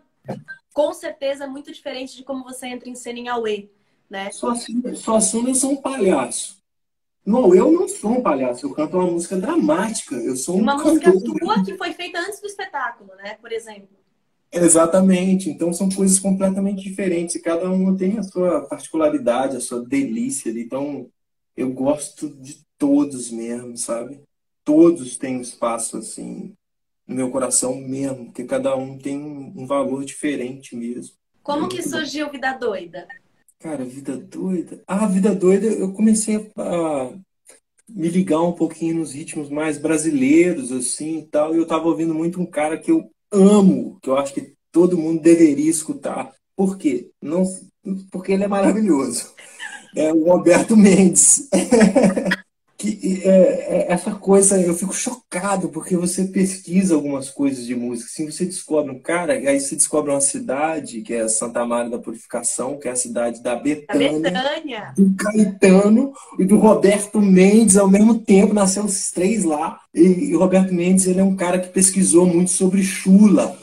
com 0.73 0.93
certeza 0.93 1.45
é 1.45 1.47
muito 1.47 1.71
diferente 1.71 2.17
de 2.17 2.23
como 2.23 2.43
você 2.43 2.67
entra 2.67 2.89
em 2.89 2.95
cena 2.95 3.19
em 3.19 3.27
Aue, 3.29 3.71
né? 4.09 4.31
Só 4.31 4.49
assim, 4.49 4.95
só 4.95 5.15
assim 5.15 5.47
eu 5.47 5.55
sou 5.55 5.71
um 5.71 5.77
palhaço. 5.77 6.58
Não, 7.29 7.53
eu 7.53 7.71
não 7.71 7.87
sou 7.87 8.13
um 8.13 8.23
palhaço, 8.23 8.65
eu 8.65 8.73
canto 8.73 8.97
uma 8.97 9.05
música 9.05 9.37
dramática. 9.37 10.15
Eu 10.15 10.35
sou 10.35 10.57
um 10.57 10.61
uma 10.61 10.75
música 10.75 11.13
tua 11.13 11.63
que 11.63 11.77
foi 11.77 11.93
feita 11.93 12.19
antes 12.19 12.41
do 12.41 12.47
espetáculo, 12.47 13.11
né? 13.17 13.35
Por 13.35 13.51
exemplo. 13.51 13.87
Exatamente. 14.51 15.47
Então 15.47 15.71
são 15.71 15.89
coisas 15.89 16.17
completamente 16.17 16.81
diferentes 16.81 17.35
e 17.35 17.41
cada 17.41 17.69
uma 17.69 17.95
tem 17.95 18.17
a 18.17 18.23
sua 18.23 18.61
particularidade, 18.61 19.57
a 19.57 19.61
sua 19.61 19.85
delícia. 19.85 20.49
Então 20.49 21.07
eu 21.55 21.71
gosto 21.71 22.29
de 22.29 22.65
todos 22.79 23.29
mesmo, 23.29 23.77
sabe? 23.77 24.23
Todos 24.65 25.15
têm 25.15 25.39
espaço 25.39 25.97
assim 25.97 26.55
no 27.07 27.15
meu 27.15 27.29
coração 27.29 27.75
mesmo, 27.75 28.25
porque 28.25 28.43
cada 28.43 28.75
um 28.75 28.97
tem 28.97 29.19
um 29.19 29.67
valor 29.67 30.03
diferente 30.03 30.75
mesmo. 30.75 31.15
Como 31.43 31.69
que 31.69 31.83
surgiu 31.83 32.31
Vida 32.31 32.53
Doida? 32.53 33.07
Cara, 33.59 33.83
vida 33.83 34.15
doida. 34.15 34.81
Ah, 34.87 35.05
vida 35.05 35.35
doida, 35.35 35.67
eu 35.67 35.91
comecei 35.91 36.49
a 36.57 37.11
me 37.89 38.07
ligar 38.07 38.41
um 38.41 38.53
pouquinho 38.53 38.95
nos 38.95 39.11
ritmos 39.11 39.49
mais 39.49 39.77
brasileiros, 39.77 40.71
assim 40.71 41.19
e 41.19 41.25
tal. 41.27 41.53
E 41.53 41.57
eu 41.57 41.67
tava 41.67 41.87
ouvindo 41.87 42.13
muito 42.13 42.39
um 42.41 42.45
cara 42.45 42.77
que 42.77 42.89
eu 42.89 43.11
amo, 43.31 43.99
que 44.01 44.09
eu 44.09 44.17
acho 44.17 44.33
que 44.33 44.53
todo 44.71 44.97
mundo 44.97 45.21
deveria 45.21 45.69
escutar. 45.69 46.31
Por 46.55 46.77
quê? 46.77 47.11
Não, 47.21 47.43
porque 48.11 48.31
ele 48.31 48.45
é 48.45 48.47
maravilhoso. 48.47 49.33
É 49.95 50.13
o 50.13 50.23
Roberto 50.23 50.77
Mendes. 50.77 51.49
que 52.79 53.21
é, 53.25 53.29
é, 53.29 53.85
essa 53.89 54.11
coisa 54.11 54.57
eu 54.57 54.73
fico 54.73 54.93
chocado 54.93 55.67
porque 55.67 55.97
você 55.97 56.23
pesquisa 56.23 56.95
algumas 56.95 57.29
coisas 57.29 57.65
de 57.65 57.75
música 57.75 58.09
assim 58.09 58.31
você 58.31 58.45
descobre 58.45 58.89
um 58.89 58.99
cara 58.99 59.37
e 59.37 59.49
aí 59.49 59.59
você 59.59 59.75
descobre 59.75 60.11
uma 60.11 60.21
cidade 60.21 61.01
que 61.01 61.13
é 61.13 61.27
Santa 61.27 61.65
Maria 61.65 61.91
da 61.91 61.99
Purificação 61.99 62.79
que 62.79 62.87
é 62.87 62.91
a 62.91 62.95
cidade 62.95 63.43
da 63.43 63.53
Betânia, 63.57 64.17
Betânia. 64.17 64.93
do 64.95 65.13
Caetano 65.13 66.13
e 66.39 66.45
do 66.45 66.57
Roberto 66.57 67.19
Mendes 67.21 67.75
ao 67.75 67.89
mesmo 67.89 68.17
tempo 68.17 68.53
nasceu 68.53 68.85
os 68.85 69.11
três 69.11 69.43
lá 69.43 69.77
e, 69.93 70.29
e 70.29 70.35
o 70.35 70.39
Roberto 70.39 70.73
Mendes 70.73 71.05
ele 71.05 71.19
é 71.19 71.23
um 71.23 71.35
cara 71.35 71.59
que 71.59 71.67
pesquisou 71.67 72.25
muito 72.25 72.49
sobre 72.49 72.81
chula 72.81 73.57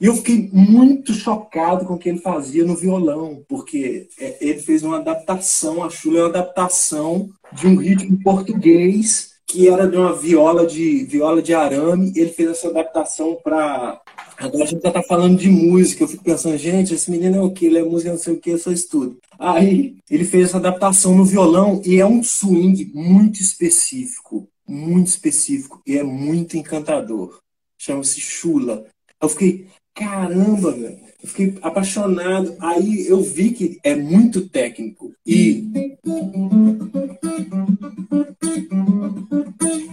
e 0.00 0.06
eu 0.06 0.14
fiquei 0.14 0.48
muito 0.52 1.12
chocado 1.12 1.84
com 1.84 1.94
o 1.94 1.98
que 1.98 2.08
ele 2.08 2.20
fazia 2.20 2.64
no 2.64 2.76
violão, 2.76 3.42
porque 3.48 4.08
é, 4.18 4.36
ele 4.40 4.60
fez 4.60 4.82
uma 4.82 4.98
adaptação, 4.98 5.82
a 5.82 5.90
chula 5.90 6.18
é 6.18 6.22
uma 6.22 6.28
adaptação 6.28 7.28
de 7.52 7.66
um 7.66 7.76
ritmo 7.76 8.22
português 8.22 9.36
que 9.46 9.66
era 9.66 9.88
de 9.88 9.96
uma 9.96 10.12
viola 10.12 10.66
de 10.66 11.04
viola 11.04 11.40
de 11.40 11.54
arame. 11.54 12.12
Ele 12.14 12.30
fez 12.30 12.50
essa 12.50 12.68
adaptação 12.68 13.38
para 13.42 13.98
Agora 14.36 14.62
a 14.62 14.66
gente 14.66 14.82
já 14.82 14.92
tá 14.92 15.02
falando 15.02 15.36
de 15.36 15.48
música. 15.48 16.04
Eu 16.04 16.08
fico 16.08 16.22
pensando, 16.22 16.56
gente, 16.56 16.94
esse 16.94 17.10
menino 17.10 17.36
é 17.36 17.40
o 17.40 17.50
quê? 17.50 17.66
Ele 17.66 17.78
é 17.78 17.82
música, 17.82 18.10
não 18.10 18.18
sei 18.18 18.34
o 18.34 18.40
quê, 18.40 18.52
eu 18.52 18.58
só 18.58 18.70
estudo. 18.70 19.18
Aí 19.36 19.96
ele 20.08 20.24
fez 20.24 20.48
essa 20.48 20.58
adaptação 20.58 21.16
no 21.16 21.24
violão 21.24 21.82
e 21.84 21.98
é 21.98 22.06
um 22.06 22.22
swing 22.22 22.92
muito 22.94 23.40
específico. 23.40 24.48
Muito 24.66 25.08
específico. 25.08 25.82
E 25.84 25.96
é 25.96 26.04
muito 26.04 26.56
encantador. 26.56 27.40
Chama-se 27.76 28.20
Chula. 28.20 28.84
Eu 29.20 29.28
fiquei, 29.28 29.66
caramba, 29.98 30.70
velho. 30.70 30.98
Eu 31.22 31.28
fiquei 31.28 31.58
apaixonado. 31.60 32.56
Aí 32.60 33.06
eu 33.08 33.20
vi 33.20 33.50
que 33.50 33.80
é 33.82 33.96
muito 33.96 34.48
técnico. 34.48 35.12
E. 35.26 35.68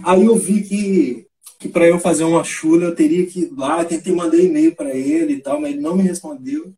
Aí 0.04 0.24
eu 0.24 0.36
vi 0.36 0.62
que 0.62 1.26
que 1.58 1.70
para 1.70 1.86
eu 1.86 1.98
fazer 1.98 2.24
uma 2.24 2.44
chula 2.44 2.84
eu 2.84 2.94
teria 2.94 3.26
que 3.26 3.40
ir 3.40 3.52
lá, 3.56 3.82
tentei 3.82 4.12
mandar 4.12 4.36
e-mail 4.36 4.76
para 4.76 4.94
ele 4.94 5.34
e 5.34 5.40
tal, 5.40 5.58
mas 5.58 5.72
ele 5.72 5.80
não 5.80 5.96
me 5.96 6.02
respondeu. 6.02 6.72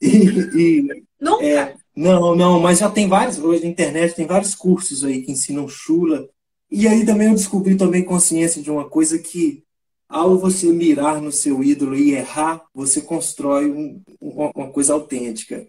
E, 0.00 0.08
e 0.08 1.04
Nunca? 1.20 1.44
É, 1.44 1.74
não, 1.94 2.34
não, 2.34 2.58
mas 2.58 2.78
já 2.78 2.90
tem 2.90 3.06
vários, 3.06 3.38
hoje 3.38 3.62
na 3.62 3.68
internet 3.68 4.14
tem 4.14 4.26
vários 4.26 4.54
cursos 4.54 5.04
aí 5.04 5.22
que 5.22 5.30
ensinam 5.30 5.68
chula. 5.68 6.26
E 6.70 6.88
aí 6.88 7.04
também 7.04 7.28
eu 7.28 7.34
descobri 7.34 7.76
também 7.76 8.02
consciência 8.02 8.62
de 8.62 8.70
uma 8.70 8.88
coisa 8.88 9.18
que 9.18 9.62
ao 10.08 10.38
você 10.38 10.72
mirar 10.72 11.20
no 11.20 11.32
seu 11.32 11.62
ídolo 11.62 11.96
e 11.96 12.12
errar, 12.12 12.64
você 12.74 13.00
constrói 13.00 13.70
um, 13.70 14.02
uma 14.20 14.70
coisa 14.70 14.92
autêntica. 14.92 15.66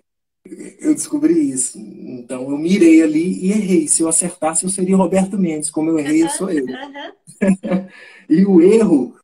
Eu 0.80 0.94
descobri 0.94 1.50
isso. 1.50 1.80
Então 1.80 2.52
eu 2.52 2.58
mirei 2.58 3.02
ali 3.02 3.46
e 3.46 3.52
errei. 3.52 3.88
Se 3.88 4.04
eu 4.04 4.08
acertasse, 4.08 4.64
eu 4.64 4.70
seria 4.70 4.96
Roberto 4.96 5.38
Mendes. 5.38 5.72
Como 5.72 5.90
eu 5.90 5.98
errei, 5.98 6.24
eu 6.24 6.30
sou 6.30 6.50
eu. 6.52 6.66
e 8.30 8.46
o 8.46 8.62
erro 8.62 9.16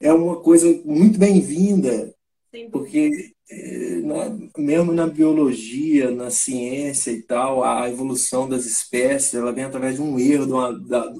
é 0.00 0.12
uma 0.12 0.36
coisa 0.36 0.68
muito 0.84 1.18
bem-vinda, 1.18 2.14
porque 2.70 3.32
na, 4.02 4.36
mesmo 4.58 4.92
na 4.92 5.06
biologia, 5.06 6.10
na 6.10 6.30
ciência 6.30 7.10
e 7.10 7.22
tal, 7.22 7.62
a 7.62 7.88
evolução 7.88 8.48
das 8.48 8.64
espécies 8.64 9.34
ela 9.34 9.52
vem 9.52 9.64
através 9.64 9.96
de 9.96 10.02
um 10.02 10.18
erro, 10.18 10.46
de 10.46 10.52
uma, 10.52 10.70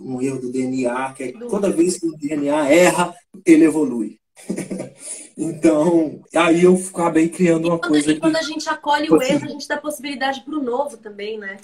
um 0.00 0.20
erro 0.20 0.40
do 0.40 0.50
DNA, 0.50 1.12
que 1.12 1.22
é 1.24 1.32
toda 1.32 1.70
vez 1.70 1.98
que 1.98 2.06
o 2.06 2.16
DNA 2.16 2.68
erra, 2.68 3.14
ele 3.44 3.64
evolui. 3.64 4.18
então, 5.36 6.20
aí 6.34 6.64
eu 6.64 6.74
acabei 6.74 7.28
criando 7.28 7.68
uma 7.68 7.78
quando, 7.78 7.90
coisa. 7.90 8.12
E 8.12 8.20
quando 8.20 8.36
a 8.36 8.42
gente 8.42 8.68
acolhe 8.68 9.10
o 9.10 9.22
erro, 9.22 9.44
a 9.44 9.48
gente 9.48 9.68
dá 9.68 9.76
possibilidade 9.78 10.42
para 10.42 10.58
o 10.58 10.62
novo 10.62 10.96
também, 10.96 11.38
né? 11.38 11.58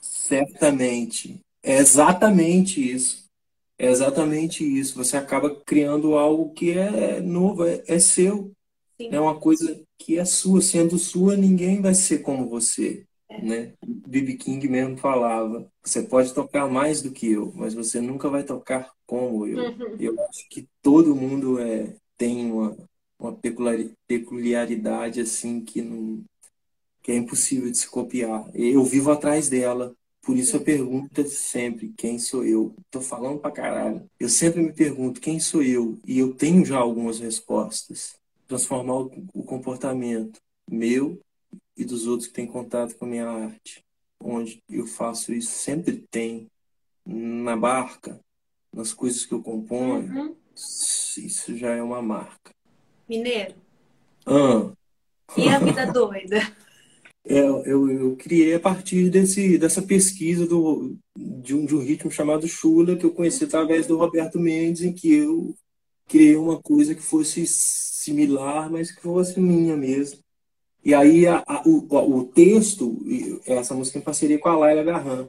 Certamente. 0.00 1.40
É 1.62 1.78
exatamente 1.78 2.80
isso. 2.80 3.24
É 3.78 3.88
exatamente 3.88 4.62
isso. 4.62 4.96
Você 4.96 5.16
acaba 5.16 5.54
criando 5.64 6.16
algo 6.16 6.52
que 6.52 6.72
é 6.72 7.20
novo, 7.20 7.64
é, 7.66 7.82
é 7.86 7.98
seu. 7.98 8.52
Sim. 9.02 9.08
É 9.10 9.20
uma 9.20 9.38
coisa 9.38 9.82
que 9.98 10.18
é 10.18 10.24
sua. 10.24 10.60
Sendo 10.60 10.98
sua, 10.98 11.36
ninguém 11.36 11.80
vai 11.80 11.94
ser 11.94 12.18
como 12.18 12.48
você. 12.48 13.04
É. 13.28 13.42
Né? 13.42 13.72
Bibi 13.84 14.36
King 14.36 14.68
mesmo 14.68 14.96
falava: 14.96 15.70
você 15.82 16.02
pode 16.02 16.32
tocar 16.32 16.68
mais 16.68 17.02
do 17.02 17.10
que 17.10 17.30
eu, 17.32 17.52
mas 17.54 17.74
você 17.74 18.00
nunca 18.00 18.28
vai 18.28 18.44
tocar 18.44 18.92
como 19.06 19.46
eu. 19.46 19.58
Uhum. 19.58 19.96
Eu 19.98 20.20
acho 20.28 20.48
que 20.48 20.68
todo 20.80 21.16
mundo 21.16 21.58
é, 21.58 21.96
tem 22.16 22.50
uma, 22.50 22.76
uma 23.18 23.38
peculiaridade 24.06 25.20
assim 25.20 25.64
que 25.64 25.82
não 25.82 26.24
que 27.02 27.10
é 27.10 27.16
impossível 27.16 27.68
de 27.68 27.78
se 27.78 27.88
copiar. 27.88 28.48
Eu 28.54 28.84
vivo 28.84 29.10
atrás 29.10 29.48
dela. 29.48 29.92
Por 30.24 30.36
isso 30.36 30.56
a 30.56 30.60
pergunta 30.60 31.26
sempre, 31.26 31.92
quem 31.96 32.16
sou 32.16 32.44
eu? 32.44 32.76
Tô 32.92 33.00
falando 33.00 33.40
pra 33.40 33.50
caralho. 33.50 34.08
Eu 34.20 34.28
sempre 34.28 34.62
me 34.62 34.72
pergunto, 34.72 35.20
quem 35.20 35.40
sou 35.40 35.64
eu? 35.64 35.98
E 36.06 36.16
eu 36.20 36.32
tenho 36.32 36.64
já 36.64 36.78
algumas 36.78 37.18
respostas. 37.18 38.21
Transformar 38.52 38.96
o, 38.96 39.10
o 39.32 39.42
comportamento 39.42 40.38
meu 40.70 41.18
e 41.74 41.86
dos 41.86 42.06
outros 42.06 42.28
que 42.28 42.34
têm 42.34 42.46
contato 42.46 42.94
com 42.96 43.06
a 43.06 43.08
minha 43.08 43.26
arte. 43.26 43.82
Onde 44.22 44.62
eu 44.68 44.86
faço 44.86 45.32
isso, 45.32 45.52
sempre 45.52 46.04
tem. 46.10 46.50
Na 47.06 47.56
barca, 47.56 48.20
nas 48.70 48.92
coisas 48.92 49.24
que 49.24 49.32
eu 49.32 49.42
componho, 49.42 50.12
uhum. 50.12 50.36
isso 50.54 51.56
já 51.56 51.70
é 51.70 51.82
uma 51.82 52.02
marca. 52.02 52.52
Mineiro. 53.08 53.54
Ah. 54.26 54.70
E 55.34 55.48
a 55.48 55.58
vida 55.58 55.86
doida? 55.90 56.40
É, 57.24 57.38
eu, 57.40 57.90
eu 57.90 58.16
criei 58.16 58.52
a 58.52 58.60
partir 58.60 59.08
desse, 59.08 59.56
dessa 59.56 59.80
pesquisa 59.80 60.46
do, 60.46 60.94
de, 61.16 61.54
um, 61.54 61.64
de 61.64 61.74
um 61.74 61.80
ritmo 61.80 62.10
chamado 62.10 62.46
Chula, 62.46 62.96
que 62.96 63.06
eu 63.06 63.14
conheci 63.14 63.44
através 63.44 63.86
do 63.86 63.96
Roberto 63.96 64.38
Mendes, 64.38 64.82
em 64.82 64.92
que 64.92 65.10
eu 65.10 65.56
criei 66.08 66.36
uma 66.36 66.60
coisa 66.60 66.94
que 66.94 67.02
fosse 67.02 67.46
similar, 67.46 68.70
mas 68.70 68.90
que 68.90 69.02
fosse 69.02 69.40
minha 69.40 69.76
mesmo. 69.76 70.20
E 70.84 70.94
aí 70.94 71.26
a, 71.26 71.42
a, 71.46 71.62
o, 71.66 71.86
o 72.18 72.24
texto, 72.24 72.98
essa 73.46 73.74
música 73.74 73.98
em 73.98 74.02
parceria 74.02 74.38
com 74.38 74.48
a 74.48 74.56
Laila 74.56 74.82
Garran, 74.82 75.28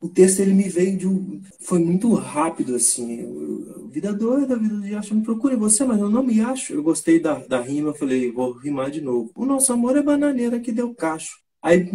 o 0.00 0.08
texto 0.08 0.40
ele 0.40 0.54
me 0.54 0.68
veio 0.68 0.96
de 0.96 1.06
um, 1.08 1.42
foi 1.60 1.78
muito 1.78 2.12
rápido 2.14 2.74
assim. 2.74 3.20
Eu, 3.20 3.88
vida 3.88 4.12
doida 4.12 4.56
vida 4.56 4.80
de 4.80 4.94
acho 4.94 5.14
me 5.14 5.22
procure 5.22 5.56
você 5.56 5.84
mas 5.84 5.98
eu 6.00 6.08
não 6.08 6.22
me 6.22 6.40
acho. 6.40 6.72
Eu 6.72 6.82
gostei 6.82 7.20
da, 7.20 7.34
da 7.46 7.60
rima 7.60 7.90
eu 7.90 7.94
falei 7.94 8.30
vou 8.30 8.52
rimar 8.52 8.90
de 8.90 9.00
novo. 9.00 9.30
O 9.34 9.44
nosso 9.44 9.72
amor 9.72 9.96
é 9.96 10.02
bananeira 10.02 10.60
que 10.60 10.72
deu 10.72 10.94
cacho. 10.94 11.38
Aí 11.62 11.90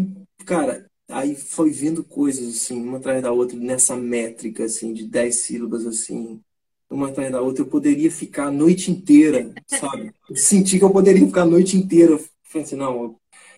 cara 0.45 0.85
aí 1.09 1.35
foi 1.35 1.69
vindo 1.71 2.03
coisas 2.03 2.47
assim 2.55 2.81
uma 2.81 2.97
atrás 2.97 3.21
da 3.21 3.31
outra 3.31 3.57
nessa 3.57 3.95
métrica 3.95 4.65
assim 4.65 4.93
de 4.93 5.07
dez 5.07 5.43
sílabas 5.43 5.85
assim 5.85 6.41
uma 6.93 7.09
atrás 7.09 7.31
da 7.31 7.41
outra 7.41 7.63
eu 7.63 7.67
poderia 7.67 8.11
ficar 8.11 8.47
a 8.47 8.51
noite 8.51 8.91
inteira 8.91 9.51
sabe 9.67 10.11
senti 10.35 10.77
que 10.77 10.85
eu 10.85 10.89
poderia 10.91 11.25
ficar 11.25 11.41
a 11.41 11.45
noite 11.45 11.77
inteira 11.77 12.13
eu 12.13 12.23
falei 12.43 12.65
assim 12.65 12.75
não 12.75 13.15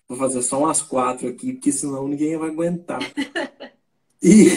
vou 0.08 0.18
fazer 0.18 0.42
só 0.42 0.58
umas 0.58 0.82
quatro 0.82 1.28
aqui 1.28 1.52
porque 1.52 1.72
senão 1.72 2.08
ninguém 2.08 2.36
vai 2.36 2.50
aguentar 2.50 3.00
E, 4.22 4.48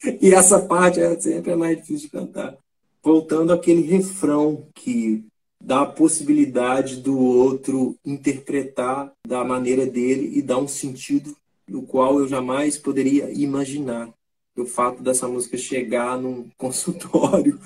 e 0.20 0.34
essa 0.34 0.58
parte 0.60 1.00
é 1.00 1.18
sempre 1.20 1.52
é 1.52 1.56
mais 1.56 1.76
difícil 1.76 2.08
de 2.08 2.12
cantar. 2.12 2.56
Voltando 3.02 3.52
àquele 3.52 3.82
refrão 3.82 4.66
que 4.74 5.24
dá 5.62 5.82
a 5.82 5.86
possibilidade 5.86 6.96
do 6.96 7.18
outro 7.18 7.96
interpretar 8.04 9.12
da 9.26 9.44
maneira 9.44 9.86
dele 9.86 10.36
e 10.36 10.42
dar 10.42 10.58
um 10.58 10.68
sentido 10.68 11.36
no 11.68 11.82
qual 11.82 12.18
eu 12.18 12.28
jamais 12.28 12.76
poderia 12.76 13.30
imaginar. 13.30 14.12
O 14.56 14.66
fato 14.66 15.02
dessa 15.02 15.26
música 15.26 15.56
chegar 15.56 16.16
num 16.18 16.48
consultório 16.56 17.58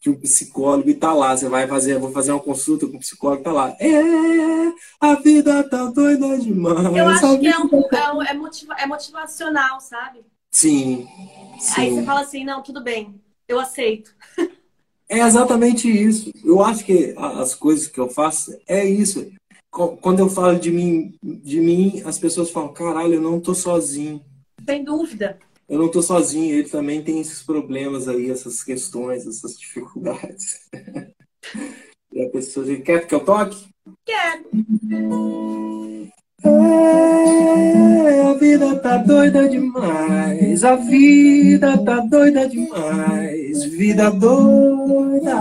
de 0.00 0.10
um 0.10 0.14
psicólogo 0.14 0.88
e 0.88 0.94
tá 0.94 1.12
lá. 1.12 1.36
Você 1.36 1.48
vai 1.48 1.66
fazer, 1.66 1.98
vou 1.98 2.10
fazer 2.10 2.32
uma 2.32 2.40
consulta 2.40 2.86
com 2.86 2.96
o 2.96 3.00
psicólogo, 3.00 3.42
tá 3.42 3.52
lá. 3.52 3.76
É, 3.78 4.72
a 5.00 5.14
vida 5.16 5.62
tá 5.68 5.86
doida 5.86 6.38
demais. 6.38 6.96
Eu 6.96 7.08
acho 7.08 7.38
que 7.38 7.46
é, 7.46 7.58
um, 7.58 7.68
é, 8.24 8.30
é, 8.30 8.34
motiva, 8.34 8.74
é 8.74 8.86
motivacional, 8.86 9.80
sabe? 9.80 10.20
Sim, 10.50 11.06
sim. 11.58 11.80
Aí 11.80 11.90
você 11.90 12.02
fala 12.02 12.20
assim, 12.20 12.44
não, 12.44 12.62
tudo 12.62 12.82
bem, 12.82 13.20
eu 13.48 13.58
aceito. 13.60 14.14
É 15.08 15.18
exatamente 15.18 15.90
isso. 15.90 16.32
Eu 16.42 16.62
acho 16.62 16.86
que 16.86 17.14
as 17.18 17.54
coisas 17.54 17.86
que 17.86 18.00
eu 18.00 18.08
faço 18.08 18.58
é 18.66 18.82
isso. 18.82 19.30
Quando 19.70 20.20
eu 20.20 20.28
falo 20.30 20.58
de 20.58 20.70
mim, 20.70 21.14
de 21.22 21.60
mim, 21.60 22.02
as 22.06 22.18
pessoas 22.18 22.48
falam, 22.48 22.72
caralho, 22.72 23.14
eu 23.14 23.20
não 23.20 23.38
tô 23.38 23.54
sozinho. 23.54 24.24
Sem 24.64 24.82
dúvida 24.82 25.38
eu 25.72 25.78
não 25.78 25.86
estou 25.86 26.02
sozinho, 26.02 26.54
ele 26.54 26.68
também 26.68 27.02
tem 27.02 27.18
esses 27.18 27.42
problemas 27.42 28.06
aí, 28.06 28.30
essas 28.30 28.62
questões, 28.62 29.26
essas 29.26 29.58
dificuldades. 29.58 30.68
e 32.12 32.22
a 32.22 32.28
pessoa 32.28 32.66
diz, 32.66 32.84
quer 32.84 33.06
que 33.06 33.14
eu 33.14 33.24
toque? 33.24 33.72
Quero. 34.04 34.50
É, 36.44 38.20
a 38.22 38.34
vida 38.34 38.74
tá 38.76 38.96
doida 38.96 39.48
demais, 39.48 40.64
a 40.64 40.74
vida 40.74 41.78
tá 41.78 42.00
doida 42.00 42.48
demais, 42.48 43.64
vida 43.64 44.10
doida. 44.10 45.36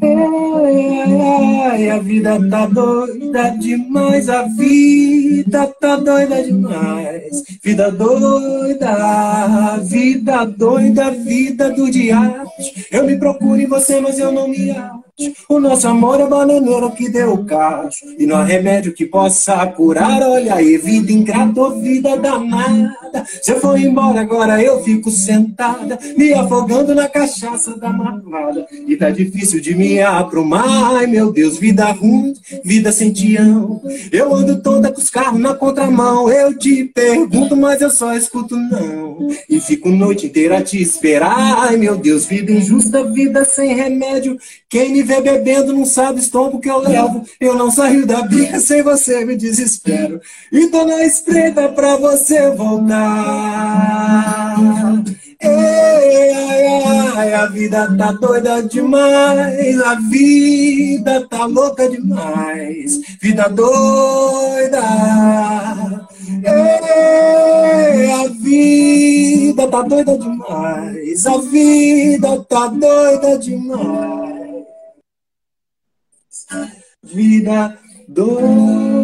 É, 0.00 1.90
a 1.90 1.98
vida 1.98 2.48
tá 2.48 2.66
doida 2.66 3.50
demais, 3.50 4.28
a 4.30 4.42
vida 4.44 5.66
tá 5.78 5.96
doida 5.96 6.42
demais, 6.42 7.42
vida 7.62 7.90
doida, 7.90 9.78
vida 9.82 10.46
doida, 10.46 11.10
vida 11.10 11.70
do 11.70 11.90
diabo. 11.90 12.50
Eu 12.90 13.04
me 13.04 13.18
procuro 13.18 13.60
em 13.60 13.66
você, 13.66 14.00
mas 14.00 14.18
eu 14.18 14.32
não 14.32 14.48
me 14.48 14.70
acho. 14.70 15.03
O 15.48 15.60
nosso 15.60 15.86
amor 15.86 16.20
é 16.20 16.26
bananeiro 16.26 16.90
que 16.90 17.08
deu 17.08 17.44
cacho. 17.44 18.04
E 18.18 18.26
não 18.26 18.36
há 18.36 18.42
remédio 18.42 18.92
que 18.92 19.06
possa 19.06 19.64
curar. 19.68 20.20
Olha 20.22 20.56
aí, 20.56 20.76
vida 20.76 21.12
ingrata 21.12 21.60
ou 21.60 21.80
vida 21.80 22.16
danada. 22.16 23.24
Você 23.40 23.54
foi 23.60 23.82
embora, 23.82 24.22
agora 24.22 24.60
eu 24.60 24.82
fico 24.82 25.12
sentada, 25.12 25.96
me 26.16 26.32
afogando 26.32 26.96
na 26.96 27.08
cachaça 27.08 27.78
da 27.78 27.90
marvada. 27.90 28.66
E 28.88 28.96
tá 28.96 29.08
difícil 29.10 29.60
de 29.60 29.72
me 29.76 30.00
aprumar. 30.00 30.96
Ai, 30.96 31.06
meu 31.06 31.30
Deus, 31.30 31.58
vida 31.58 31.84
ruim, 31.92 32.34
vida 32.64 32.90
sem 32.90 33.12
tião. 33.12 33.80
Eu 34.10 34.34
ando 34.34 34.60
toda 34.60 34.90
com 34.90 34.98
os 34.98 35.10
carros 35.10 35.38
na 35.38 35.54
contramão. 35.54 36.28
Eu 36.28 36.58
te 36.58 36.84
pergunto, 36.86 37.56
mas 37.56 37.80
eu 37.80 37.90
só 37.90 38.16
escuto 38.16 38.56
não. 38.56 39.28
E 39.48 39.60
fico 39.60 39.90
noite 39.90 40.26
inteira 40.26 40.58
a 40.58 40.62
te 40.62 40.82
esperar. 40.82 41.68
Ai, 41.68 41.76
meu 41.76 41.96
Deus, 41.96 42.26
vida 42.26 42.50
injusta, 42.50 43.04
vida 43.12 43.44
sem 43.44 43.76
remédio. 43.76 44.36
Quem 44.68 44.90
me 44.92 45.03
vê 45.04 45.20
bebendo 45.20 45.72
não 45.72 45.84
sabe 45.84 46.18
o 46.18 46.22
estômago 46.22 46.60
que 46.60 46.70
eu 46.70 46.78
levo. 46.78 47.24
Eu 47.40 47.54
não 47.54 47.70
saio 47.70 48.06
da 48.06 48.22
briga 48.22 48.58
sem 48.58 48.82
você, 48.82 49.24
me 49.24 49.36
desespero. 49.36 50.20
E 50.50 50.66
tô 50.68 50.84
na 50.84 51.04
estreita 51.04 51.68
pra 51.68 51.96
você 51.96 52.50
voltar. 52.50 52.94
Ei, 55.40 56.32
ai, 56.32 57.12
ai, 57.16 57.34
a 57.34 57.46
vida 57.46 57.94
tá 57.98 58.12
doida 58.12 58.62
demais, 58.62 59.80
a 59.82 59.94
vida 59.96 61.26
tá 61.28 61.44
louca 61.44 61.86
demais, 61.88 63.00
vida 63.20 63.48
doida. 63.50 64.80
Ei, 66.44 68.10
a 68.10 68.28
vida 68.40 69.68
tá 69.68 69.82
doida 69.82 70.16
demais, 70.16 71.26
a 71.26 71.38
vida 71.38 72.40
tá 72.48 72.66
doida 72.68 73.38
demais. 73.38 74.23
Vida 77.14 77.78
doida. 78.08 79.03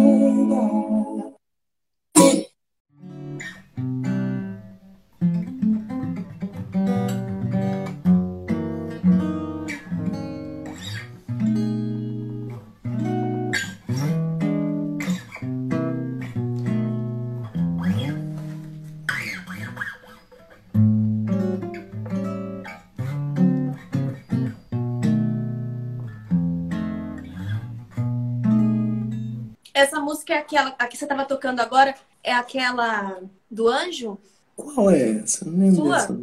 Música 30.30 30.34
é 30.34 30.38
aquela, 30.38 30.74
a 30.78 30.86
que 30.86 30.96
você 30.96 31.04
estava 31.04 31.24
tocando 31.24 31.58
agora, 31.58 31.92
é 32.22 32.32
aquela 32.32 33.20
do 33.50 33.66
anjo? 33.66 34.16
Qual 34.54 34.88
é 34.88 35.18
essa? 35.18 35.44
Não 35.44 35.58
lembro 35.58 35.74
Sua? 35.74 35.96
dessa. 35.96 36.18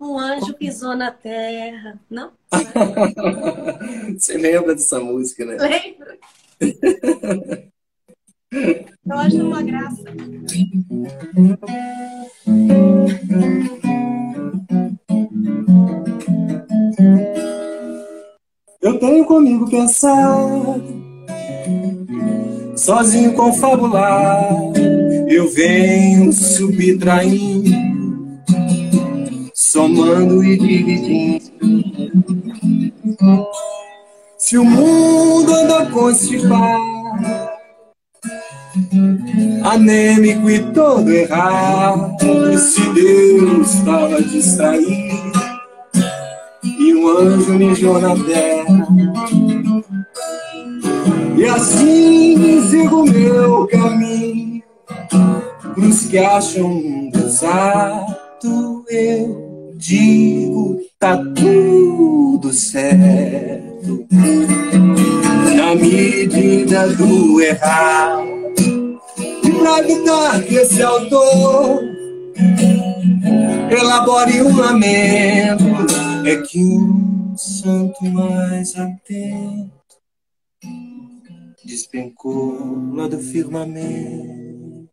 Um 0.00 0.18
anjo 0.18 0.54
pisou 0.54 0.96
na 0.96 1.10
terra. 1.10 2.00
Não? 2.08 2.32
Você 4.16 4.38
lembra 4.38 4.74
dessa 4.74 5.00
música, 5.00 5.44
né? 5.44 5.56
Lembro? 5.56 6.18
Eu 9.06 9.18
acho 9.18 9.46
uma 9.46 9.62
graça. 9.62 10.02
Eu 18.80 18.98
tenho 18.98 19.26
comigo 19.26 19.68
pensar, 19.70 20.24
sozinho 22.76 23.32
confabular. 23.32 24.48
Eu 25.28 25.50
venho 25.50 26.32
subtraindo, 26.32 27.70
somando 29.54 30.44
e 30.44 30.56
dividindo. 30.56 31.46
Se 34.38 34.58
o 34.58 34.64
mundo 34.64 35.52
anda 35.52 35.86
constipado, 35.86 36.84
anêmico 39.64 40.48
e 40.48 40.60
todo 40.72 41.10
errado, 41.10 42.16
se 42.58 42.80
Deus 42.92 43.74
estava 43.74 44.22
distraído 44.22 45.32
e 46.62 46.94
um 46.94 47.08
anjo 47.08 47.54
mijou 47.54 48.00
na 48.00 48.14
terra. 48.24 48.86
E 51.36 51.44
assim 51.44 52.62
sigo 52.70 53.04
meu 53.04 53.66
caminho, 53.66 54.62
pros 55.74 56.06
que 56.06 56.16
acham 56.16 56.66
um 56.66 57.10
exato, 57.14 58.84
eu 58.88 59.74
digo, 59.76 60.80
tá 60.98 61.22
tudo 61.34 62.50
certo. 62.54 64.06
Na 65.54 65.74
medida 65.74 66.88
do 66.88 67.40
errado, 67.42 68.26
e 69.44 69.50
pra 69.50 69.80
evitar 69.80 70.42
que 70.42 70.54
esse 70.54 70.82
autor 70.82 71.82
elabore 73.70 74.40
um 74.40 74.56
lamento, 74.56 75.64
é 76.24 76.36
que 76.36 76.64
um 76.64 77.34
santo 77.36 78.02
mais 78.06 78.74
atento 78.74 79.75
despencou 81.66 82.94
lá 82.94 83.08
do 83.08 83.18
firmamento 83.18 84.88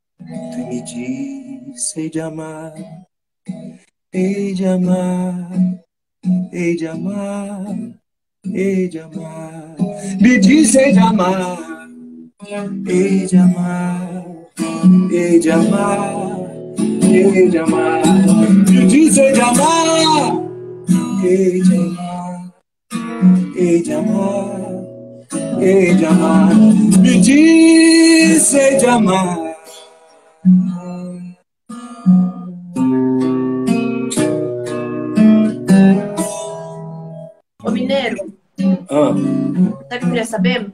e 0.58 0.66
me 0.68 0.82
disse: 0.82 2.00
Hei 2.00 2.10
de 2.10 2.20
amar, 2.20 2.74
hei 4.12 4.54
de 4.54 4.66
amar, 4.66 5.52
hei 6.52 6.76
de 6.76 6.88
amar, 6.88 7.66
hei 8.46 8.90
de 8.90 9.00
amar. 9.00 9.76
Me 10.20 10.40
disse: 10.40 10.80
Hei 10.80 10.92
de 10.92 11.00
amar, 11.00 11.88
hei 12.88 13.28
de 13.28 13.38
amar, 13.38 14.26
hei 15.12 15.40
de 15.40 15.52
amar, 15.52 16.16
hei 17.04 17.50
de 17.50 17.58
amar. 17.60 18.02
Me 18.72 18.88
disse: 18.88 19.32
de 19.32 19.42
amar, 19.42 20.42
hei 21.22 21.62
de 21.62 21.76
amar, 21.76 22.54
hei 23.56 23.82
de 23.84 23.94
amar 23.94 24.63
hei 25.60 25.96
de 25.96 26.06
amar, 26.06 26.54
me 26.56 27.20
disse 27.22 28.58
hei 28.58 28.78
de 28.78 28.86
amar. 28.86 29.38
Ô, 37.64 37.72
Mineiro, 37.72 38.34
Ah, 38.90 39.14
sabe 39.14 39.70
o 39.70 39.88
que 39.88 39.96
eu 39.96 40.00
queria 40.00 40.26
saber? 40.26 40.74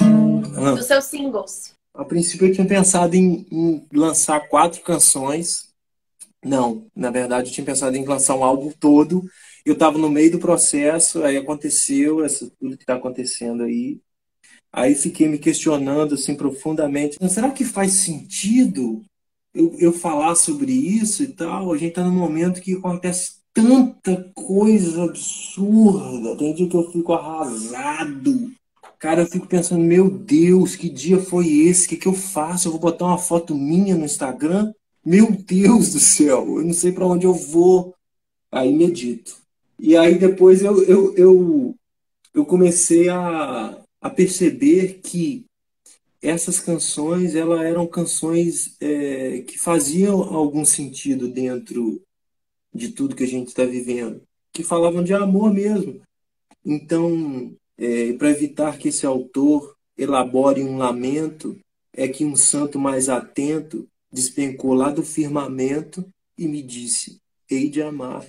ah. 0.00 0.72
Dos 0.74 0.86
seus 0.86 1.04
singles. 1.04 1.74
A 1.94 2.04
princípio 2.04 2.48
eu 2.48 2.52
tinha 2.52 2.66
pensado 2.66 3.14
em, 3.14 3.46
em 3.50 3.86
lançar 3.92 4.48
quatro 4.48 4.80
canções. 4.82 5.68
Não, 6.44 6.86
na 6.94 7.10
verdade 7.10 7.48
eu 7.48 7.54
tinha 7.54 7.64
pensado 7.64 7.96
em 7.96 8.04
lançar 8.04 8.34
um 8.34 8.44
álbum 8.44 8.70
todo. 8.78 9.24
Eu 9.64 9.74
estava 9.74 9.96
no 9.98 10.10
meio 10.10 10.30
do 10.30 10.38
processo, 10.38 11.22
aí 11.22 11.36
aconteceu 11.36 12.24
essa, 12.24 12.50
tudo 12.60 12.76
que 12.76 12.82
está 12.82 12.96
acontecendo 12.96 13.62
aí. 13.62 14.00
Aí 14.72 14.94
fiquei 14.94 15.28
me 15.28 15.38
questionando 15.38 16.14
assim 16.14 16.34
profundamente. 16.34 17.16
Será 17.28 17.50
que 17.50 17.64
faz 17.64 17.92
sentido 17.92 19.02
eu, 19.54 19.74
eu 19.78 19.92
falar 19.92 20.34
sobre 20.34 20.72
isso 20.72 21.22
e 21.22 21.28
tal? 21.28 21.72
A 21.72 21.76
gente 21.76 21.90
está 21.90 22.04
num 22.04 22.10
momento 22.10 22.60
que 22.60 22.74
acontece 22.74 23.36
tanta 23.54 24.30
coisa 24.34 25.04
absurda. 25.04 26.36
Tem 26.36 26.54
dia 26.54 26.68
que 26.68 26.76
eu 26.76 26.90
fico 26.90 27.12
arrasado. 27.12 28.52
Cara, 28.98 29.22
eu 29.22 29.26
fico 29.26 29.46
pensando, 29.46 29.84
meu 29.84 30.10
Deus, 30.10 30.76
que 30.76 30.88
dia 30.88 31.20
foi 31.20 31.46
esse? 31.46 31.86
O 31.86 31.88
que, 31.90 31.96
que 31.96 32.08
eu 32.08 32.14
faço? 32.14 32.68
Eu 32.68 32.72
vou 32.72 32.80
botar 32.80 33.06
uma 33.06 33.18
foto 33.18 33.54
minha 33.54 33.94
no 33.94 34.04
Instagram? 34.04 34.72
Meu 35.04 35.30
Deus 35.30 35.92
do 35.92 36.00
céu, 36.00 36.58
eu 36.58 36.64
não 36.64 36.72
sei 36.72 36.90
para 36.90 37.06
onde 37.06 37.26
eu 37.26 37.34
vou. 37.34 37.94
Aí 38.50 38.74
medito. 38.74 39.43
E 39.78 39.96
aí 39.96 40.18
depois 40.18 40.62
eu, 40.62 40.82
eu, 40.84 41.14
eu, 41.14 41.74
eu 42.32 42.44
comecei 42.46 43.08
a, 43.08 43.82
a 44.00 44.10
perceber 44.10 45.00
que 45.02 45.44
essas 46.22 46.58
canções 46.58 47.34
elas 47.34 47.60
eram 47.62 47.86
canções 47.86 48.76
é, 48.80 49.40
que 49.42 49.58
faziam 49.58 50.22
algum 50.22 50.64
sentido 50.64 51.28
dentro 51.28 52.00
de 52.72 52.88
tudo 52.88 53.14
que 53.14 53.24
a 53.24 53.28
gente 53.28 53.48
está 53.48 53.64
vivendo, 53.64 54.22
que 54.52 54.64
falavam 54.64 55.04
de 55.04 55.12
amor 55.12 55.52
mesmo. 55.52 56.00
Então, 56.64 57.54
é, 57.76 58.12
para 58.14 58.30
evitar 58.30 58.78
que 58.78 58.88
esse 58.88 59.04
autor 59.04 59.76
elabore 59.96 60.62
um 60.62 60.76
lamento, 60.76 61.58
é 61.92 62.08
que 62.08 62.24
um 62.24 62.34
santo 62.34 62.78
mais 62.78 63.08
atento 63.08 63.86
despencou 64.12 64.74
lá 64.74 64.90
do 64.90 65.02
firmamento 65.02 66.04
e 66.36 66.48
me 66.48 66.62
disse: 66.62 67.20
Hei 67.48 67.68
de 67.68 67.80
amar. 67.82 68.26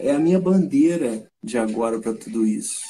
É 0.00 0.12
a 0.12 0.18
minha 0.18 0.40
bandeira 0.40 1.30
de 1.42 1.58
agora 1.58 2.00
para 2.00 2.14
tudo 2.14 2.46
isso. 2.46 2.80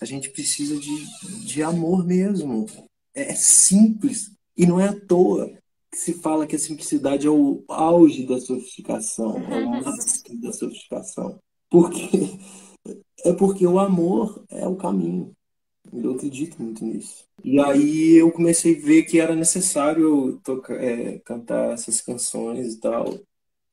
A 0.00 0.04
gente 0.04 0.30
precisa 0.30 0.78
de, 0.78 1.44
de 1.44 1.62
amor 1.62 2.06
mesmo. 2.06 2.66
É, 3.14 3.32
é 3.32 3.34
simples. 3.34 4.30
E 4.56 4.64
não 4.64 4.80
é 4.80 4.88
à 4.88 5.00
toa 5.00 5.52
que 5.90 5.98
se 5.98 6.14
fala 6.14 6.46
que 6.46 6.56
a 6.56 6.58
simplicidade 6.58 7.26
é 7.26 7.30
o 7.30 7.64
auge 7.68 8.26
da 8.26 8.40
sofisticação, 8.40 9.38
é 9.38 9.64
o 9.64 9.70
máximo 9.70 10.40
da 10.40 10.52
sofisticação. 10.52 11.38
Porque 11.70 12.38
é 13.24 13.32
porque 13.32 13.66
o 13.66 13.78
amor 13.78 14.44
é 14.48 14.66
o 14.68 14.76
caminho. 14.76 15.32
Eu 15.92 16.14
acredito 16.14 16.62
muito 16.62 16.84
nisso. 16.84 17.24
E 17.44 17.58
aí 17.60 18.16
eu 18.16 18.30
comecei 18.30 18.76
a 18.76 18.80
ver 18.80 19.04
que 19.04 19.20
era 19.20 19.34
necessário 19.34 20.40
tocar, 20.44 20.74
é, 20.82 21.18
cantar 21.20 21.72
essas 21.72 22.00
canções 22.00 22.74
e 22.74 22.80
tal. 22.80 23.18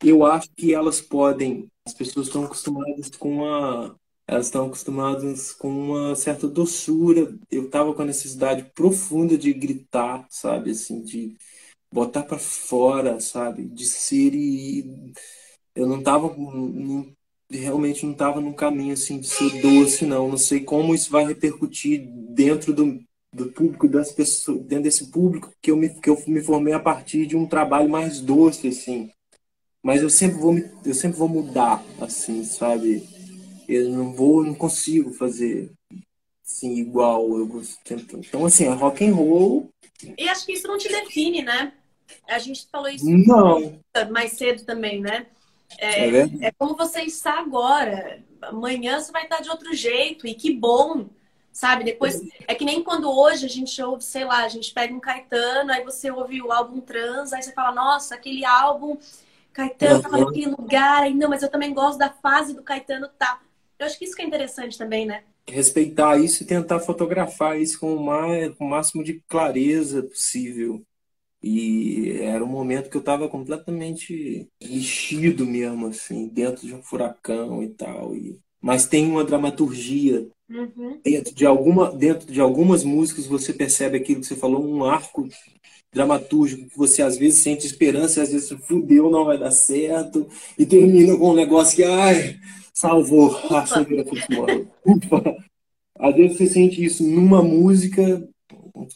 Eu 0.04 0.26
acho 0.26 0.49
que 0.56 0.74
elas 0.74 1.01
podem. 1.01 1.68
As 1.86 1.93
pessoas 1.93 2.28
estão 2.28 2.43
acostumadas 2.43 3.10
com 3.18 3.38
uma. 3.38 3.95
Elas 4.28 4.45
estão 4.47 4.68
acostumadas 4.68 5.51
com 5.51 5.70
uma 5.70 6.16
certa 6.16 6.47
doçura. 6.47 7.34
Eu 7.51 7.66
estava 7.66 7.93
com 7.93 8.01
a 8.01 8.06
necessidade 8.06 8.72
profunda 8.76 9.38
de 9.38 9.54
gritar, 9.54 10.26
sabe? 10.30 10.72
Assim, 10.72 11.01
de 11.01 11.36
botar 11.91 12.24
para 12.24 12.39
fora, 12.39 13.20
sabe? 13.20 13.66
De 13.66 13.86
ser 13.86 14.34
e. 14.34 15.14
Eu 15.76 15.88
não 15.88 15.99
estava 15.99 16.30
realmente 17.49 18.06
não 18.06 18.14
estava 18.14 18.41
num 18.41 18.54
caminho 18.54 18.93
assim 18.93 19.20
de 19.20 19.28
ser 19.28 19.62
doce, 19.62 20.06
não. 20.06 20.30
Não 20.30 20.38
sei 20.38 20.62
como 20.62 20.93
isso 20.93 21.12
vai 21.12 21.26
repercutir 21.26 22.08
dentro 22.30 22.74
do, 22.74 22.99
do 23.34 23.51
público, 23.51 23.88
das 23.88 24.12
pessoas, 24.12 24.62
dentro 24.62 24.84
desse 24.84 25.12
público 25.12 25.51
que 25.62 25.72
eu, 25.72 25.78
me, 25.78 25.89
que 25.89 26.10
eu 26.10 26.22
me 26.28 26.41
formei 26.41 26.74
a 26.74 26.80
partir 26.80 27.26
de 27.26 27.36
um 27.36 27.47
trabalho 27.47 27.89
mais 27.89 28.20
doce, 28.20 28.68
assim. 28.68 29.10
Mas 29.84 30.02
eu 30.02 30.10
sempre 30.10 30.38
vou, 30.38 30.54
me, 30.54 30.72
eu 30.86 30.94
sempre 30.94 31.18
vou 31.18 31.28
mudar, 31.28 31.84
assim, 32.00 32.44
sabe? 32.46 33.06
Eu 33.68 33.90
não 33.90 34.14
vou, 34.14 34.44
não 34.44 34.56
consigo 34.56 35.12
fazer 35.12 35.70
assim, 36.46 36.76
igual. 36.76 37.38
Eu 37.38 37.62
Então, 38.14 38.46
assim, 38.46 38.66
é 38.66 38.70
rock 38.70 39.06
and 39.06 39.14
roll. 39.14 39.70
E 40.18 40.30
acho 40.30 40.46
que 40.46 40.54
isso 40.54 40.68
não 40.68 40.78
te 40.78 40.88
define, 40.88 41.42
né? 41.42 41.74
A 42.28 42.40
gente 42.40 42.68
falou 42.72 42.90
isso 42.90 43.06
não. 43.06 43.80
mais 44.12 44.34
cedo 44.34 44.64
também, 44.64 45.02
né? 45.02 45.28
É, 45.78 46.10
é, 46.10 46.30
é, 46.42 46.52
como 46.52 46.76
você 46.76 47.02
está 47.02 47.40
agora. 47.40 48.24
Amanhã 48.42 49.00
você 49.00 49.12
vai 49.12 49.24
estar 49.24 49.42
de 49.42 49.50
outro 49.50 49.74
jeito. 49.74 50.28
E 50.28 50.34
que 50.34 50.54
bom, 50.54 51.08
sabe? 51.52 51.84
Depois. 51.84 52.22
É 52.48 52.56
que 52.56 52.64
nem 52.64 52.84
quando 52.84 53.12
hoje 53.12 53.46
a 53.46 53.50
gente 53.50 53.82
ouve, 53.82 54.04
sei 54.04 54.24
lá, 54.24 54.44
a 54.44 54.50
gente 54.50 54.74
pega 54.74 54.94
um 54.94 55.00
Caetano, 55.00 55.72
aí 55.72 55.84
você 55.84 56.12
ouve 56.12 56.42
o 56.42 56.52
álbum 56.52 56.80
Trans, 56.80 57.34
aí 57.34 57.42
você 57.42 57.52
fala, 57.52 57.74
nossa, 57.74 58.16
aquele 58.16 58.46
álbum. 58.46 58.98
Caetano 59.54 60.01
tava 60.01 60.18
uhum. 60.18 60.26
naquele 60.26 60.47
lugar, 60.47 61.04
aí 61.04 61.14
não, 61.14 61.30
mas 61.30 61.43
eu 61.43 61.49
também 61.49 61.74
gosto 61.74 61.99
da 61.99 62.10
fase 62.10 62.54
do 62.54 62.64
Caetano 62.64 63.08
tá. 63.18 63.39
Eu 63.78 63.86
acho 63.86 63.97
que 63.97 64.06
isso 64.06 64.16
que 64.16 64.22
é 64.22 64.26
interessante 64.26 64.78
também, 64.78 65.06
né? 65.06 65.24
Respeitar 65.47 66.18
isso 66.18 66.43
e 66.43 66.45
tentar 66.45 66.80
fotografar 66.80 67.60
isso 67.60 67.80
com 67.80 67.95
o, 67.95 68.04
mais, 68.04 68.54
com 68.56 68.66
o 68.66 68.70
máximo 68.70 69.04
de 69.04 69.22
clareza 69.28 70.01
possível. 70.04 70.82
E 71.41 72.18
era 72.22 72.43
um 72.43 72.47
momento 72.47 72.89
que 72.89 72.95
eu 72.95 73.01
estava 73.01 73.28
completamente 73.28 74.47
mexido 74.64 75.45
mesmo, 75.45 75.88
assim, 75.88 76.30
dentro 76.30 76.66
de 76.66 76.74
um 76.74 76.82
furacão 76.82 77.62
e 77.62 77.68
tal. 77.68 78.16
E... 78.16 78.39
Mas 78.62 78.88
tem 78.88 79.06
uma 79.06 79.26
dramaturgia. 79.26 80.26
Uhum. 80.49 81.01
Dentro, 81.04 81.36
de 81.36 81.45
alguma, 81.45 81.91
dentro 81.91 82.32
de 82.32 82.39
algumas 82.39 82.86
músicas 82.86 83.26
você 83.26 83.51
percebe 83.51 83.97
aquilo 83.97 84.22
que 84.22 84.28
você 84.28 84.36
falou, 84.36 84.66
um 84.66 84.86
arco 84.86 85.28
dramatúrgico 85.94 86.70
que 86.70 86.78
você 86.78 87.02
às 87.02 87.18
vezes 87.18 87.41
sente 87.41 87.66
esperança 87.66 88.20
e 88.20 88.24
às 88.24 88.32
vezes 88.32 88.50
fudeu, 88.68 89.10
não 89.10 89.26
vai 89.26 89.38
dar 89.38 89.52
certo. 89.52 90.28
E 90.58 90.66
termina 90.66 91.16
com 91.18 91.32
um 91.32 91.36
negócio 91.36 91.76
que, 91.76 91.84
ai, 91.84 92.39
salvou 92.74 93.38
a 93.50 93.66
sujeira 93.66 94.06
Ufa. 94.86 95.36
Às 96.00 96.16
vezes 96.16 96.38
você 96.38 96.48
sente 96.48 96.84
isso 96.84 97.04
numa 97.04 97.41
música 97.41 98.28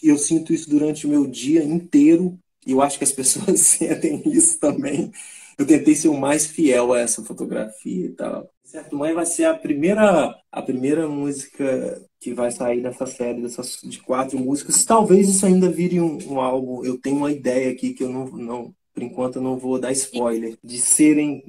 eu 0.01 0.17
sinto 0.17 0.53
isso 0.53 0.69
durante 0.69 1.05
o 1.05 1.09
meu 1.09 1.27
dia 1.27 1.63
inteiro 1.63 2.37
e 2.65 2.71
eu 2.71 2.81
acho 2.81 2.97
que 2.97 3.03
as 3.03 3.11
pessoas 3.13 3.59
sentem 3.61 4.21
isso 4.25 4.59
também. 4.59 5.11
Eu 5.57 5.65
tentei 5.65 5.95
ser 5.95 6.09
o 6.09 6.17
mais 6.17 6.45
fiel 6.45 6.93
a 6.93 6.99
essa 6.99 7.23
fotografia 7.23 8.05
e 8.05 8.09
tal. 8.09 8.49
Certo, 8.67 8.97
Mãe 8.97 9.13
vai 9.13 9.25
ser 9.25 9.45
a 9.45 9.53
primeira 9.53 10.35
a 10.51 10.61
primeira 10.61 11.07
música 11.07 12.05
que 12.19 12.33
vai 12.33 12.51
sair 12.51 12.81
dessa 12.81 13.05
série 13.05 13.41
dessas, 13.41 13.79
de 13.81 13.97
quatro 14.01 14.37
músicas. 14.37 14.83
Talvez 14.83 15.29
isso 15.29 15.45
ainda 15.45 15.69
vire 15.69 16.01
um, 16.01 16.17
um 16.27 16.41
álbum. 16.41 16.83
Eu 16.83 16.97
tenho 16.97 17.15
uma 17.15 17.31
ideia 17.31 17.71
aqui 17.71 17.93
que 17.93 18.03
eu 18.03 18.09
não, 18.09 18.25
não 18.25 18.75
por 18.93 19.03
enquanto 19.03 19.37
eu 19.37 19.41
não 19.41 19.57
vou 19.57 19.79
dar 19.79 19.93
spoiler 19.93 20.57
de 20.61 20.79
serem 20.79 21.41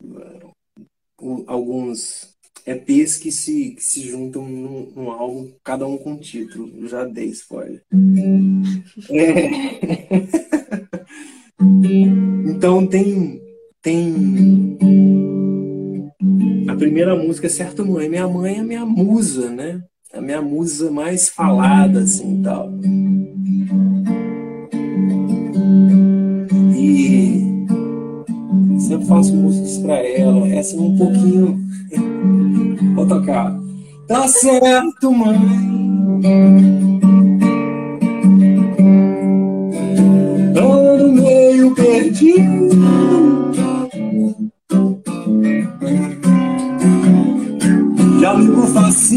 uh, 0.00 1.44
alguns 1.48 2.36
EPs 2.64 3.16
que 3.16 3.32
se, 3.32 3.70
que 3.70 3.82
se 3.82 4.02
juntam 4.02 4.46
num, 4.48 4.92
num, 4.94 5.10
álbum, 5.10 5.52
cada 5.64 5.84
um 5.88 5.98
com 5.98 6.12
um 6.12 6.18
título. 6.18 6.70
Eu 6.78 6.86
já 6.86 7.04
dei 7.04 7.30
spoiler. 7.30 7.82
É. 9.10 9.50
então 12.48 12.86
tem. 12.86 13.40
Tem. 13.82 14.78
A 16.70 16.76
primeira 16.76 17.16
música 17.16 17.48
é 17.48 17.50
Certo 17.50 17.84
Mãe. 17.84 18.08
Minha 18.08 18.28
mãe 18.28 18.58
é 18.58 18.62
minha 18.62 18.86
musa, 18.86 19.50
né? 19.50 19.82
A 20.14 20.20
minha 20.20 20.40
musa 20.40 20.88
mais 20.88 21.28
falada, 21.28 21.98
assim 21.98 22.40
tal. 22.44 22.70
E 26.76 27.44
sempre 28.78 29.06
faço 29.08 29.34
músicas 29.34 29.78
para 29.78 29.96
ela. 29.96 30.46
Essa 30.46 30.76
é 30.76 30.80
um 30.80 30.96
pouquinho 30.96 31.58
Vou 32.94 33.04
tocar. 33.04 33.58
Tá 34.06 34.28
certo, 34.28 35.10
mãe. 35.10 35.36
Ando 40.56 41.12
meio 41.14 41.74
perdido. 41.74 42.99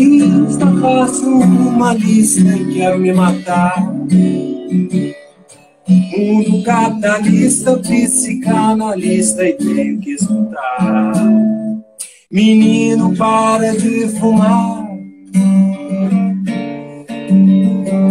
Fascista, 0.04 0.66
faço 0.82 1.30
uma 1.30 1.94
lista 1.94 2.42
e 2.42 2.74
quero 2.74 3.00
me 3.00 3.14
matar. 3.14 3.82
Mundo 5.88 6.64
capitalista, 6.64 7.78
psicanalista 7.78 9.46
e 9.46 9.54
tenho 9.54 10.00
que 10.00 10.12
escutar. 10.12 11.14
Menino, 12.32 13.16
para 13.16 13.76
de 13.76 14.08
fumar. 14.20 14.84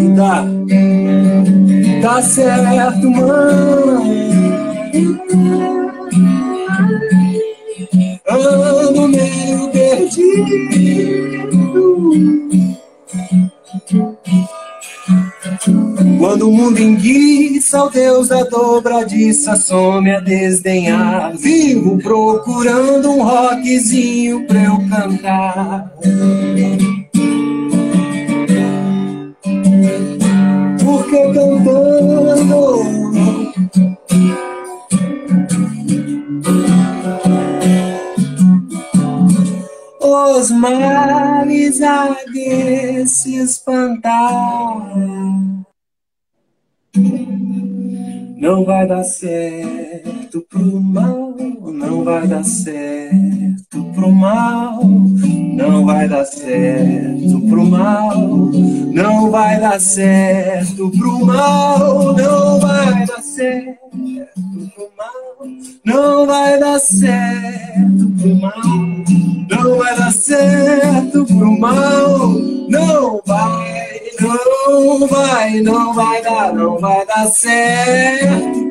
E 0.00 0.08
dá, 0.16 0.44
tá 2.02 2.22
certo, 2.22 3.10
mãe. 3.10 4.32
Ando 8.28 9.08
meio 9.08 9.68
perdido. 9.70 11.61
Quando 16.18 16.48
o 16.48 16.52
mundo 16.52 16.80
enguiça, 16.80 17.84
o 17.84 17.90
Deus 17.90 18.28
da 18.28 18.44
dobradiça 18.44 19.56
some 19.56 20.10
a 20.10 20.20
desdenhar. 20.20 21.36
Vivo 21.36 21.98
procurando 21.98 23.10
um 23.10 23.22
rockzinho 23.22 24.46
pra 24.46 24.62
eu 24.62 24.78
cantar. 24.88 25.92
Porque 30.84 31.32
cantando 31.32 32.21
os 40.32 40.50
males 40.50 41.82
há 41.82 42.16
de 42.32 43.06
se 43.06 43.36
espantar. 43.36 44.12
Não 48.42 48.64
vai 48.64 48.84
dar 48.88 49.04
certo 49.04 50.44
pro 50.50 50.80
mal, 50.80 51.32
não 51.72 52.02
vai 52.02 52.26
dar 52.26 52.42
certo 52.42 53.84
pro 53.94 54.10
mal, 54.10 54.82
não 54.82 55.86
vai 55.86 56.08
dar 56.08 56.24
certo 56.24 57.40
pro 57.48 57.64
mal, 57.64 58.16
não 58.16 59.30
vai 59.30 59.60
dar 59.60 59.78
certo 59.80 60.90
pro 60.90 61.24
mal, 61.24 62.16
não 62.16 62.58
vai 62.58 63.06
dar 63.06 63.22
certo 63.22 63.78
pro 64.74 64.90
mal, 64.96 65.46
não 65.84 66.26
vai 66.26 66.58
dar 66.58 66.80
certo 66.80 68.10
pro 68.18 68.34
mal, 68.34 68.60
não 69.48 69.78
vai 69.78 69.96
dar 69.96 70.12
certo 70.12 71.24
pro 71.26 71.60
mal, 71.60 72.28
não 72.68 73.22
vai 73.24 74.02
não 74.22 75.06
vai, 75.06 75.60
não 75.60 75.94
vai 75.94 76.22
dar, 76.22 76.54
não 76.54 76.78
vai 76.78 77.06
dar 77.06 77.26
certo. 77.26 78.62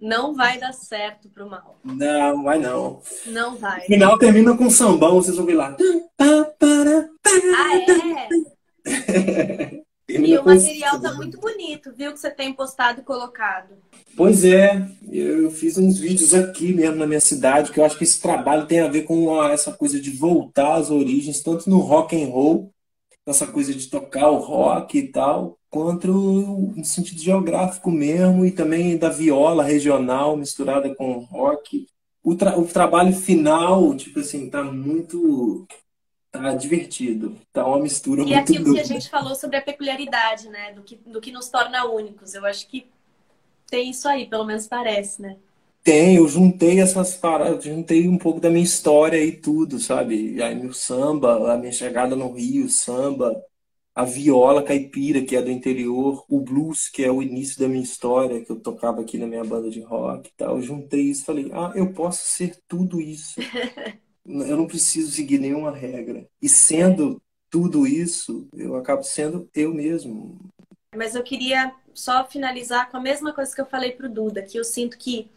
não 0.00 0.34
vai 0.34 0.58
dar 0.58 0.72
certo 0.72 1.28
pro 1.30 1.48
mal. 1.48 1.78
Não, 1.84 2.42
vai 2.42 2.58
não. 2.58 3.00
Não 3.26 3.56
vai. 3.56 3.80
No 3.80 3.86
final 3.86 4.18
termina 4.18 4.56
com 4.56 4.68
sambão, 4.70 5.14
vocês 5.14 5.36
vão 5.36 5.46
ver 5.46 5.54
lá. 5.54 5.76
Ah, 6.18 6.46
é? 8.86 9.82
e 10.08 10.38
o 10.38 10.44
material 10.44 11.00
tá 11.00 11.14
muito 11.14 11.38
bonito, 11.38 11.92
viu? 11.96 12.12
Que 12.12 12.18
você 12.18 12.30
tem 12.30 12.52
postado 12.52 13.00
e 13.00 13.04
colocado. 13.04 13.74
Pois 14.16 14.44
é, 14.44 14.86
eu 15.10 15.50
fiz 15.50 15.78
uns 15.78 15.98
vídeos 15.98 16.34
aqui 16.34 16.72
mesmo 16.72 16.96
na 16.96 17.06
minha 17.06 17.20
cidade, 17.20 17.72
que 17.72 17.80
eu 17.80 17.84
acho 17.84 17.96
que 17.96 18.04
esse 18.04 18.20
trabalho 18.20 18.66
tem 18.66 18.80
a 18.80 18.88
ver 18.88 19.02
com 19.02 19.42
essa 19.44 19.72
coisa 19.72 20.00
de 20.00 20.10
voltar 20.10 20.74
às 20.74 20.90
origens, 20.90 21.40
tanto 21.40 21.70
no 21.70 21.78
rock 21.78 22.20
and 22.20 22.28
roll, 22.28 22.72
essa 23.26 23.46
coisa 23.46 23.72
de 23.72 23.88
tocar 23.88 24.28
o 24.30 24.38
rock 24.38 24.98
e 24.98 25.08
tal, 25.08 25.56
quanto 25.70 26.08
no 26.08 26.84
sentido 26.84 27.20
geográfico 27.20 27.90
mesmo, 27.90 28.44
e 28.44 28.50
também 28.50 28.98
da 28.98 29.08
viola 29.08 29.62
regional 29.62 30.36
misturada 30.36 30.94
com 30.94 31.18
rock. 31.18 31.86
O, 32.22 32.34
tra 32.34 32.58
o 32.58 32.66
trabalho 32.66 33.14
final, 33.14 33.96
tipo 33.96 34.20
assim, 34.20 34.50
tá 34.50 34.62
muito 34.62 35.66
tá 36.32 36.54
divertido. 36.54 37.36
Tá 37.52 37.66
uma 37.66 37.78
mistura 37.78 38.22
e 38.22 38.24
muito 38.24 38.38
aquilo 38.38 38.64
dura. 38.64 38.76
que 38.76 38.80
a 38.80 38.94
gente 38.94 39.10
falou 39.10 39.34
sobre 39.34 39.58
a 39.58 39.62
peculiaridade, 39.62 40.48
né? 40.48 40.72
Do 40.72 40.82
que, 40.82 40.96
do 40.96 41.20
que 41.20 41.30
nos 41.30 41.48
torna 41.48 41.84
únicos. 41.84 42.34
Eu 42.34 42.46
acho 42.46 42.66
que 42.66 42.86
tem 43.70 43.90
isso 43.90 44.08
aí, 44.08 44.26
pelo 44.26 44.44
menos 44.44 44.66
parece, 44.66 45.20
né? 45.20 45.36
Tem, 45.84 46.16
eu 46.16 46.28
juntei 46.28 46.80
essas 46.80 47.16
paradas, 47.16 47.64
juntei 47.64 48.08
um 48.08 48.16
pouco 48.16 48.40
da 48.40 48.48
minha 48.48 48.62
história 48.62 49.22
e 49.22 49.32
tudo, 49.32 49.78
sabe? 49.78 50.40
Aí 50.42 50.54
no 50.54 50.72
samba, 50.72 51.52
a 51.52 51.58
minha 51.58 51.72
chegada 51.72 52.14
no 52.14 52.32
Rio, 52.32 52.68
samba, 52.68 53.34
a 53.94 54.04
viola 54.04 54.62
caipira, 54.62 55.22
que 55.22 55.34
é 55.34 55.42
do 55.42 55.50
interior, 55.50 56.24
o 56.28 56.40
blues, 56.40 56.88
que 56.88 57.04
é 57.04 57.10
o 57.10 57.20
início 57.20 57.58
da 57.58 57.68
minha 57.68 57.82
história, 57.82 58.44
que 58.44 58.50
eu 58.50 58.60
tocava 58.60 59.00
aqui 59.00 59.18
na 59.18 59.26
minha 59.26 59.44
banda 59.44 59.68
de 59.70 59.80
rock 59.80 60.28
e 60.28 60.32
tal. 60.36 60.56
Eu 60.56 60.62
juntei 60.62 61.00
isso 61.02 61.22
e 61.22 61.26
falei, 61.26 61.50
ah, 61.52 61.72
eu 61.74 61.92
posso 61.92 62.24
ser 62.26 62.56
tudo 62.68 63.00
isso. 63.00 63.40
eu 64.26 64.56
não 64.56 64.66
preciso 64.66 65.10
seguir 65.12 65.38
nenhuma 65.38 65.72
regra. 65.72 66.28
E 66.40 66.48
sendo 66.48 67.20
tudo 67.50 67.86
isso, 67.86 68.48
eu 68.54 68.76
acabo 68.76 69.02
sendo 69.02 69.48
eu 69.54 69.74
mesmo. 69.74 70.38
Mas 70.94 71.14
eu 71.14 71.22
queria 71.22 71.74
só 71.94 72.24
finalizar 72.26 72.90
com 72.90 72.96
a 72.96 73.00
mesma 73.00 73.32
coisa 73.32 73.54
que 73.54 73.60
eu 73.60 73.66
falei 73.66 73.92
pro 73.92 74.08
Duda, 74.08 74.42
que 74.42 74.58
eu 74.58 74.64
sinto 74.64 74.98
que 74.98 75.30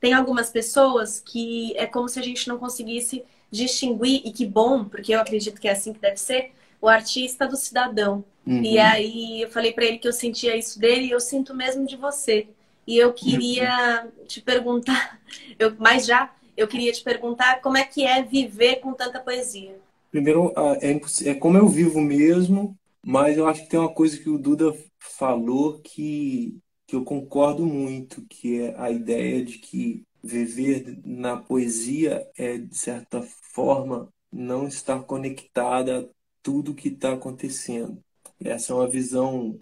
tem 0.00 0.14
algumas 0.14 0.50
pessoas 0.50 1.20
que 1.20 1.76
é 1.76 1.86
como 1.86 2.08
se 2.08 2.18
a 2.20 2.22
gente 2.22 2.48
não 2.48 2.58
conseguisse 2.58 3.24
distinguir, 3.50 4.22
e 4.26 4.32
que 4.32 4.46
bom, 4.46 4.84
porque 4.84 5.14
eu 5.14 5.20
acredito 5.20 5.60
que 5.60 5.68
é 5.68 5.72
assim 5.72 5.92
que 5.92 6.00
deve 6.00 6.18
ser, 6.18 6.52
o 6.80 6.88
artista 6.88 7.46
do 7.46 7.56
cidadão. 7.56 8.24
Uhum. 8.46 8.62
E 8.62 8.78
aí 8.78 9.42
eu 9.42 9.50
falei 9.50 9.72
para 9.72 9.84
ele 9.86 9.98
que 9.98 10.08
eu 10.08 10.12
sentia 10.12 10.56
isso 10.56 10.78
dele 10.80 11.06
e 11.06 11.10
eu 11.12 11.20
sinto 11.20 11.54
mesmo 11.54 11.86
de 11.86 11.96
você. 11.96 12.48
E 12.86 12.96
eu 12.98 13.12
queria 13.14 13.68
Uhum. 14.06 14.12
te 14.26 14.40
perguntar, 14.42 15.20
eu, 15.58 15.74
mas 15.78 16.06
já, 16.06 16.34
eu 16.58 16.66
queria 16.66 16.92
te 16.92 17.04
perguntar 17.04 17.60
como 17.60 17.76
é 17.76 17.84
que 17.84 18.04
é 18.04 18.20
viver 18.20 18.80
com 18.80 18.92
tanta 18.92 19.20
poesia. 19.20 19.78
Primeiro, 20.10 20.52
ah, 20.56 20.76
é, 20.82 21.00
é 21.30 21.34
como 21.34 21.56
eu 21.56 21.68
vivo 21.68 22.00
mesmo, 22.00 22.76
mas 23.00 23.38
eu 23.38 23.46
acho 23.46 23.62
que 23.62 23.68
tem 23.68 23.78
uma 23.78 23.94
coisa 23.94 24.18
que 24.18 24.28
o 24.28 24.38
Duda 24.38 24.76
falou 24.98 25.78
que, 25.78 26.58
que 26.84 26.96
eu 26.96 27.04
concordo 27.04 27.64
muito, 27.64 28.26
que 28.28 28.60
é 28.60 28.74
a 28.76 28.90
ideia 28.90 29.44
de 29.44 29.58
que 29.58 30.02
viver 30.20 30.98
na 31.04 31.36
poesia 31.36 32.28
é, 32.36 32.58
de 32.58 32.76
certa 32.76 33.22
forma, 33.22 34.08
não 34.32 34.66
estar 34.66 35.00
conectada 35.04 36.00
a 36.00 36.04
tudo 36.42 36.74
que 36.74 36.88
está 36.88 37.12
acontecendo. 37.12 38.02
Essa 38.42 38.72
é 38.72 38.76
uma 38.76 38.88
visão 38.88 39.60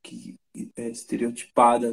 que 0.00 0.36
é 0.76 0.88
estereotipada, 0.90 1.92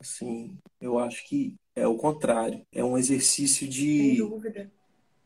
assim, 0.00 0.56
eu 0.80 0.98
acho 0.98 1.28
que 1.28 1.54
é 1.76 1.86
o 1.86 1.96
contrário. 1.96 2.62
É 2.72 2.82
um 2.84 2.98
exercício 2.98 3.68
de 3.68 4.18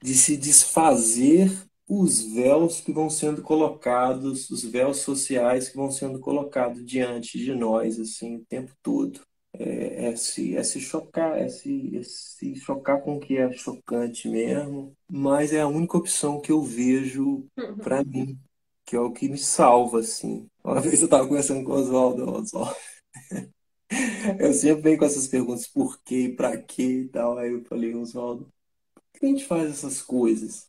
de 0.03 0.15
se 0.15 0.37
desfazer 0.37 1.51
os 1.89 2.23
véus 2.23 2.81
que 2.81 2.93
vão 2.93 3.11
sendo 3.11 3.43
colocados, 3.43 4.49
os 4.51 4.63
véus 4.65 4.99
sociais 4.99 5.69
que 5.69 5.77
vão 5.77 5.91
sendo 5.91 6.21
colocados 6.21 6.85
diante 6.85 7.39
de 7.39 7.55
nós, 7.55 7.99
assim, 7.99 8.37
o 8.37 8.45
tempo 8.47 8.73
todo. 8.83 9.21
É, 9.53 10.07
é 10.07 10.17
se, 10.17 10.57
é 10.57 10.63
se 10.63 10.81
chocar, 10.81 11.37
é 11.37 11.49
se, 11.49 11.97
é 11.97 12.03
se 12.05 12.55
chocar 12.55 13.03
com 13.03 13.17
o 13.17 13.21
que 13.21 13.37
é 13.37 13.51
chocante 13.53 14.29
mesmo, 14.29 14.97
mas 15.11 15.53
é 15.53 15.61
a 15.61 15.67
única 15.67 15.99
opção 15.99 16.41
que 16.41 16.53
eu 16.53 16.63
vejo 16.63 17.47
para 17.83 18.05
mim, 18.05 18.39
que 18.87 18.95
é 18.95 19.01
o 19.01 19.13
que 19.13 19.29
me 19.29 19.39
salva, 19.39 19.99
assim. 20.01 20.47
Uma 20.63 20.81
vez 20.81 21.01
eu 21.01 21.07
estava 21.07 21.27
conversando 21.27 21.65
com 21.65 21.73
o 21.73 21.75
Oswaldo, 21.75 22.31
Oswaldo. 22.31 22.77
Eu 24.39 24.53
sempre 24.53 24.83
venho 24.83 24.99
com 24.99 25.05
essas 25.05 25.27
perguntas, 25.29 25.67
por 25.67 26.01
quê, 26.03 26.33
pra 26.37 26.57
quê 26.57 27.03
e 27.03 27.09
tal. 27.09 27.39
Aí 27.39 27.53
eu 27.53 27.65
falei, 27.65 27.95
Oswaldo, 27.95 28.45
por 28.95 29.21
que 29.21 29.27
a 29.27 29.29
gente 29.29 29.45
faz 29.47 29.71
essas 29.71 30.03
coisas? 30.03 30.69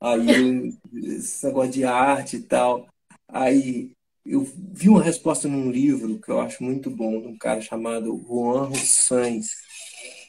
Aí, 0.00 0.74
esse 0.94 1.46
negócio 1.46 1.72
de 1.72 1.84
arte 1.84 2.36
e 2.38 2.42
tal. 2.42 2.88
Aí, 3.28 3.92
eu 4.26 4.44
vi 4.44 4.88
uma 4.88 5.02
resposta 5.02 5.48
num 5.48 5.70
livro 5.70 6.20
que 6.20 6.30
eu 6.30 6.40
acho 6.40 6.62
muito 6.64 6.90
bom, 6.90 7.20
de 7.20 7.28
um 7.28 7.38
cara 7.38 7.60
chamado 7.60 8.16
Juan 8.28 8.66
Rossans, 8.68 9.48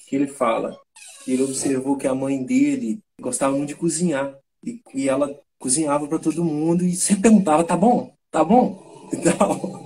que 0.08 0.16
ele 0.16 0.28
fala 0.28 0.78
que 1.24 1.34
ele 1.34 1.44
observou 1.44 1.98
que 1.98 2.08
a 2.08 2.16
mãe 2.16 2.44
dele 2.44 3.02
gostava 3.22 3.56
muito 3.56 3.70
de 3.70 3.76
cozinhar. 3.76 4.38
E, 4.64 4.82
e 4.96 5.10
ela 5.10 5.30
cozinhava 5.60 6.08
para 6.08 6.20
todo 6.20 6.44
mundo 6.46 6.86
e 6.86 6.96
sempre 6.96 7.24
perguntava, 7.24 7.64
tá 7.64 7.78
bom? 7.78 8.16
Tá 8.32 8.44
bom? 8.44 8.84
E 9.14 9.18
tal. 9.18 9.83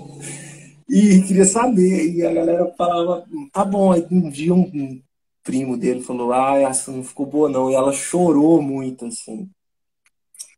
E 0.89 1.21
queria 1.23 1.45
saber. 1.45 2.13
E 2.15 2.25
a 2.25 2.33
galera 2.33 2.73
falava, 2.77 3.25
tá 3.51 3.65
bom. 3.65 3.91
Aí 3.91 4.05
um 4.11 4.29
dia 4.29 4.53
um, 4.53 4.61
um 4.73 5.01
primo 5.43 5.77
dele 5.77 6.01
falou, 6.03 6.33
ah, 6.33 6.57
essa 6.59 6.91
não 6.91 7.03
ficou 7.03 7.25
boa 7.25 7.49
não. 7.49 7.69
E 7.71 7.75
ela 7.75 7.91
chorou 7.93 8.61
muito, 8.61 9.05
assim. 9.05 9.49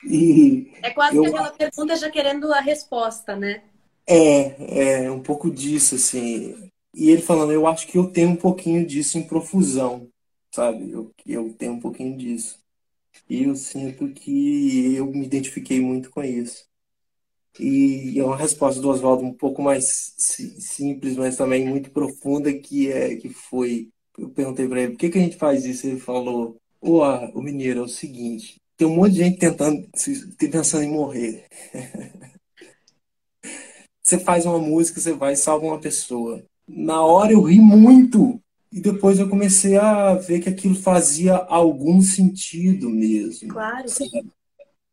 E 0.03 0.71
É 0.82 0.89
quase 0.91 1.17
eu 1.17 1.21
que 1.21 1.27
aquela 1.27 1.51
pergunta 1.51 1.95
já 1.95 2.09
querendo 2.11 2.51
a 2.53 2.59
resposta, 2.59 3.34
né? 3.36 3.63
é, 4.07 5.03
é 5.05 5.11
um 5.11 5.21
pouco 5.21 5.49
disso, 5.51 5.95
assim. 5.95 6.71
E 6.95 7.09
ele 7.11 7.21
falando, 7.21 7.51
eu 7.51 7.67
acho 7.67 7.88
que 7.88 7.97
eu 7.97 8.11
tenho 8.11 8.30
um 8.30 8.36
pouquinho 8.36 8.86
disso 8.86 9.17
em 9.17 9.27
profusão, 9.27 10.09
sabe? 10.53 10.91
Eu, 10.91 11.13
eu 11.25 11.53
tenho 11.53 11.73
um 11.73 11.80
pouquinho 11.80 12.17
disso. 12.17 12.59
E 13.30 13.43
eu 13.43 13.55
sinto 13.55 14.09
que 14.13 14.95
eu 14.95 15.07
me 15.07 15.25
identifiquei 15.25 15.82
muito 15.82 16.09
com 16.11 16.23
isso. 16.23 16.65
E 17.60 18.20
é 18.20 18.24
uma 18.24 18.38
resposta 18.38 18.82
do 18.82 18.89
Oswaldo 18.89 19.24
um 19.26 19.34
pouco 19.34 19.62
mais 19.62 20.14
si- 20.18 20.60
simples, 20.62 21.16
mas 21.18 21.36
também 21.38 21.68
muito 21.68 21.91
profunda, 21.91 22.54
que 22.54 22.91
é 22.91 23.16
que 23.18 23.30
foi, 23.30 23.89
eu 24.18 24.30
perguntei 24.30 24.68
para 24.68 24.82
ele, 24.82 24.91
por 24.91 24.97
que 25.00 25.10
que 25.10 25.18
a 25.18 25.22
gente 25.22 25.38
faz 25.38 25.66
isso? 25.66 25.88
Ele 25.88 26.00
falou, 26.00 26.58
ô, 26.82 27.02
o 27.34 27.41
mineiro, 27.41 27.80
é 27.82 27.84
o 27.84 27.88
seguinte, 27.88 28.58
tem 28.78 28.88
um 28.88 28.95
monte 28.95 29.14
de 29.14 29.20
gente 29.20 29.39
tentando, 29.39 29.88
pensando 30.52 30.84
em 30.84 30.91
morrer. 30.91 31.45
Você 34.02 34.18
faz 34.20 34.45
uma 34.45 34.60
música, 34.60 35.00
você 35.00 35.14
vai 35.14 35.34
e 35.34 35.38
salva 35.38 35.66
uma 35.66 35.80
pessoa. 35.80 36.43
Na 36.68 37.02
hora 37.04 37.34
eu 37.34 37.41
ri 37.41 37.60
muito. 37.60 38.39
E 38.72 38.80
depois 38.82 39.20
eu 39.20 39.30
comecei 39.30 39.78
a 39.78 40.14
ver 40.14 40.39
que 40.41 40.50
aquilo 40.50 40.76
fazia 40.76 41.36
algum 41.36 42.02
sentido 42.02 42.89
mesmo. 42.89 43.52
Claro. 43.52 43.88
sabe? 43.88 44.30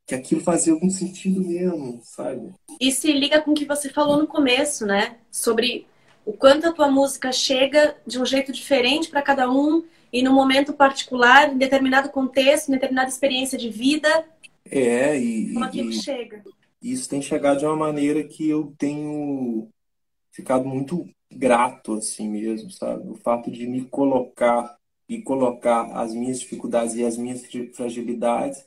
Que 0.06 0.14
aquilo 0.14 0.40
fazia 0.40 0.72
algum 0.72 0.88
sentido 0.88 1.40
mesmo, 1.40 2.00
sabe? 2.02 2.52
E 2.80 2.92
se 2.92 3.12
liga 3.12 3.40
com 3.40 3.50
o 3.50 3.54
que 3.54 3.64
você 3.64 3.88
falou 3.88 4.16
no 4.18 4.26
começo, 4.26 4.86
né? 4.86 5.16
Sobre 5.30 5.86
o 6.24 6.32
quanto 6.32 6.66
a 6.66 6.72
tua 6.72 6.90
música 6.90 7.32
chega 7.32 7.96
de 8.06 8.20
um 8.20 8.24
jeito 8.24 8.52
diferente 8.52 9.08
para 9.08 9.22
cada 9.22 9.50
um 9.50 9.84
e 10.12 10.22
no 10.22 10.32
momento 10.32 10.72
particular, 10.72 11.52
em 11.52 11.58
determinado 11.58 12.10
contexto, 12.10 12.68
em 12.68 12.72
determinada 12.72 13.08
experiência 13.08 13.58
de 13.58 13.68
vida, 13.68 14.08
É, 14.64 15.18
e, 15.18 15.52
como 15.52 15.64
aquilo 15.64 15.90
e 15.90 15.92
chega. 15.92 16.44
isso 16.82 17.08
tem 17.08 17.20
chegado 17.20 17.58
de 17.58 17.66
uma 17.66 17.76
maneira 17.76 18.22
que 18.24 18.48
eu 18.48 18.74
tenho 18.78 19.68
ficado 20.32 20.66
muito 20.66 21.08
grato 21.32 21.94
assim 21.94 22.28
mesmo, 22.28 22.70
sabe? 22.70 23.08
O 23.08 23.16
fato 23.16 23.50
de 23.50 23.66
me 23.66 23.84
colocar 23.84 24.76
e 25.08 25.20
colocar 25.22 25.86
as 25.96 26.14
minhas 26.14 26.40
dificuldades 26.40 26.94
e 26.94 27.04
as 27.04 27.16
minhas 27.16 27.42
fragilidades 27.74 28.64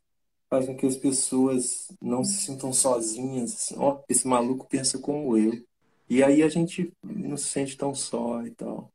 faz 0.49 0.65
com 0.65 0.75
que 0.75 0.85
as 0.85 0.97
pessoas 0.97 1.91
não 2.01 2.23
se 2.23 2.41
sintam 2.41 2.73
sozinhas, 2.73 3.53
assim, 3.53 3.75
ó, 3.77 3.99
esse 4.09 4.27
maluco 4.27 4.67
pensa 4.67 4.97
como 4.97 5.37
eu. 5.37 5.63
E 6.09 6.23
aí 6.23 6.41
a 6.41 6.49
gente 6.49 6.91
não 7.03 7.37
se 7.37 7.45
sente 7.45 7.77
tão 7.77 7.93
só 7.93 8.43
e 8.45 8.51
tal. 8.51 8.89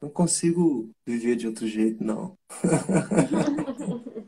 Não 0.00 0.10
consigo 0.10 0.90
viver 1.06 1.36
de 1.36 1.46
outro 1.46 1.66
jeito, 1.66 2.04
não. 2.04 2.34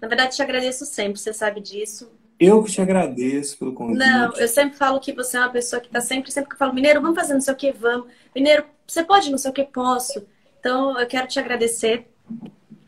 Na 0.00 0.08
verdade, 0.08 0.36
te 0.36 0.42
agradeço 0.42 0.84
sempre, 0.84 1.18
você 1.18 1.32
sabe 1.32 1.60
disso. 1.60 2.10
Eu 2.38 2.62
que 2.62 2.70
te 2.70 2.82
agradeço 2.82 3.58
pelo 3.58 3.72
convite. 3.72 3.98
Não, 3.98 4.30
eu 4.36 4.46
sempre 4.46 4.76
falo 4.76 5.00
que 5.00 5.12
você 5.14 5.38
é 5.38 5.40
uma 5.40 5.48
pessoa 5.50 5.80
que 5.80 5.88
tá 5.88 6.02
sempre, 6.02 6.30
sempre 6.30 6.50
que 6.50 6.54
eu 6.54 6.58
falo, 6.58 6.74
Mineiro, 6.74 7.00
vamos 7.00 7.16
fazer 7.16 7.32
não 7.32 7.40
sei 7.40 7.54
o 7.54 7.56
que, 7.56 7.72
vamos. 7.72 8.08
Mineiro, 8.34 8.66
você 8.86 9.02
pode 9.02 9.30
não 9.30 9.38
sei 9.38 9.50
o 9.50 9.54
que, 9.54 9.64
posso. 9.64 10.26
Então, 10.60 11.00
eu 11.00 11.06
quero 11.06 11.26
te 11.26 11.38
agradecer 11.38 12.06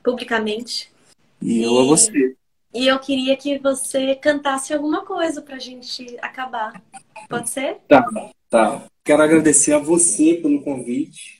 publicamente. 0.05 0.93
E 1.41 1.62
eu 1.62 1.79
a 1.79 1.83
E- 1.83 1.87
você. 1.87 2.37
E 2.75 2.87
eu 2.87 2.99
queria 2.99 3.37
que 3.37 3.59
você 3.59 4.14
cantasse 4.14 4.73
alguma 4.75 5.05
coisa 5.05 5.41
pra 5.43 5.59
gente 5.59 6.16
acabar. 6.21 6.83
Pode 7.29 7.49
ser? 7.51 7.79
Tá, 7.89 8.05
tá. 8.51 8.85
Quero 9.05 9.23
agradecer 9.23 9.73
a 9.73 9.79
você 9.79 10.35
pelo 10.35 10.62
convite. 10.62 11.39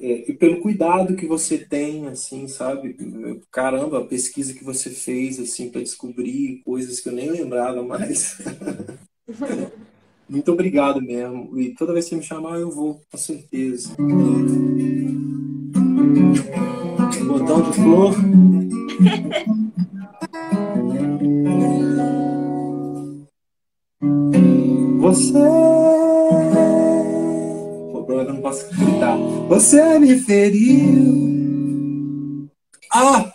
é, 0.00 0.30
e 0.30 0.32
pelo 0.34 0.60
cuidado 0.60 1.16
que 1.16 1.26
você 1.26 1.58
tem, 1.58 2.06
assim, 2.06 2.46
sabe? 2.48 2.96
Caramba, 3.50 3.98
a 3.98 4.04
pesquisa 4.04 4.54
que 4.54 4.62
você 4.64 4.90
fez, 4.90 5.40
assim, 5.40 5.70
para 5.70 5.80
descobrir 5.80 6.62
coisas 6.64 7.00
que 7.00 7.08
eu 7.08 7.12
nem 7.12 7.30
lembrava 7.30 7.82
mais. 7.82 8.38
Muito 10.28 10.52
obrigado 10.52 11.00
mesmo. 11.00 11.58
E 11.58 11.74
toda 11.74 11.92
vez 11.92 12.04
que 12.04 12.10
você 12.10 12.16
me 12.16 12.22
chamar, 12.22 12.58
eu 12.58 12.70
vou, 12.70 13.00
com 13.10 13.16
certeza. 13.18 13.96
Botão 17.26 17.62
de 17.62 17.76
flor. 17.76 18.14
Você 25.00 25.38
problema 28.08 28.24
que 28.24 28.30
eu 28.30 28.34
não 28.34 28.40
posso 28.40 28.68
gritar. 28.74 29.16
Você 29.48 29.98
me 29.98 30.18
feriu. 30.18 31.28
Ah! 32.92 33.30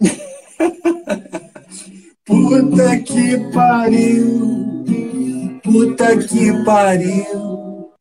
Puta 2.26 2.98
que 3.00 3.38
pariu. 3.52 4.84
Puta 5.62 6.16
que 6.16 6.64
pariu. 6.64 7.92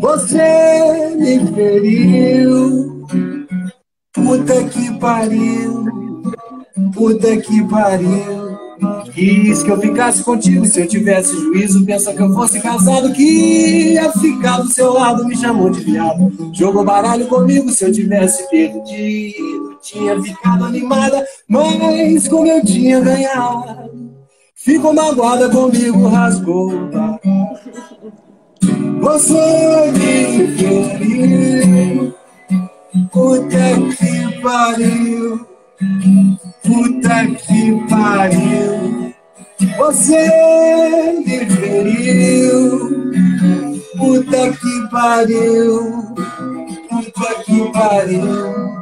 Você 0.00 1.14
me 1.16 1.46
feriu. 1.54 3.06
Puta 4.12 4.64
que 4.68 4.98
pariu. 4.98 5.89
Puta 6.94 7.36
que 7.36 7.62
pariu. 7.68 8.58
Quis 9.12 9.62
que 9.62 9.70
eu 9.70 9.78
ficasse 9.78 10.22
contigo 10.22 10.64
se 10.64 10.80
eu 10.80 10.86
tivesse 10.86 11.32
juízo. 11.38 11.84
Pensa 11.84 12.14
que 12.14 12.22
eu 12.22 12.32
fosse 12.32 12.60
casado, 12.60 13.12
que 13.12 13.92
ia 13.92 14.10
ficar 14.12 14.58
do 14.58 14.72
seu 14.72 14.92
lado. 14.92 15.26
Me 15.26 15.36
chamou 15.36 15.70
de 15.70 15.80
viado. 15.80 16.32
Jogou 16.52 16.84
baralho 16.84 17.26
comigo 17.26 17.70
se 17.70 17.84
eu 17.84 17.92
tivesse 17.92 18.48
perdido. 18.48 19.78
Tinha 19.82 20.20
ficado 20.22 20.64
animada, 20.64 21.26
mas 21.48 22.28
como 22.28 22.46
eu 22.46 22.62
tinha 22.62 23.00
ganhado, 23.00 23.90
ficou 24.54 24.92
magoada 24.92 25.48
comigo, 25.48 26.06
rasgou. 26.06 26.70
Você 29.00 29.92
me 29.92 30.46
feriu. 30.56 32.14
Puta 33.10 33.96
que 33.96 34.40
pariu. 34.42 35.49
Puta 36.62 37.24
que 37.26 37.88
pariu, 37.88 39.14
você 39.78 40.28
me 41.24 41.46
feriu. 41.46 43.00
Puta 43.96 44.52
que 44.52 44.90
pariu, 44.90 46.14
puta 46.90 47.34
que 47.44 47.72
pariu. 47.72 48.79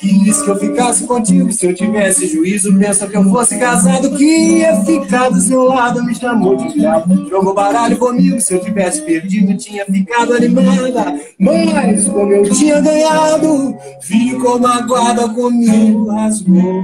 Quis 0.00 0.40
que 0.40 0.48
eu 0.48 0.56
ficasse 0.56 1.06
contigo 1.06 1.52
se 1.52 1.66
eu 1.66 1.74
tivesse 1.74 2.26
juízo. 2.26 2.76
Pensa 2.78 3.06
que 3.06 3.14
eu 3.14 3.22
fosse 3.24 3.58
casado, 3.58 4.16
que 4.16 4.24
ia 4.24 4.82
ficar 4.82 5.28
do 5.28 5.38
seu 5.38 5.64
lado. 5.64 6.02
Me 6.02 6.14
chamou 6.14 6.56
de 6.56 6.72
diabo, 6.72 7.28
jogou 7.28 7.52
baralho 7.52 7.98
comigo. 7.98 8.40
Se 8.40 8.54
eu 8.54 8.60
tivesse 8.62 9.02
perdido, 9.02 9.54
tinha 9.58 9.84
ficado 9.84 10.32
animada. 10.32 11.20
Mas 11.38 12.08
como 12.08 12.32
eu 12.32 12.50
tinha 12.50 12.80
ganhado, 12.80 13.76
ficou 14.00 14.58
magoada 14.58 15.28
comigo. 15.28 16.06
Rasgou. 16.06 16.82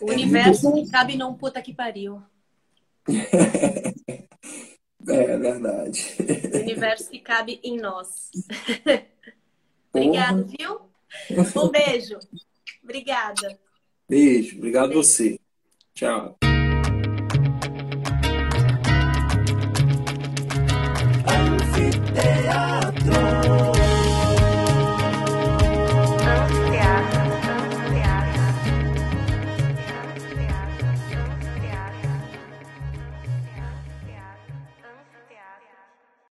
O 0.00 0.12
universo 0.12 0.70
cabe 0.92 1.16
num 1.16 1.34
puta 1.34 1.60
que 1.60 1.74
pariu. 1.74 2.22
É 5.08 5.38
verdade. 5.38 6.16
O 6.52 6.58
universo 6.58 7.10
que 7.10 7.20
cabe 7.20 7.60
em 7.62 7.76
nós. 7.76 8.30
Obrigada, 9.92 10.42
viu? 10.42 10.80
Um 11.56 11.68
beijo. 11.68 12.18
Obrigada. 12.82 13.58
Beijo. 14.08 14.56
Obrigado 14.56 14.88
beijo. 14.88 15.02
você. 15.02 15.40
Tchau. 15.94 16.36